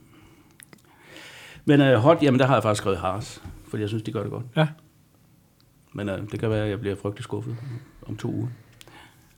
Men 1.65 1.81
øh, 1.81 1.95
hot, 1.99 2.17
jamen 2.23 2.39
der 2.39 2.45
har 2.45 2.53
jeg 2.55 2.63
faktisk 2.63 2.81
skrevet 2.81 2.99
Haas, 2.99 3.41
fordi 3.67 3.81
jeg 3.81 3.89
synes, 3.89 4.03
de 4.03 4.11
gør 4.11 4.21
det 4.21 4.31
godt. 4.31 4.45
Ja. 4.55 4.67
Men 5.93 6.09
øh, 6.09 6.31
det 6.31 6.39
kan 6.39 6.49
være, 6.49 6.63
at 6.63 6.69
jeg 6.69 6.79
bliver 6.79 6.95
frygtelig 7.01 7.23
skuffet 7.23 7.55
om 8.07 8.17
to 8.17 8.31
uger. 8.33 8.47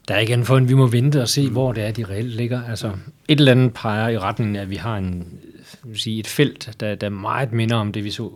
Der 0.07 0.15
er 0.15 0.19
igen 0.19 0.45
for 0.45 0.57
en, 0.57 0.69
vi 0.69 0.73
må 0.73 0.87
vente 0.87 1.21
og 1.21 1.27
se, 1.29 1.49
hvor 1.49 1.73
det 1.73 1.83
er, 1.83 1.91
de 1.91 2.03
reelt 2.05 2.35
ligger. 2.35 2.63
Altså, 2.63 2.87
et 3.27 3.39
eller 3.39 3.51
andet 3.51 3.73
peger 3.73 4.09
i 4.09 4.17
retningen 4.17 4.55
af, 4.55 4.61
at 4.61 4.69
vi 4.69 4.75
har 4.75 4.97
en, 4.97 5.39
sige, 5.93 6.19
et 6.19 6.27
felt, 6.27 6.75
der, 6.79 6.95
der 6.95 7.09
meget 7.09 7.51
minder 7.51 7.75
om 7.75 7.91
det, 7.91 8.03
vi 8.03 8.11
så 8.11 8.31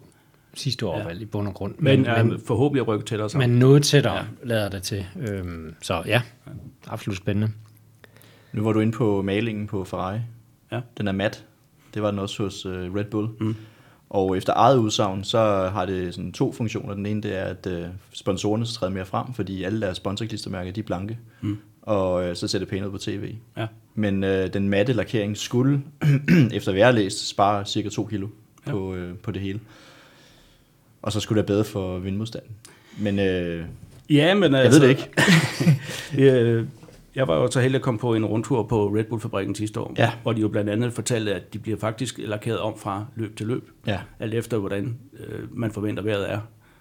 sidste 0.54 0.86
år, 0.86 0.98
Ja. 0.98 1.08
ja. 1.10 1.16
i 1.20 1.26
bund 1.26 1.48
og 1.48 1.54
grund. 1.54 1.76
Men, 1.80 2.02
men, 2.02 2.12
men 2.18 2.28
men, 2.28 2.40
forhåbentlig 2.48 2.88
rykke 2.88 3.06
tættere 3.06 3.30
sammen. 3.30 3.50
men 3.50 3.60
noget 3.60 3.84
tættere 3.84 4.16
ja. 4.16 4.24
lader 4.44 4.70
det 4.70 4.84
til. 4.84 5.06
Øhm, 5.20 5.76
så 5.82 6.04
ja, 6.06 6.22
absolut 6.88 7.18
spændende. 7.18 7.52
nu 8.54 8.64
var 8.64 8.74
du 8.74 8.80
inde 8.80 8.92
på 8.94 9.22
malingen 9.22 9.68
på 9.68 9.84
Ferrari. 9.84 10.20
Ja. 10.72 10.80
Den 10.98 11.08
er 11.08 11.12
mat. 11.12 11.46
Det 11.94 12.02
var 12.02 12.12
den 12.12 12.20
også 12.20 12.44
hos 12.44 12.66
uh, 12.66 12.72
Red 12.72 13.06
Bull. 13.06 13.28
Mm. 13.40 13.56
Og 14.10 14.38
efter 14.38 14.54
eget 14.56 14.78
udsagn, 14.78 15.24
så 15.24 15.70
har 15.74 15.86
det 15.86 16.14
sådan 16.14 16.32
to 16.32 16.52
funktioner. 16.52 16.94
Den 16.94 17.06
ene 17.06 17.22
det 17.22 17.38
er, 17.40 17.44
at 17.44 17.68
øh, 17.68 17.86
sponsorerne 18.14 18.66
skal 18.66 18.74
træde 18.80 18.92
mere 18.92 19.06
frem, 19.06 19.34
fordi 19.34 19.64
alle 19.64 19.82
deres 19.82 19.98
sponsorklistermærker, 19.98 20.72
de 20.72 20.80
er 20.80 20.84
blanke. 20.84 21.20
Mm. 21.42 21.58
Og 21.82 22.24
øh, 22.24 22.36
så 22.36 22.48
ser 22.48 22.60
det 22.60 22.68
pænt 22.68 22.86
ud 22.86 22.92
på 22.92 22.98
tv. 22.98 23.34
Ja. 23.58 23.68
Men 23.96 24.24
øh, 24.24 24.54
den 24.54 24.70
matte 24.70 24.94
lakering 24.94 25.38
skulle, 25.38 25.82
efter 26.54 26.72
hvad 26.72 26.80
jeg 26.80 26.88
har 26.88 26.92
læst, 26.92 27.28
spare 27.30 27.66
cirka 27.66 27.90
2 27.90 28.06
kilo 28.06 28.28
Ja. 28.68 28.72
på, 28.72 28.96
øh, 28.96 29.18
på 29.18 29.32
det 29.32 29.42
hele. 29.42 29.60
Og 31.02 31.12
så 31.12 31.20
skulle 31.20 31.42
det 31.42 31.50
være 31.50 31.56
bedre 31.56 31.64
for 31.66 32.00
vindmodstanden. 32.00 32.52
Men 33.00 33.20
øh, 33.20 33.66
Ja, 34.10 34.34
men 34.34 34.52
jeg 34.54 34.62
altså, 34.62 34.80
ved 34.82 34.88
det 34.90 34.98
ikke. 36.18 36.32
øh, 36.40 36.66
jeg 37.16 37.28
var 37.28 37.36
jo 37.36 37.52
så 37.52 37.60
heldig 37.62 37.76
at 37.76 37.82
komme 37.82 38.00
på 38.00 38.14
en 38.16 38.26
rundtur 38.26 38.64
på 38.64 38.88
Red 38.88 39.04
Bull-fabrikken 39.04 39.56
sidste 39.56 39.80
år, 39.80 39.94
Ja. 39.98 40.12
hvor 40.24 40.34
de 40.34 40.42
jo 40.42 40.48
blandt 40.48 40.70
andet 40.70 40.94
fortalte, 40.94 41.34
at 41.36 41.54
de 41.54 41.60
bliver 41.60 41.78
faktisk 41.78 42.16
lakeret 42.18 42.60
om 42.60 42.74
fra 42.78 43.06
løb 43.16 43.36
til 43.38 43.48
løb, 43.48 43.70
Ja, 43.88 44.00
alt 44.20 44.34
efter 44.34 44.58
hvordan 44.58 44.96
øh, 45.20 45.40
man 45.58 45.72
forventer 45.72 46.04
vejret 46.04 46.32
er. 46.32 46.40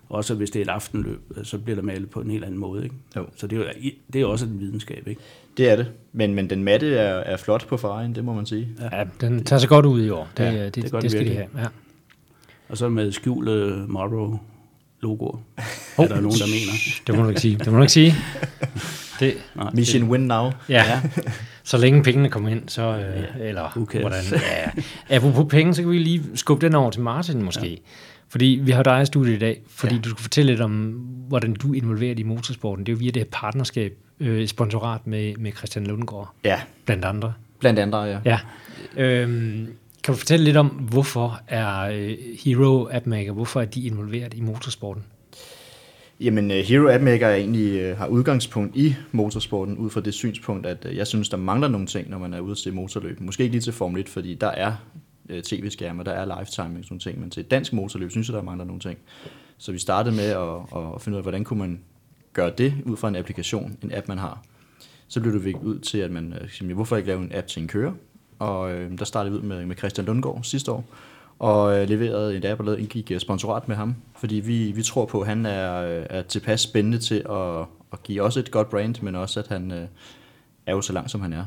Også 0.09 0.35
hvis 0.35 0.51
det 0.51 0.61
er 0.61 0.65
et 0.65 0.69
aftenløb, 0.69 1.21
øh, 1.37 1.45
så 1.45 1.59
bliver 1.59 1.77
der 1.77 1.83
malet 1.83 2.11
på 2.11 2.21
en 2.21 2.31
helt 2.31 2.45
anden 2.45 2.61
måde. 2.61 2.85
Ikke? 2.85 2.95
Jo. 3.17 3.27
Så 3.37 3.47
det 3.47 3.59
er, 3.59 3.63
jo, 3.63 3.67
det 4.13 4.21
er 4.21 4.27
også 4.27 4.47
en 4.47 4.61
videnskab. 4.61 5.09
Ikke? 5.09 5.21
det 5.57 5.71
er 5.71 5.77
det. 5.77 5.87
Men, 6.13 6.35
men 6.35 6.51
den 6.51 6.65
matte 6.65 6.95
er, 6.97 7.15
er 7.15 7.37
flot 7.37 7.67
på 7.67 7.75
Ferrari'en, 7.77 8.13
det 8.15 8.25
må 8.25 8.33
man 8.35 8.47
sige. 8.47 8.69
Ja, 8.93 9.05
den 9.21 9.45
tager 9.45 9.61
sig 9.61 9.69
godt 9.69 9.87
ud 9.87 10.03
i 10.05 10.11
år. 10.11 10.29
Det, 10.37 10.45
Ja, 10.45 10.51
ja, 10.51 10.65
det, 10.65 10.75
det 10.75 10.85
det, 10.85 10.93
det, 10.93 11.03
den 11.03 11.11
skal 11.11 11.21
de 11.21 11.25
virkelig. 11.31 11.49
have. 11.55 11.63
Ja. 11.63 11.69
Og 12.71 12.77
så 12.77 12.89
med 12.89 13.13
skjulte 13.13 13.85
Morrow-logoer, 13.89 15.39
Hov. 15.97 16.05
er 16.05 16.09
der 16.09 16.21
nogen, 16.21 16.39
der 16.39 16.47
mener. 16.47 16.73
Det 17.07 17.17
må 17.17 17.23
du 17.23 17.29
ikke 17.29 17.41
sige. 17.41 17.57
Det 17.59 17.67
må 17.73 17.77
du 17.77 17.83
ikke 17.83 17.93
sige. 17.93 18.15
Det, 19.21 19.35
Nej, 19.57 19.71
Mission 19.75 20.03
win 20.11 20.21
now. 20.21 20.51
ja. 20.69 21.01
Så 21.65 21.79
længe 21.79 22.03
pengene 22.03 22.29
kommer 22.29 22.49
ind, 22.49 22.69
så... 22.69 22.83
Øh, 22.83 23.49
eller 23.49 23.63
who 23.77 23.87
cares? 23.87 24.01
hvordan... 24.01 24.43
Ja. 25.09 25.17
Apropos 25.17 25.47
penge, 25.51 25.75
så 25.75 25.83
kan 25.83 25.91
vi 25.91 25.99
lige 25.99 26.23
skubbe 26.35 26.67
den 26.67 26.75
over 26.75 26.91
til 26.91 27.01
Martin 27.03 27.43
måske. 27.43 27.69
Ja. 27.71 27.77
Fordi 28.29 28.61
vi 28.63 28.71
har 28.71 28.83
dig 28.83 29.03
i 29.03 29.07
studiet 29.07 29.35
i 29.37 29.39
dag, 29.39 29.61
fordi 29.69 29.93
Ja. 29.95 29.97
ja. 29.97 30.03
du 30.03 30.11
skal 30.11 30.23
fortælle 30.23 30.53
lidt 30.53 30.61
om, 30.61 30.73
hvordan 31.29 31.55
du 31.55 31.73
er 31.73 31.77
involveret 31.77 32.19
i 32.19 32.23
motorsporten. 32.23 32.87
Det 32.87 32.93
er 32.93 32.97
jo 32.97 32.99
via 32.99 33.11
det 33.11 33.23
her 33.23 33.29
partnerskab, 33.33 33.93
øh, 34.21 34.47
sponsorat 34.49 35.07
med, 35.07 35.35
med 35.37 35.53
Christian 35.53 35.87
Lundgaard, 35.87 36.35
Ja, 36.45 36.61
blandt 36.87 37.05
andre. 37.05 37.33
blandt 37.61 37.79
andre, 37.81 38.03
ja. 38.03 38.19
Ja. 38.25 38.39
Øhm, 38.97 39.67
kan 40.05 40.15
du 40.15 40.19
fortælle 40.19 40.45
lidt 40.45 40.57
om, 40.57 40.67
hvorfor 40.67 41.41
er 41.49 41.81
øh, 41.81 42.17
Hero 42.45 42.89
Appmaker, 42.93 43.33
hvorfor 43.33 43.61
er 43.61 43.65
de 43.65 43.87
involveret 43.87 44.35
i 44.35 44.41
motorsporten? 44.41 45.05
Jamen, 46.21 46.51
øh, 46.51 46.57
Hero 46.57 46.89
AppMaker 46.89 47.27
er 47.27 47.37
egentlig 47.37 47.81
øh, 47.81 47.99
har 47.99 48.07
udgangspunkt 48.07 48.77
i 48.77 48.95
motorsporten, 49.13 49.77
ud 49.77 49.91
fra 49.91 50.01
det 50.01 50.15
synspunkt, 50.15 50.67
at 50.67 50.87
jeg 50.95 51.07
synes, 51.07 51.29
der 51.29 51.37
mangler 51.37 51.69
nogle 51.69 51.87
ting, 51.87 52.11
når 52.11 52.19
man 52.19 52.35
er 52.35 52.41
ude 52.41 52.55
til 52.55 52.75
motorløb. 52.75 53.21
Måske 53.21 53.43
ikke 53.43 53.53
lige 53.53 53.63
til 53.63 53.73
Formel 53.73 54.01
1, 54.01 54.09
fordi 54.09 54.35
der 54.35 54.47
er 54.49 54.73
tv-skærme, 55.45 56.05
der 56.05 56.13
er 56.13 56.25
lifetime 56.25 56.79
og 56.79 56.85
sådan 56.85 56.87
nogle 56.91 57.01
ting, 57.01 57.21
men 57.21 57.31
til 57.31 57.45
dansk 57.45 57.73
motorløb 57.73 58.11
synes 58.11 58.29
jeg, 58.29 58.35
der 58.35 58.43
mangler 58.43 58.65
nogle 58.65 58.81
ting. 58.81 58.99
Så 59.59 59.73
vi 59.73 59.79
startede 59.79 60.17
med 60.17 60.25
at, 60.25 60.95
at 60.95 61.03
finde 61.03 61.17
ud 61.17 61.19
af, 61.19 61.25
hvordan 61.25 61.45
kunne 61.45 61.59
man 61.59 61.81
gøre 62.33 62.53
det 62.59 62.75
ud 62.85 62.97
fra 62.97 63.09
en 63.09 63.17
applikation, 63.17 63.77
en 63.83 63.93
app, 63.95 64.09
man 64.09 64.19
har. 64.19 64.43
Så 65.09 65.21
blev 65.21 65.33
det 65.35 65.45
viklet 65.45 65.63
ud 65.63 65.79
til, 65.79 65.99
at 65.99 66.11
man, 66.11 66.35
hvorfor 66.75 66.97
ikke 66.97 67.07
lave 67.07 67.23
en 67.23 67.33
app 67.35 67.47
til 67.47 67.63
en 67.63 67.69
kører? 67.69 67.93
Og 68.41 68.73
øh, 68.73 68.99
der 68.99 69.05
startede 69.05 69.33
vi 69.33 69.39
ud 69.39 69.43
med, 69.43 69.67
med 69.67 69.77
Christian 69.77 70.07
Lundgaard 70.07 70.41
sidste 70.43 70.73
år, 70.73 70.85
og 71.39 71.79
øh, 71.79 71.89
leverede 71.89 72.37
en 72.37 72.47
app 72.47 72.61
og 72.61 72.67
lavede, 72.67 72.81
indgik 72.81 73.11
øh, 73.11 73.21
sponsorat 73.21 73.69
med 73.69 73.77
ham, 73.77 73.97
fordi 74.17 74.35
vi, 74.35 74.73
vi 74.73 74.83
tror 74.83 75.07
på, 75.07 75.21
at 75.21 75.27
han 75.27 75.47
er, 75.47 75.83
øh, 75.83 76.07
er 76.11 76.23
tilpas 76.23 76.61
spændende 76.61 76.99
til 76.99 77.27
at, 77.31 77.59
at 77.93 78.03
give 78.03 78.23
os 78.23 78.37
et 78.37 78.51
godt 78.51 78.71
brand, 78.71 79.03
men 79.03 79.15
også 79.15 79.41
at 79.41 79.49
han 79.49 79.71
øh, 79.71 79.87
er 80.67 80.73
jo 80.73 80.81
så 80.81 80.93
langt, 80.93 81.11
som 81.11 81.21
han 81.21 81.33
er. 81.33 81.45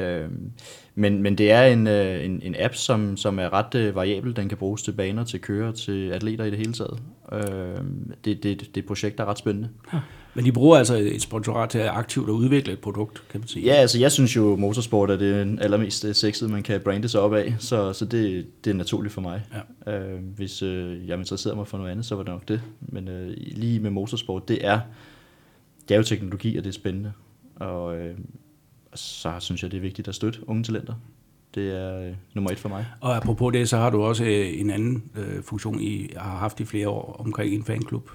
Øh, 0.00 0.28
men, 0.94 1.22
men 1.22 1.38
det 1.38 1.50
er 1.50 1.62
en, 1.62 1.86
øh, 1.86 2.24
en, 2.24 2.40
en 2.42 2.54
app, 2.58 2.74
som, 2.74 3.16
som 3.16 3.38
er 3.38 3.52
ret 3.52 3.74
øh, 3.74 3.94
variabel. 3.94 4.36
Den 4.36 4.48
kan 4.48 4.58
bruges 4.58 4.82
til 4.82 4.92
baner, 4.92 5.24
til 5.24 5.40
kører, 5.40 5.72
til 5.72 6.10
atleter 6.10 6.44
i 6.44 6.50
det 6.50 6.58
hele 6.58 6.72
taget. 6.72 6.98
Øh, 7.32 7.84
det, 8.24 8.42
det, 8.42 8.42
det 8.42 8.60
er 8.60 8.64
et 8.76 8.86
projekt, 8.86 9.18
der 9.18 9.24
er 9.24 9.28
ret 9.28 9.38
spændende. 9.38 9.68
Men 10.34 10.44
de 10.44 10.52
bruger 10.52 10.78
altså 10.78 10.96
et 10.96 11.22
sponsorat 11.22 11.70
til 11.70 11.78
at 11.78 11.88
aktivt 11.88 12.28
at 12.28 12.32
udvikle 12.32 12.72
et 12.72 12.78
produkt, 12.78 13.22
kan 13.30 13.40
man 13.40 13.48
sige. 13.48 13.64
Ja, 13.64 13.74
altså 13.74 13.98
jeg 13.98 14.12
synes 14.12 14.36
jo, 14.36 14.56
motorsport 14.56 15.10
er 15.10 15.16
det 15.16 15.58
allermest 15.60 16.04
øh, 16.04 16.14
sexede, 16.14 16.50
man 16.50 16.62
kan 16.62 16.80
brande 16.80 17.08
sig 17.08 17.20
op 17.20 17.34
af, 17.34 17.54
så, 17.58 17.92
så 17.92 18.04
det, 18.04 18.46
det 18.64 18.70
er 18.70 18.74
naturligt 18.74 19.14
for 19.14 19.20
mig. 19.20 19.42
Ja. 19.86 19.98
Øh, 19.98 20.20
hvis 20.36 20.62
øh, 20.62 21.08
jeg 21.08 21.18
interesserer 21.18 21.54
mig 21.54 21.68
for 21.68 21.78
noget 21.78 21.90
andet, 21.90 22.06
så 22.06 22.14
var 22.14 22.22
det 22.22 22.32
nok 22.32 22.48
det. 22.48 22.60
Men 22.80 23.08
øh, 23.08 23.34
lige 23.36 23.80
med 23.80 23.90
motorsport, 23.90 24.48
det 24.48 24.66
er, 24.66 24.80
det 25.88 25.94
er 25.94 25.98
jo 25.98 26.04
teknologi, 26.04 26.56
og 26.56 26.64
det 26.64 26.70
er 26.70 26.74
spændende. 26.74 27.12
Og 27.56 27.96
øh, 27.98 28.14
så 28.94 29.32
synes 29.38 29.62
jeg, 29.62 29.70
det 29.70 29.76
er 29.76 29.80
vigtigt 29.80 30.08
at 30.08 30.14
støtte 30.14 30.48
unge 30.48 30.64
talenter. 30.64 30.94
Det 31.54 31.78
er 31.78 32.00
øh, 32.00 32.14
nummer 32.34 32.50
et 32.50 32.58
for 32.58 32.68
mig. 32.68 32.86
Og 33.00 33.16
apropos 33.16 33.52
det, 33.52 33.68
så 33.68 33.76
har 33.76 33.90
du 33.90 34.02
også 34.02 34.24
øh, 34.24 34.60
en 34.60 34.70
anden 34.70 35.02
øh, 35.16 35.42
funktion, 35.42 35.80
I 35.80 36.10
har 36.16 36.36
haft 36.36 36.60
i 36.60 36.64
flere 36.64 36.88
år 36.88 37.16
omkring 37.24 37.54
en 37.54 37.64
fanklub. 37.64 38.10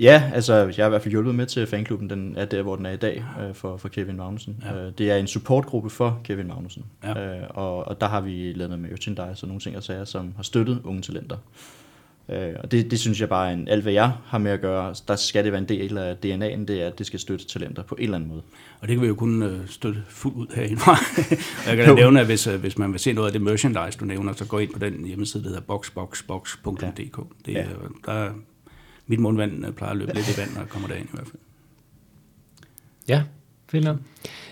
Ja, 0.00 0.30
altså 0.34 0.54
jeg 0.54 0.76
har 0.76 0.86
i 0.86 0.88
hvert 0.88 1.02
fald 1.02 1.12
hjulpet 1.12 1.34
med 1.34 1.46
til 1.46 1.66
fanklubben. 1.66 2.10
Den 2.10 2.36
er 2.36 2.44
der, 2.44 2.62
hvor 2.62 2.76
den 2.76 2.86
er 2.86 2.90
i 2.90 2.96
dag 2.96 3.24
øh, 3.40 3.54
for, 3.54 3.76
for 3.76 3.88
Kevin 3.88 4.16
Magnussen. 4.16 4.62
Ja. 4.64 4.86
Øh, 4.86 4.92
det 4.98 5.10
er 5.10 5.16
en 5.16 5.26
supportgruppe 5.26 5.90
for 5.90 6.20
Kevin 6.24 6.46
Magnussen. 6.46 6.84
Ja. 7.04 7.38
Øh, 7.38 7.46
og, 7.50 7.88
og 7.88 8.00
der 8.00 8.08
har 8.08 8.20
vi 8.20 8.52
lavet 8.52 8.70
noget 8.70 8.90
merchandise 8.90 9.44
og 9.44 9.48
nogle 9.48 9.60
ting 9.60 9.76
og 9.76 9.82
sager, 9.82 10.04
som 10.04 10.32
har 10.36 10.42
støttet 10.42 10.80
unge 10.84 11.02
talenter. 11.02 11.36
Øh, 12.30 12.54
og 12.62 12.72
det, 12.72 12.90
det 12.90 13.00
synes 13.00 13.20
jeg 13.20 13.28
bare, 13.28 13.52
en, 13.52 13.68
alt 13.68 13.82
hvad 13.82 13.92
jeg 13.92 14.12
har 14.26 14.38
med 14.38 14.50
at 14.50 14.60
gøre, 14.60 14.94
der 15.08 15.16
skal 15.16 15.44
det 15.44 15.52
være 15.52 15.60
en 15.60 15.68
del 15.68 15.98
af 15.98 16.12
DNA'en, 16.12 16.64
det 16.64 16.70
er, 16.82 16.86
at 16.86 16.98
det 16.98 17.06
skal 17.06 17.20
støtte 17.20 17.46
talenter 17.46 17.82
på 17.82 17.94
en 17.94 18.02
eller 18.04 18.16
anden 18.16 18.30
måde. 18.30 18.42
Og 18.80 18.88
det 18.88 18.96
kan 18.96 19.02
vi 19.02 19.06
jo 19.06 19.14
kun 19.14 19.42
øh, 19.42 19.68
støtte 19.68 20.02
fuldt 20.08 20.36
ud 20.36 20.46
herindefra. 20.54 20.96
jeg 21.68 21.76
kan 21.76 21.88
da 21.88 21.94
nævne, 21.94 22.20
at 22.20 22.26
hvis, 22.26 22.46
øh, 22.46 22.60
hvis 22.60 22.78
man 22.78 22.92
vil 22.92 23.00
se 23.00 23.12
noget 23.12 23.28
af 23.28 23.32
det 23.32 23.42
merchandise, 23.42 23.98
du 23.98 24.04
nævner, 24.04 24.32
så 24.32 24.44
gå 24.44 24.58
ind 24.58 24.72
på 24.72 24.78
den 24.78 25.06
hjemmeside, 25.06 25.42
der 25.42 25.48
hedder 25.48 25.62
boxboxbox.dk. 25.62 27.18
Det, 27.46 27.52
Ja. 27.52 27.58
ja. 27.60 27.66
der 28.06 28.12
er, 28.12 28.32
mit 29.06 29.20
mundvand 29.20 29.66
øh, 29.66 29.72
plejer 29.72 29.90
at 29.92 29.96
løbe 29.98 30.14
lidt 30.14 30.36
i 30.36 30.40
vand, 30.40 30.50
når 30.54 30.60
jeg 30.60 30.68
kommer 30.68 30.88
derind 30.88 31.06
i 31.06 31.12
hvert 31.12 31.26
fald. 31.26 31.42
Ja, 33.08 33.22
nok. 33.80 33.96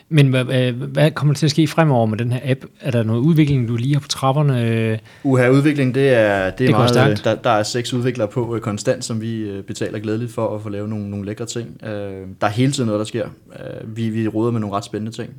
Men 0.09 0.29
hvad, 0.29 0.73
hvad, 0.73 1.11
kommer 1.11 1.35
der 1.35 1.39
til 1.39 1.47
at 1.47 1.51
ske 1.51 1.67
fremover 1.67 2.07
med 2.07 2.19
den 2.19 2.33
her 2.33 2.41
app? 2.45 2.65
Er 2.81 2.91
der 2.91 3.03
noget 3.03 3.21
udvikling, 3.21 3.69
du 3.69 3.77
lige 3.77 3.93
har 3.95 4.01
på 4.01 4.09
trapperne? 4.09 5.01
Uha, 5.23 5.49
udvikling, 5.49 5.95
det 5.95 6.09
er, 6.09 6.45
det 6.45 6.47
er 6.47 6.51
Det 6.51 6.71
meget, 6.71 6.91
stærkt. 6.91 7.19
øh, 7.21 7.25
der, 7.25 7.35
der 7.35 7.51
er 7.51 7.63
seks 7.63 7.93
udviklere 7.95 8.29
på 8.29 8.55
øh, 8.57 8.61
konstant, 8.61 9.05
som 9.05 9.21
vi 9.21 9.39
øh, 9.41 9.63
betaler 9.65 9.99
glædeligt 9.99 10.33
for 10.33 10.57
at 10.57 10.63
få 10.63 10.69
lavet 10.69 10.89
nogle, 10.89 11.11
nogle 11.11 11.27
lækre 11.27 11.47
ting. 11.47 11.81
Der 11.81 12.27
er 12.41 12.49
hele 12.49 12.73
tiden 12.73 12.87
noget, 12.87 12.99
der 12.99 13.05
sker. 13.05 13.29
Vi, 13.85 14.09
vi 14.11 14.29
råder 14.29 14.53
med 14.53 14.61
nogle 14.61 14.77
ret 14.77 14.85
spændende 14.85 15.17
ting. 15.17 15.35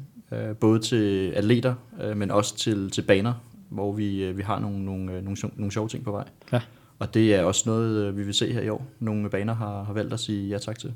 både 0.59 0.79
til 0.79 1.31
atleter, 1.35 1.73
men 2.15 2.31
også 2.31 2.57
til, 2.57 2.89
til 2.91 3.01
baner, 3.01 3.33
hvor 3.69 3.93
vi, 3.93 4.31
vi 4.31 4.41
har 4.41 4.59
nogle, 4.59 4.85
nogle, 4.85 5.05
nogle, 5.05 5.37
nogle 5.55 5.71
sjove 5.71 5.87
ting 5.87 6.03
på 6.03 6.11
vej. 6.11 6.23
Ja. 6.53 6.59
Og 6.99 7.13
det 7.13 7.35
er 7.35 7.43
også 7.43 7.63
noget, 7.65 8.17
vi 8.17 8.23
vil 8.23 8.33
se 8.33 8.53
her 8.53 8.61
i 8.61 8.69
år. 8.69 8.85
Nogle 8.99 9.29
baner 9.29 9.55
har, 9.55 9.83
har 9.83 9.93
valgt 9.93 10.13
at 10.13 10.19
sige 10.19 10.49
ja 10.49 10.57
tak 10.57 10.79
til. 10.79 10.91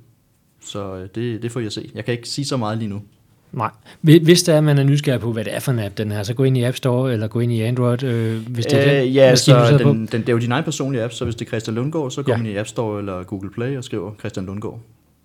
Så 0.66 1.08
det, 1.16 1.42
det 1.42 1.52
får 1.52 1.60
jeg 1.60 1.72
se. 1.72 1.92
Jeg 1.96 2.06
kan 2.06 2.12
ikke 2.12 2.30
sige 2.30 2.46
så 2.46 2.58
meget 2.58 2.78
lige 2.78 2.90
nu. 2.90 3.02
Nej. 3.54 3.70
Hvis 4.02 4.44
der 4.44 4.54
er, 4.54 4.62
man 4.62 4.78
er 4.78 4.84
nysgerrig 4.84 5.22
på, 5.22 5.32
hvad 5.34 5.44
det 5.46 5.56
er 5.56 5.60
for 5.60 5.72
en 5.72 5.80
app, 5.80 5.98
den 5.98 6.12
her, 6.12 6.24
så 6.24 6.34
gå 6.34 6.44
ind 6.44 6.58
i 6.58 6.64
App 6.64 6.78
Store, 6.78 7.14
eller 7.14 7.28
gå 7.28 7.40
ind 7.40 7.52
i 7.52 7.62
Android, 7.62 8.04
øh, 8.04 8.48
hvis 8.48 8.66
det 8.66 8.88
er 8.88 8.94
øh, 8.96 9.02
den 9.06 9.14
Ja, 9.14 9.30
maskine, 9.32 9.68
så 9.68 9.78
den, 9.78 9.88
den, 10.06 10.22
det 10.22 10.30
er 10.30 10.34
jo 10.34 10.40
din 10.40 10.52
egen 10.52 10.64
personlige 10.64 11.04
app, 11.04 11.14
så 11.14 11.24
hvis 11.24 11.36
det 11.36 11.46
er 11.46 11.50
Christian 11.50 11.76
Lundgaard, 11.76 12.12
så 12.12 12.24
går 12.24 12.32
Ja. 12.32 12.38
ja. 12.38 12.44
man 12.44 12.52
i 12.52 12.56
App 12.56 12.68
Store 12.68 13.00
eller 13.00 13.24
Google 13.24 13.50
Play 13.52 13.78
og 13.78 13.84
skriver 13.84 14.12
Christian 14.20 14.46
Lundgaard. 14.46 14.80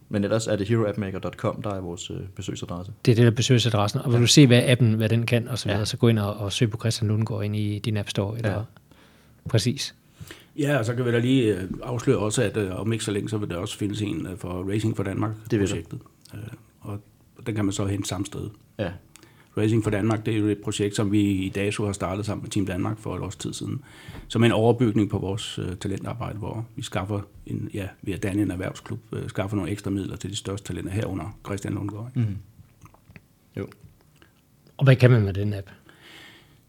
Men 0.09 0.24
ellers 0.24 0.47
er 0.47 0.57
det 0.57 0.68
heroappmaker.com, 0.68 1.62
der 1.62 1.70
er 1.74 1.81
vores 1.81 2.11
øh, 2.11 2.16
besøgsadresse. 2.37 2.93
Det 3.05 3.12
er 3.12 3.16
det, 3.16 3.24
der 3.24 3.31
besøgsadressen. 3.31 4.01
Og 4.01 4.12
vil 4.12 4.20
du 4.20 4.27
se, 4.27 4.47
hvad 4.47 4.62
appen, 4.66 4.93
hvad 4.93 5.09
den 5.09 5.27
kan, 5.27 5.49
og 5.49 5.59
så 5.59 5.64
videre, 5.64 5.79
Ja. 5.79 5.85
så 5.85 5.97
gå 5.97 6.09
ind 6.09 6.18
og, 6.18 6.35
og 6.37 6.53
søg 6.53 6.70
på 6.70 6.77
Christian 6.79 7.09
Lundgaard 7.09 7.45
ind 7.45 7.57
i 7.57 7.79
din 7.79 7.97
App 7.97 8.09
Store. 8.09 8.37
Eller, 8.37 8.53
Ja. 8.53 8.59
Præcis. 9.49 9.95
Ja, 10.59 10.77
og 10.79 10.85
så 10.85 10.95
kan 10.95 11.05
vi 11.05 11.12
da 11.12 11.18
lige 11.18 11.55
øh, 11.55 11.62
afsløre 11.83 12.18
også, 12.18 12.43
at 12.43 12.57
øh, 12.57 12.81
om 12.81 12.93
ikke 12.93 13.05
så 13.05 13.11
længe, 13.11 13.29
så 13.29 13.37
vil 13.39 13.49
der 13.51 13.57
også 13.57 13.79
findes 13.79 14.03
en 14.03 14.27
øh, 14.33 14.39
for 14.39 14.70
Racing 14.72 14.97
for 14.97 15.03
Danmark 15.03 15.31
Det 15.51 15.61
vil 15.61 15.70
der. 15.70 15.77
Øh, 16.35 16.41
Og 16.81 16.99
den 17.47 17.55
kan 17.55 17.64
man 17.64 17.72
så 17.72 17.86
hente 17.86 18.09
samme 18.09 18.26
sted. 18.26 18.51
Ja, 18.78 18.88
Racing 19.59 19.84
for 19.84 19.90
Danmark, 19.90 20.26
det 20.26 20.34
er 20.34 20.38
jo 20.38 20.47
et 20.47 20.59
projekt, 20.64 20.97
som 20.97 21.12
vi 21.12 21.20
i 21.20 21.49
DASO 21.49 21.84
har 21.86 21.92
startet 21.92 22.26
sammen 22.26 22.42
med 22.42 22.51
Team 22.51 22.66
Danmark 22.66 22.99
for 22.99 23.16
et 23.16 23.22
års 23.22 23.36
tid 23.36 23.53
siden, 23.53 23.80
som 24.28 24.44
en 24.44 24.53
overbygning 24.53 25.11
på 25.11 25.18
vores 25.18 25.59
øh, 25.59 25.76
talentarbejde, 25.76 26.38
hvor 26.38 26.66
vi 26.76 26.82
skaffer, 26.82 27.20
en, 27.47 27.70
ja, 27.74 27.86
ved 28.03 28.14
at 28.14 28.22
danne 28.22 28.42
en 28.42 28.51
erhvervsklub, 28.51 29.01
øh, 29.12 29.28
skaffer 29.28 29.57
nogle 29.57 29.70
ekstra 29.72 29.90
midler 29.90 30.16
til 30.16 30.30
de 30.30 30.36
største 30.36 30.66
talenter 30.68 30.92
herunder 30.92 31.38
Christian 31.47 31.74
Lundgaard. 31.74 32.11
Mm. 32.14 32.36
jo. 33.57 33.66
Og 34.76 34.84
hvad 34.84 34.97
kan 34.97 35.11
man 35.11 35.22
med 35.22 35.32
den 35.32 35.55
app? 35.55 35.66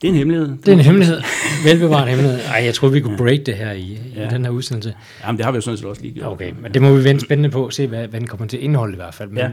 Det 0.02 0.08
er 0.08 0.12
en 0.12 0.18
hemmelighed. 0.18 0.48
Det 0.58 0.68
er 0.68 0.74
en 0.74 0.80
hemmelighed. 0.80 1.22
Velbevaret 1.66 2.10
hemmelighed. 2.10 2.40
Ej, 2.40 2.64
jeg 2.64 2.74
tror 2.74 2.90
vi 2.90 3.00
kunne 3.02 3.18
break 3.18 3.46
det 3.46 3.56
her 3.58 3.72
i, 3.72 3.82
i 3.82 3.98
Ja. 4.16 4.30
den 4.30 4.44
her 4.46 4.52
udsendelse. 4.52 4.96
Jamen, 5.24 5.38
det 5.38 5.46
har 5.46 5.52
vi 5.52 5.56
jo 5.56 5.62
sådan 5.62 5.78
set 5.78 5.86
også 5.88 6.02
lige 6.02 6.14
gjort. 6.14 6.32
Okay, 6.32 6.54
men 6.62 6.74
det 6.74 6.82
må 6.82 6.96
vi 6.96 7.04
vente 7.04 7.26
spændende 7.26 7.50
på, 7.50 7.70
se 7.70 7.88
hvad, 7.88 8.08
hvad 8.08 8.20
den 8.20 8.28
kommer 8.28 8.48
til 8.48 8.58
at 8.58 8.64
indeholde 8.64 8.94
i 8.94 8.96
hvert 8.96 9.14
fald. 9.14 9.30
Men 9.30 9.38
Ja. 9.38 9.52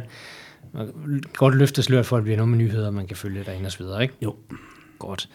Man 0.75 0.87
kan 0.87 1.21
godt 1.37 1.55
løfte 1.55 1.83
sløret 1.83 2.07
for, 2.07 2.17
at 2.17 2.21
det 2.21 2.25
bliver 2.25 2.37
noget 2.37 2.49
med 2.49 2.59
nyheder, 2.59 2.91
man 2.91 3.07
kan 3.07 3.17
følge 3.17 3.45
derinde 3.45 3.67
og 3.67 3.73
så 3.73 3.79
videre, 3.79 4.03
ikke? 4.03 4.15
Jo. 4.23 4.35
Godt. 4.99 5.29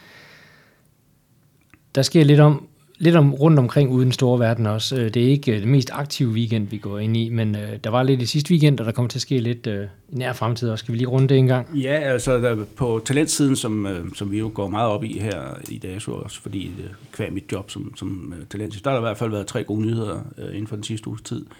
Der 1.95 2.01
sker 2.01 2.23
lidt 2.23 2.39
om, 2.39 2.67
lidt 2.97 3.15
om 3.15 3.33
rundt 3.33 3.59
omkring 3.59 3.89
ude 3.91 4.01
i 4.01 4.05
den 4.05 4.11
store 4.11 4.39
verden 4.39 4.65
også. 4.65 4.95
Øh, 4.95 5.13
Det 5.13 5.23
er 5.23 5.27
ikke 5.27 5.51
øh, 5.51 5.59
det 5.59 5.67
mest 5.67 5.89
aktive 5.93 6.29
weekend, 6.29 6.67
vi 6.67 6.77
går 6.77 6.99
ind 6.99 7.17
i, 7.17 7.29
men 7.29 7.55
øh, 7.55 7.79
der 7.83 7.89
var 7.89 8.03
lidt 8.03 8.21
i 8.21 8.25
sidste 8.25 8.51
weekend, 8.51 8.79
og 8.79 8.85
der 8.85 8.91
kommer 8.91 9.09
til 9.09 9.17
at 9.17 9.21
ske 9.21 9.39
lidt 9.39 9.67
øh, 9.67 9.87
i 10.09 10.15
nær 10.15 10.33
fremtid 10.33 10.69
også. 10.69 10.83
Skal 10.83 10.91
vi 10.93 10.97
lige 10.97 11.07
runde 11.07 11.27
det 11.27 11.37
en 11.37 11.47
gang? 11.47 11.79
Ja, 11.79 11.95
altså 11.95 12.37
der, 12.37 12.65
på 12.75 13.01
talentsiden, 13.05 13.55
som, 13.55 13.85
øh, 13.85 14.05
som 14.15 14.31
vi 14.31 14.39
jo 14.39 14.51
går 14.53 14.67
meget 14.67 14.89
op 14.89 15.03
i 15.03 15.19
her 15.19 15.59
i 15.69 15.77
dag, 15.77 16.01
så 16.01 16.11
også 16.11 16.41
fordi 16.41 16.67
øh, 16.67 16.89
kvæg 17.11 17.33
mit 17.33 17.51
job 17.51 17.71
som, 17.71 17.93
som 17.95 18.33
øh, 18.39 18.45
talent, 18.45 18.83
der 18.83 18.89
har 18.89 18.97
der 18.97 19.01
i 19.01 19.07
hvert 19.07 19.17
fald 19.17 19.31
været 19.31 19.47
tre 19.47 19.63
gode 19.63 19.81
nyheder 19.81 20.19
øh, 20.37 20.49
inden 20.49 20.67
for 20.67 20.75
den 20.75 20.83
sidste 20.83 21.07
uges 21.07 21.21
tid. 21.21 21.45
Øh, 21.45 21.55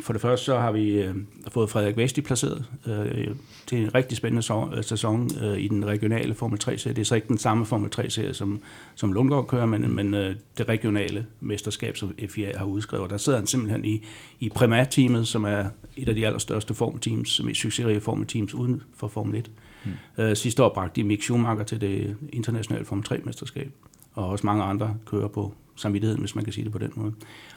for 0.00 0.12
det 0.12 0.22
første 0.22 0.44
så 0.44 0.58
har 0.58 0.72
vi 0.72 0.90
øh, 0.90 1.14
fået 1.48 1.70
Frederik 1.70 1.96
Vesti 1.96 2.20
placeret 2.20 2.64
øh, 2.86 3.34
til 3.66 3.78
en 3.78 3.94
rigtig 3.94 4.16
spændende 4.16 4.76
øh, 4.76 4.84
sæson 4.84 5.30
øh, 5.42 5.58
i 5.58 5.68
den 5.68 5.86
regionale 5.86 6.34
Formel 6.34 6.60
3-serie. 6.64 6.94
Det 6.94 6.98
er 6.98 7.04
så 7.04 7.14
ikke 7.14 7.28
den 7.28 7.38
samme 7.38 7.66
Formel 7.66 7.90
3-serie, 7.96 8.34
som, 8.34 8.60
som 8.94 9.12
Lundgaard 9.12 9.46
kører, 9.46 9.66
men, 9.66 9.94
men 9.94 10.14
øh, 10.14 10.36
det 10.58 10.68
regionale 10.68 11.26
mesterskab, 11.40 11.96
som 11.96 12.14
FIA 12.28 12.58
har 12.58 12.64
udskrevet. 12.64 13.10
Der 13.10 13.16
sidder 13.16 13.38
han 13.38 13.46
simpelthen 13.46 13.84
i, 13.84 14.04
i 14.40 14.48
Prima-teamet, 14.48 15.28
som 15.28 15.44
er 15.44 15.64
et 15.96 16.08
af 16.08 16.14
de 16.14 16.26
allerstørste 16.26 16.74
Formel-teams, 16.74 17.44
mest 17.44 17.60
succesrige 17.60 18.00
Formel-teams 18.00 18.54
uden 18.54 18.82
for 18.96 19.08
Formel 19.08 19.38
1. 19.38 19.50
Mm. 19.84 19.90
Øh, 20.24 20.36
sidste 20.36 20.64
år 20.64 20.74
bragte 20.74 21.00
de 21.00 21.06
Mick 21.06 21.22
Schumacher 21.22 21.64
til 21.64 21.80
det 21.80 22.16
internationale 22.32 22.84
Formel 22.84 23.04
3-mesterskab, 23.12 23.68
og 24.12 24.28
også 24.28 24.46
mange 24.46 24.64
andre 24.64 24.94
kører 25.06 25.28
på 25.28 25.54
samvittigheden, 25.78 26.20
hvis 26.20 26.34
man 26.34 26.44
kan 26.44 26.52
sige 26.52 26.64
det 26.64 26.72
på 26.72 26.78
den 26.78 26.92
måde. 26.94 27.12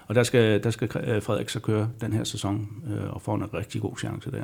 Og 0.07 0.15
der 0.15 0.23
skal, 0.23 0.63
der 0.63 0.71
skal 0.71 0.89
øh, 1.07 1.21
Frederik 1.21 1.49
så 1.49 1.59
køre 1.59 1.89
den 2.01 2.13
her 2.13 2.23
sæson 2.23 2.69
øh, 2.93 3.13
og 3.13 3.21
få 3.21 3.33
en 3.33 3.53
rigtig 3.53 3.81
god 3.81 3.97
chance 3.97 4.31
der. 4.31 4.43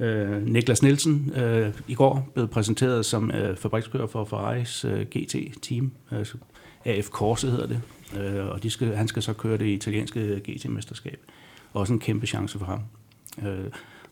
Øh, 0.00 0.46
Niklas 0.46 0.82
Nielsen 0.82 1.32
øh, 1.36 1.72
i 1.88 1.94
går 1.94 2.30
blev 2.34 2.48
præsenteret 2.48 3.06
som 3.06 3.30
øh, 3.30 3.56
fabrikskører 3.56 4.06
for 4.06 4.24
Ferraris 4.24 4.84
øh, 4.84 5.06
GT-team. 5.06 5.92
Altså 6.10 6.36
AF 6.84 7.08
Corse 7.08 7.50
hedder 7.50 7.66
det. 7.66 7.80
Øh, 8.20 8.46
og 8.46 8.62
de 8.62 8.70
skal, 8.70 8.94
han 8.94 9.08
skal 9.08 9.22
så 9.22 9.32
køre 9.32 9.58
det 9.58 9.66
italienske 9.66 10.40
GT-mesterskab. 10.48 11.18
Også 11.72 11.92
en 11.92 11.98
kæmpe 11.98 12.26
chance 12.26 12.58
for 12.58 12.66
ham. 12.66 12.80
Øh, 13.46 13.64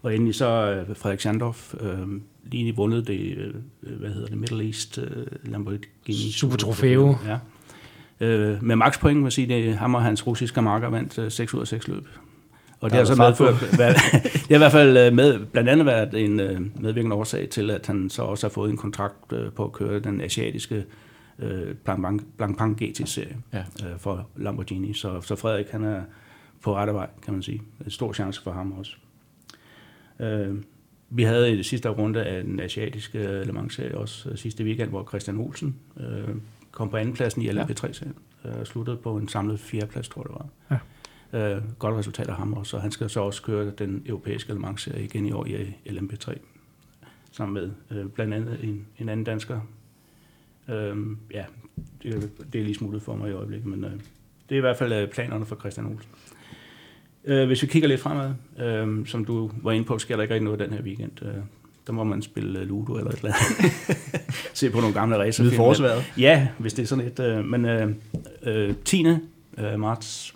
og 0.03 0.14
endelig 0.14 0.35
så 0.35 0.85
øh, 0.89 0.97
Frederik 0.97 1.20
Sandorf 1.20 1.74
øh, 1.81 2.09
lige 2.45 2.77
vundet 2.77 3.07
det, 3.07 3.37
øh, 3.37 3.55
hvad 3.99 4.11
hedder 4.11 4.29
det, 4.29 4.39
Middle 4.39 4.64
East 4.64 4.99
øh, 4.99 5.27
Lamborghini 5.45 6.33
Super 6.33 6.57
Trofeo. 6.57 7.16
Ja. 7.27 7.39
Øh, 8.21 8.64
med 8.64 8.77
max 8.77 9.01
point, 9.01 9.19
vil 9.19 9.25
jeg 9.25 9.33
sige, 9.33 9.49
det 9.49 9.77
ham 9.77 9.95
og 9.95 10.03
hans 10.03 10.27
russiske 10.27 10.62
marker 10.62 10.89
vandt 10.89 11.19
øh, 11.19 11.31
6 11.31 11.55
ud 11.55 11.61
af 11.61 11.67
6 11.67 11.89
løb. 11.89 12.09
Og 12.81 12.91
det 12.91 12.93
har 12.93 13.01
er 13.01 13.05
så 13.05 13.23
medført, 13.23 13.55
hvad, 13.55 13.95
det 14.33 14.49
har 14.49 14.55
i 14.55 14.59
hvert 14.59 14.73
fald 14.73 14.97
øh, 14.97 15.12
med, 15.12 15.47
blandt 15.47 15.71
andet 15.71 15.87
været 15.87 16.25
en 16.25 16.41
øh, 16.41 16.61
medvirkende 16.81 17.17
årsag 17.17 17.49
til, 17.49 17.71
at 17.71 17.87
han 17.87 18.11
så 18.11 18.23
også 18.23 18.47
har 18.47 18.53
fået 18.53 18.71
en 18.71 18.77
kontrakt 18.77 19.33
øh, 19.33 19.53
på 19.53 19.64
at 19.64 19.73
køre 19.73 20.01
den 20.01 20.21
asiatiske 20.21 20.85
øh, 21.39 21.75
Blancpain 22.37 22.75
GT-serie 22.75 23.37
Ja. 23.53 23.59
øh, 23.59 23.99
for 23.99 24.29
Lamborghini. 24.37 24.93
Så, 24.95 25.21
så 25.21 25.37
Frederik, 25.37 25.67
han 25.71 25.85
er 25.85 26.01
på 26.62 26.75
rette 26.77 26.93
vej, 26.93 27.09
kan 27.25 27.33
man 27.35 27.43
sige. 27.43 27.62
En 27.85 27.91
stor 27.91 28.12
chance 28.12 28.43
for 28.43 28.53
ham 28.53 28.73
også. 28.79 28.93
Øh, 30.21 30.55
vi 31.11 31.23
havde 31.23 31.53
i 31.53 31.57
det 31.57 31.67
sidste 31.67 31.89
runde 31.89 32.25
af 32.25 32.45
den 32.45 32.61
asiatiske 32.61 33.19
Le 33.45 33.53
Mans-serie 33.53 33.99
også 33.99 34.31
øh, 34.31 34.37
sidste 34.37 34.64
weekend, 34.64 34.89
hvor 34.91 35.05
Christian 35.09 35.39
Olsen 35.39 35.77
øh, 36.01 36.35
kom 36.77 36.91
på 36.91 36.97
andenpladsen 36.97 37.43
i 37.43 37.49
LMP3-serien. 37.49 38.14
Øh, 38.45 38.64
sluttede 38.64 38.97
på 38.97 39.16
en 39.16 39.29
samlet 39.29 39.61
fjerdeplads, 39.61 40.09
tror 40.09 40.22
jeg 40.22 40.29
det 40.29 40.47
var. 40.70 40.79
Ja. 41.33 41.57
Øh, 41.57 41.62
godt 41.79 41.95
resultat 41.95 42.29
af 42.29 42.35
ham 42.35 42.53
også, 42.53 42.77
og 42.77 42.83
han 42.83 42.91
skal 42.91 43.11
så 43.11 43.20
også 43.20 43.43
køre 43.43 43.70
den 43.70 44.03
europæiske 44.07 44.53
Le 44.53 44.59
Mans-serie 44.59 45.05
igen 45.05 45.27
i 45.27 45.33
år 45.33 45.47
i 45.47 45.74
LMP3. 45.87 46.39
Sammen 47.33 47.55
med 47.55 47.99
øh, 47.99 48.09
blandt 48.09 48.35
andet 48.35 48.64
en, 48.64 48.87
en 48.99 49.09
anden 49.09 49.24
dansker. 49.24 49.61
Øh, 50.68 50.97
ja, 51.31 51.45
det, 52.03 52.31
det 52.53 52.61
er 52.61 52.64
lige 52.64 52.74
smuttet 52.74 53.03
for 53.03 53.16
mig 53.16 53.31
i 53.31 53.33
øjeblikket, 53.33 53.66
men 53.66 53.85
øh, 53.85 53.93
det 54.49 54.55
er 54.55 54.57
i 54.57 54.61
hvert 54.61 54.77
fald 54.77 54.93
øh, 54.93 55.09
planerne 55.09 55.47
for 55.47 55.57
Christian 55.57 55.87
Olsen. 55.87 56.11
Øh, 57.24 57.47
hvis 57.47 57.62
vi 57.62 57.66
kigger 57.66 57.89
lidt 57.89 58.01
fremad, 58.01 58.35
øh, 58.59 59.07
som 59.07 59.24
du 59.24 59.51
var 59.62 59.72
inde 59.72 59.87
på, 59.87 59.99
sker 59.99 60.16
der 60.16 60.22
ikke 60.22 60.35
rigtig 60.35 60.45
noget 60.45 60.61
den 60.61 60.72
her 60.72 60.83
weekend. 60.83 61.22
Øh, 61.22 61.35
der 61.87 61.93
må 61.93 62.05
man 62.05 62.22
spille 62.22 62.61
øh, 62.61 62.68
Ludo 62.68 62.95
eller 62.97 63.11
et 63.11 63.16
eller 63.16 63.32
andet. 63.34 63.72
Se 64.55 64.70
på 64.70 64.80
nogle 64.80 64.95
gamle 64.95 65.18
racer. 65.18 65.45
Nyde 65.45 65.55
forårsvejret. 65.55 66.12
Ja, 66.18 66.49
hvis 66.59 66.74
det 66.74 66.82
er 66.82 66.87
sådan 66.87 67.07
et. 67.07 67.20
Øh, 67.20 67.45
men 67.45 67.64
øh, 67.64 67.91
øh, 68.43 68.74
10. 68.84 69.07
Øh, 69.59 69.80
marts, 69.80 70.34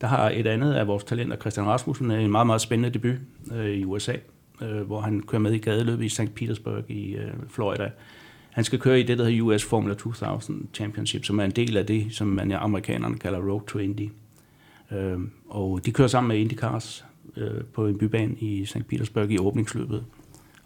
der 0.00 0.06
har 0.06 0.30
et 0.30 0.46
andet 0.46 0.74
af 0.74 0.86
vores 0.86 1.04
talenter, 1.04 1.36
Christian 1.36 1.66
Rasmussen, 1.66 2.10
en 2.10 2.30
meget, 2.30 2.46
meget 2.46 2.60
spændende 2.60 2.90
debut 2.90 3.18
øh, 3.52 3.70
i 3.70 3.84
USA, 3.84 4.14
øh, 4.62 4.80
hvor 4.80 5.00
han 5.00 5.22
kører 5.22 5.42
med 5.42 5.52
i 5.52 5.58
gadeløbet 5.58 6.04
i 6.04 6.08
St. 6.08 6.34
Petersburg 6.34 6.90
i 6.90 7.14
øh, 7.14 7.30
Florida. 7.48 7.90
Han 8.50 8.64
skal 8.64 8.78
køre 8.78 9.00
i 9.00 9.02
det, 9.02 9.18
der 9.18 9.24
hedder 9.24 9.42
US 9.42 9.64
Formula 9.64 9.94
2000 9.94 10.66
Championship, 10.74 11.24
som 11.24 11.40
er 11.40 11.44
en 11.44 11.50
del 11.50 11.76
af 11.76 11.86
det, 11.86 12.06
som 12.10 12.26
man 12.26 12.52
amerikanerne 12.52 13.18
kalder 13.18 13.38
Road 13.38 13.60
to 13.66 13.78
Indy. 13.78 14.10
Øh, 14.92 15.18
og 15.48 15.80
de 15.86 15.92
kører 15.92 16.08
sammen 16.08 16.28
med 16.28 16.36
IndyCars 16.38 17.04
øh, 17.36 17.64
på 17.74 17.86
en 17.86 17.98
bybane 17.98 18.34
i 18.34 18.64
St. 18.64 18.88
Petersburg 18.88 19.30
i 19.30 19.38
åbningsløbet. 19.38 20.04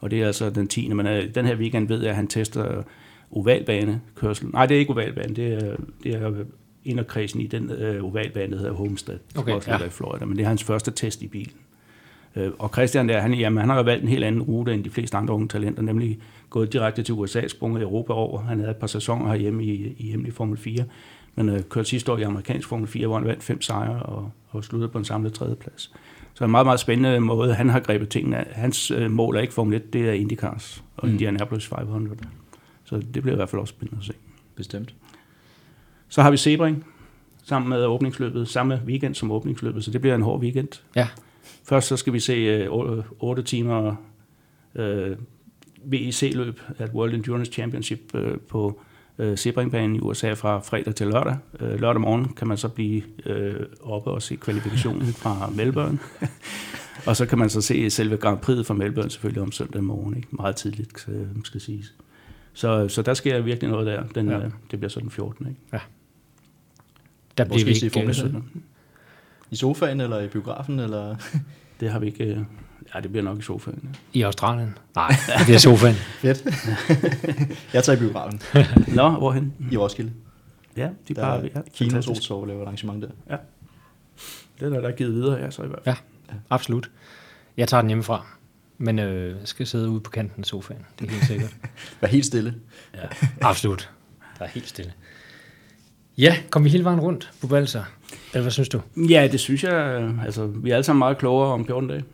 Og 0.02 0.10
det 0.10 0.22
er 0.22 0.26
altså 0.26 0.50
den 0.50 0.68
10. 0.68 0.88
Men 0.88 1.06
øh, 1.06 1.34
den 1.34 1.46
her 1.46 1.56
weekend 1.56 1.88
ved 1.88 2.00
jeg, 2.00 2.10
at 2.10 2.16
han 2.16 2.26
tester 2.26 2.82
ovalbane 3.30 4.00
kørsel. 4.14 4.48
Nej, 4.52 4.66
det 4.66 4.74
er 4.74 4.78
ikke 4.78 4.92
ovalbane, 4.92 5.34
det 5.34 5.52
er, 5.52 5.76
det 6.02 6.14
er 6.14 6.32
inderkredsen 6.84 7.40
i 7.40 7.46
den 7.46 7.70
øh, 7.70 8.04
ovalbane, 8.04 8.52
der 8.52 8.58
hedder 8.58 8.72
Homestead, 8.72 9.18
Okay, 9.36 9.52
også 9.52 9.70
ja. 9.70 9.84
i 9.84 9.88
Florida. 9.88 10.24
Men 10.24 10.36
det 10.36 10.44
er 10.44 10.48
hans 10.48 10.64
første 10.64 10.90
test 10.90 11.22
i 11.22 11.26
bilen. 11.26 11.56
Øh, 12.36 12.50
og 12.58 12.70
Christian 12.72 13.08
der, 13.08 13.20
han, 13.20 13.34
jamen, 13.34 13.60
han 13.60 13.68
har 13.68 13.76
jo 13.76 13.82
valgt 13.82 14.02
en 14.02 14.08
helt 14.08 14.24
anden 14.24 14.42
rute 14.42 14.74
end 14.74 14.84
de 14.84 14.90
fleste 14.90 15.16
andre 15.16 15.34
unge 15.34 15.48
talenter, 15.48 15.82
nemlig 15.82 16.18
gået 16.50 16.72
direkte 16.72 17.02
til 17.02 17.14
USA, 17.14 17.48
sprunget 17.48 17.80
i 17.80 17.82
Europa 17.82 18.12
over. 18.12 18.42
Han 18.42 18.58
havde 18.58 18.70
et 18.70 18.76
par 18.76 18.86
sæsoner 18.86 19.28
herhjemme 19.28 19.64
i, 19.64 19.94
i 19.98 20.06
hjemlig 20.06 20.32
Formel 20.32 20.58
4, 20.58 20.84
men 21.34 21.48
øh, 21.48 21.60
kørte 21.62 21.88
sidste 21.88 22.12
år 22.12 22.18
i 22.18 22.22
amerikansk 22.22 22.68
Formel 22.68 22.88
4, 22.88 23.06
hvor 23.06 23.18
han 23.18 23.26
vandt 23.28 23.42
fem 23.42 23.62
sejre 23.62 24.02
og, 24.02 24.30
og 24.48 24.64
sluttede 24.64 24.92
på 24.92 24.98
en 24.98 25.04
samlet 25.04 25.32
tredjeplads. 25.32 25.92
Så 26.34 26.44
en 26.44 26.50
meget, 26.50 26.66
meget 26.66 26.80
spændende 26.80 27.20
måde, 27.20 27.54
han 27.54 27.68
har 27.68 27.80
grebet 27.80 28.08
tingene. 28.08 28.44
Hans 28.50 28.90
øh, 28.90 29.10
mål 29.10 29.36
er 29.36 29.40
ikke 29.40 29.54
Formel 29.54 29.74
1, 29.74 29.92
det 29.92 30.08
er 30.08 30.12
IndyCars 30.12 30.84
og 30.96 31.06
Mm. 31.08 31.12
Indianapolis 31.12 31.66
500. 31.66 32.16
Så 32.84 32.96
det 33.14 33.22
bliver 33.22 33.32
i 33.32 33.36
hvert 33.36 33.48
fald 33.48 33.60
også 33.60 33.72
spændende 33.72 34.00
at 34.00 34.06
se. 34.06 34.12
Bestemt. 34.56 34.94
Så 36.08 36.22
har 36.22 36.30
vi 36.30 36.36
Sebring 36.36 36.84
sammen 37.44 37.68
med 37.68 37.84
åbningsløbet, 37.86 38.48
samme 38.48 38.82
weekend 38.86 39.14
som 39.14 39.30
åbningsløbet, 39.30 39.84
så 39.84 39.90
det 39.90 40.00
bliver 40.00 40.14
en 40.14 40.22
hård 40.22 40.40
weekend. 40.40 40.68
Ja. 40.96 41.08
Først 41.64 41.88
så 41.88 41.96
skal 41.96 42.12
vi 42.12 42.20
se 42.20 42.32
øh, 42.32 42.68
8 43.18 43.42
timer 43.42 43.94
øh, 44.74 45.16
VEC-løb 45.84 46.60
at 46.78 46.90
World 46.94 47.14
Endurance 47.14 47.52
Championship 47.52 48.14
øh, 48.14 48.38
på 48.38 48.80
øh, 49.18 49.38
Sebringbanen 49.38 49.96
i 49.96 50.00
USA 50.00 50.32
fra 50.32 50.58
fredag 50.58 50.94
til 50.94 51.06
lørdag. 51.06 51.36
Øh, 51.60 51.80
lørdag 51.80 52.00
morgen 52.00 52.28
kan 52.28 52.48
man 52.48 52.56
så 52.56 52.68
blive 52.68 53.02
øh, 53.26 53.66
oppe 53.82 54.10
og 54.10 54.22
se 54.22 54.36
kvalifikationen 54.36 55.06
fra 55.06 55.50
Melbourne. 55.50 55.98
og 57.06 57.16
så 57.16 57.26
kan 57.26 57.38
man 57.38 57.50
så 57.50 57.60
se 57.60 57.90
selve 57.90 58.16
Grand 58.16 58.38
Prix 58.38 58.66
fra 58.66 58.74
Melbourne 58.74 59.10
selvfølgelig 59.10 59.42
om 59.42 59.52
søndag 59.52 59.84
morgen, 59.84 60.16
ikke? 60.16 60.28
meget 60.30 60.56
tidligt, 60.56 61.08
skal 61.44 61.60
siges. 61.60 61.94
Så, 62.52 62.88
så 62.88 63.02
der 63.02 63.14
sker 63.14 63.40
virkelig 63.40 63.70
noget 63.70 63.86
der. 63.86 64.02
Den, 64.06 64.28
ja. 64.28 64.40
Det 64.70 64.78
bliver 64.78 64.88
sådan 64.88 65.10
14. 65.10 65.46
Ikke? 65.46 65.60
Ja. 65.72 65.78
Der 67.38 67.44
bliver 67.44 67.64
vi 67.64 67.70
ikke... 67.70 68.26
Øh, 68.26 68.42
I 69.50 69.56
sofaen 69.56 70.00
eller 70.00 70.20
i 70.20 70.28
biografen? 70.28 70.78
Eller? 70.78 71.16
det 71.80 71.90
har 71.90 71.98
vi 71.98 72.06
ikke... 72.06 72.24
Øh, 72.24 72.38
ja, 72.94 73.00
det 73.00 73.10
bliver 73.10 73.24
nok 73.24 73.38
i 73.38 73.42
sofaen. 73.42 73.96
Ja. 74.14 74.18
I 74.18 74.22
Australien? 74.22 74.78
Nej, 74.94 75.08
det 75.38 75.44
bliver 75.44 75.58
sofaen. 75.58 75.94
Fedt. 75.94 76.44
jeg 77.74 77.84
tager 77.84 77.96
i 77.96 77.98
biografen. 77.98 78.40
Nå, 78.96 79.10
hvorhen? 79.10 79.54
I 79.70 79.76
Roskilde. 79.76 80.12
Ja, 80.76 80.88
de 81.08 81.14
bare... 81.14 81.50
Ja, 81.54 81.60
Kinos 81.74 82.06
Olsov 82.06 82.46
laver 82.46 82.62
arrangement 82.62 83.02
der. 83.02 83.08
Ja. 83.30 83.36
Det 84.60 84.76
er 84.76 84.80
der 84.80 84.90
givet 84.90 85.14
videre, 85.14 85.40
ja, 85.40 85.50
så 85.50 85.62
i 85.62 85.66
hvert 85.66 85.80
fald. 85.84 85.96
Ja, 86.30 86.34
absolut. 86.50 86.90
Jeg 87.56 87.68
tager 87.68 87.80
den 87.80 87.88
hjemmefra, 87.88 88.26
men 88.78 88.98
øh, 88.98 89.36
skal 89.44 89.66
sidde 89.66 89.88
ude 89.88 90.00
på 90.00 90.10
kanten 90.10 90.40
af 90.40 90.46
sofaen, 90.46 90.80
det 90.98 91.06
er 91.06 91.10
helt 91.12 91.24
sikkert. 91.24 91.56
Vær 92.00 92.08
helt 92.08 92.26
stille. 92.26 92.54
Ja, 92.94 93.00
absolut. 93.40 93.90
Der 94.38 94.44
er 94.44 94.48
helt 94.48 94.68
stille. 94.68 94.92
Ja, 96.18 96.36
kom 96.50 96.64
vi 96.64 96.68
hele 96.68 96.84
vejen 96.84 97.00
rundt 97.00 97.32
på 97.40 97.46
Balser? 97.46 97.84
Eller 98.32 98.42
hvad 98.42 98.52
synes 98.52 98.68
du? 98.68 98.80
Ja, 98.96 99.28
det 99.32 99.40
synes 99.40 99.64
jeg. 99.64 99.74
Altså, 100.24 100.46
vi 100.46 100.70
er 100.70 100.74
alle 100.74 100.84
sammen 100.84 100.98
meget 100.98 101.18
klogere 101.18 101.52
om 101.52 101.66
14 101.66 101.88
dage. 101.88 102.04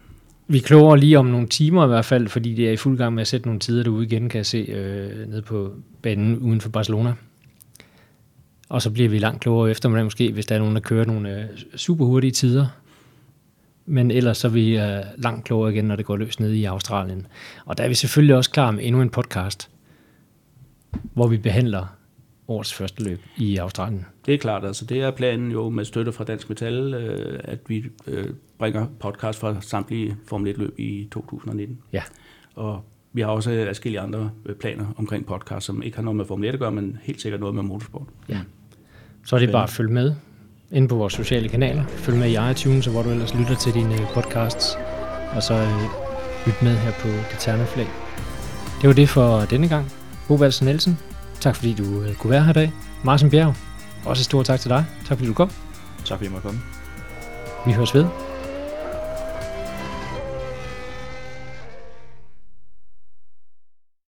Vi 0.50 0.58
er 0.58 0.62
klogere 0.62 0.98
lige 0.98 1.18
om 1.18 1.26
nogle 1.26 1.48
timer 1.48 1.84
i 1.84 1.88
hvert 1.88 2.04
fald, 2.04 2.28
fordi 2.28 2.54
det 2.54 2.68
er 2.68 2.72
i 2.72 2.76
fuld 2.76 2.98
gang 2.98 3.14
med 3.14 3.20
at 3.20 3.26
sætte 3.26 3.46
nogle 3.46 3.60
tider 3.60 3.82
derude 3.82 4.04
igen, 4.04 4.28
kan 4.28 4.38
jeg 4.38 4.46
se, 4.46 4.58
øh, 4.58 5.28
nede 5.28 5.42
på 5.42 5.72
banen 6.02 6.38
uden 6.38 6.60
for 6.60 6.68
Barcelona. 6.68 7.14
Og 8.68 8.82
så 8.82 8.90
bliver 8.90 9.08
vi 9.08 9.18
langt 9.18 9.40
klogere 9.40 9.70
eftermiddag 9.70 10.04
måske, 10.04 10.32
hvis 10.32 10.46
der 10.46 10.54
er 10.54 10.58
nogen, 10.58 10.74
der 10.74 10.80
kører 10.80 11.04
nogle 11.04 11.40
øh, 11.40 11.44
super 11.76 12.04
hurtige 12.04 12.30
tider. 12.30 12.66
Men 13.86 14.10
ellers 14.10 14.38
så 14.38 14.48
er 14.48 14.52
vi 14.52 14.78
øh, 14.78 15.02
langt 15.18 15.44
klogere 15.44 15.72
igen, 15.72 15.84
når 15.84 15.96
det 15.96 16.04
går 16.04 16.16
løs 16.16 16.40
nede 16.40 16.56
i 16.56 16.64
Australien. 16.64 17.26
Og 17.64 17.78
der 17.78 17.84
er 17.84 17.88
vi 17.88 17.94
selvfølgelig 17.94 18.36
også 18.36 18.50
klar 18.50 18.70
med 18.70 18.84
endnu 18.84 19.02
en 19.02 19.10
podcast, 19.10 19.70
hvor 21.14 21.26
vi 21.26 21.36
behandler 21.36 21.97
årets 22.48 22.74
første 22.74 23.04
løb 23.04 23.20
i 23.36 23.56
Australien. 23.56 24.06
Det 24.26 24.34
er 24.34 24.38
klart, 24.38 24.64
altså 24.64 24.84
det 24.84 25.00
er 25.00 25.10
planen 25.10 25.52
jo 25.52 25.68
med 25.68 25.84
støtte 25.84 26.12
fra 26.12 26.24
Dansk 26.24 26.48
Metal, 26.48 26.94
øh, 26.94 27.40
at 27.44 27.58
vi 27.66 27.84
øh, 28.06 28.30
bringer 28.58 28.86
podcast 29.00 29.38
fra 29.38 29.56
samtlige 29.60 30.16
Formel 30.26 30.50
1 30.50 30.58
løb 30.58 30.78
i 30.78 31.08
2019. 31.12 31.78
Ja. 31.92 32.02
Og 32.54 32.84
vi 33.12 33.20
har 33.20 33.28
også 33.28 33.64
forskellige 33.66 34.00
andre 34.00 34.30
øh, 34.46 34.56
planer 34.56 34.86
omkring 34.96 35.26
podcast, 35.26 35.66
som 35.66 35.82
ikke 35.82 35.96
har 35.96 36.04
noget 36.04 36.16
med 36.16 36.24
Formel 36.24 36.48
1 36.48 36.52
at 36.52 36.60
gøre, 36.60 36.72
men 36.72 36.98
helt 37.02 37.20
sikkert 37.20 37.40
noget 37.40 37.54
med 37.54 37.62
motorsport. 37.62 38.06
Ja. 38.28 38.38
Så 39.24 39.36
er 39.36 39.40
det 39.40 39.52
bare 39.52 39.62
at 39.62 39.70
følge 39.70 39.92
med 39.92 40.14
inde 40.72 40.88
på 40.88 40.96
vores 40.96 41.12
sociale 41.12 41.48
kanaler. 41.48 41.84
Følg 41.86 42.18
med 42.18 42.28
i 42.28 42.50
iTunes, 42.50 42.86
og 42.86 42.92
hvor 42.92 43.02
du 43.02 43.10
ellers 43.10 43.34
lytter 43.34 43.54
til 43.54 43.74
dine 43.74 43.96
podcasts. 44.14 44.76
Og 45.36 45.42
så 45.42 45.54
øh, 45.54 45.82
lyt 46.46 46.62
med 46.62 46.76
her 46.76 46.92
på 46.92 47.08
Det 47.08 47.68
Flag. 47.68 47.86
Det 48.80 48.88
var 48.88 48.94
det 48.94 49.08
for 49.08 49.40
denne 49.40 49.68
gang. 49.68 49.92
Bo 50.28 50.34
Valsen 50.34 50.66
Nielsen, 50.66 50.98
tak 51.40 51.56
fordi 51.56 51.74
du 51.74 52.02
øh, 52.02 52.14
kunne 52.14 52.30
være 52.30 52.42
her 52.42 52.50
i 52.50 52.52
dag. 52.52 52.72
Martin 53.02 53.30
Bjerg, 53.30 53.54
også 54.04 54.20
et 54.20 54.24
stort 54.24 54.46
tak 54.46 54.60
til 54.60 54.70
dig. 54.70 54.84
Tak 55.06 55.18
fordi 55.18 55.28
du 55.28 55.34
kom. 55.34 55.50
Tak 56.04 56.18
fordi 56.18 56.24
jeg 56.24 56.32
måtte 56.32 56.46
komme. 56.46 56.60
Vi 57.66 57.72
høres 57.72 57.94
ved. 57.94 58.27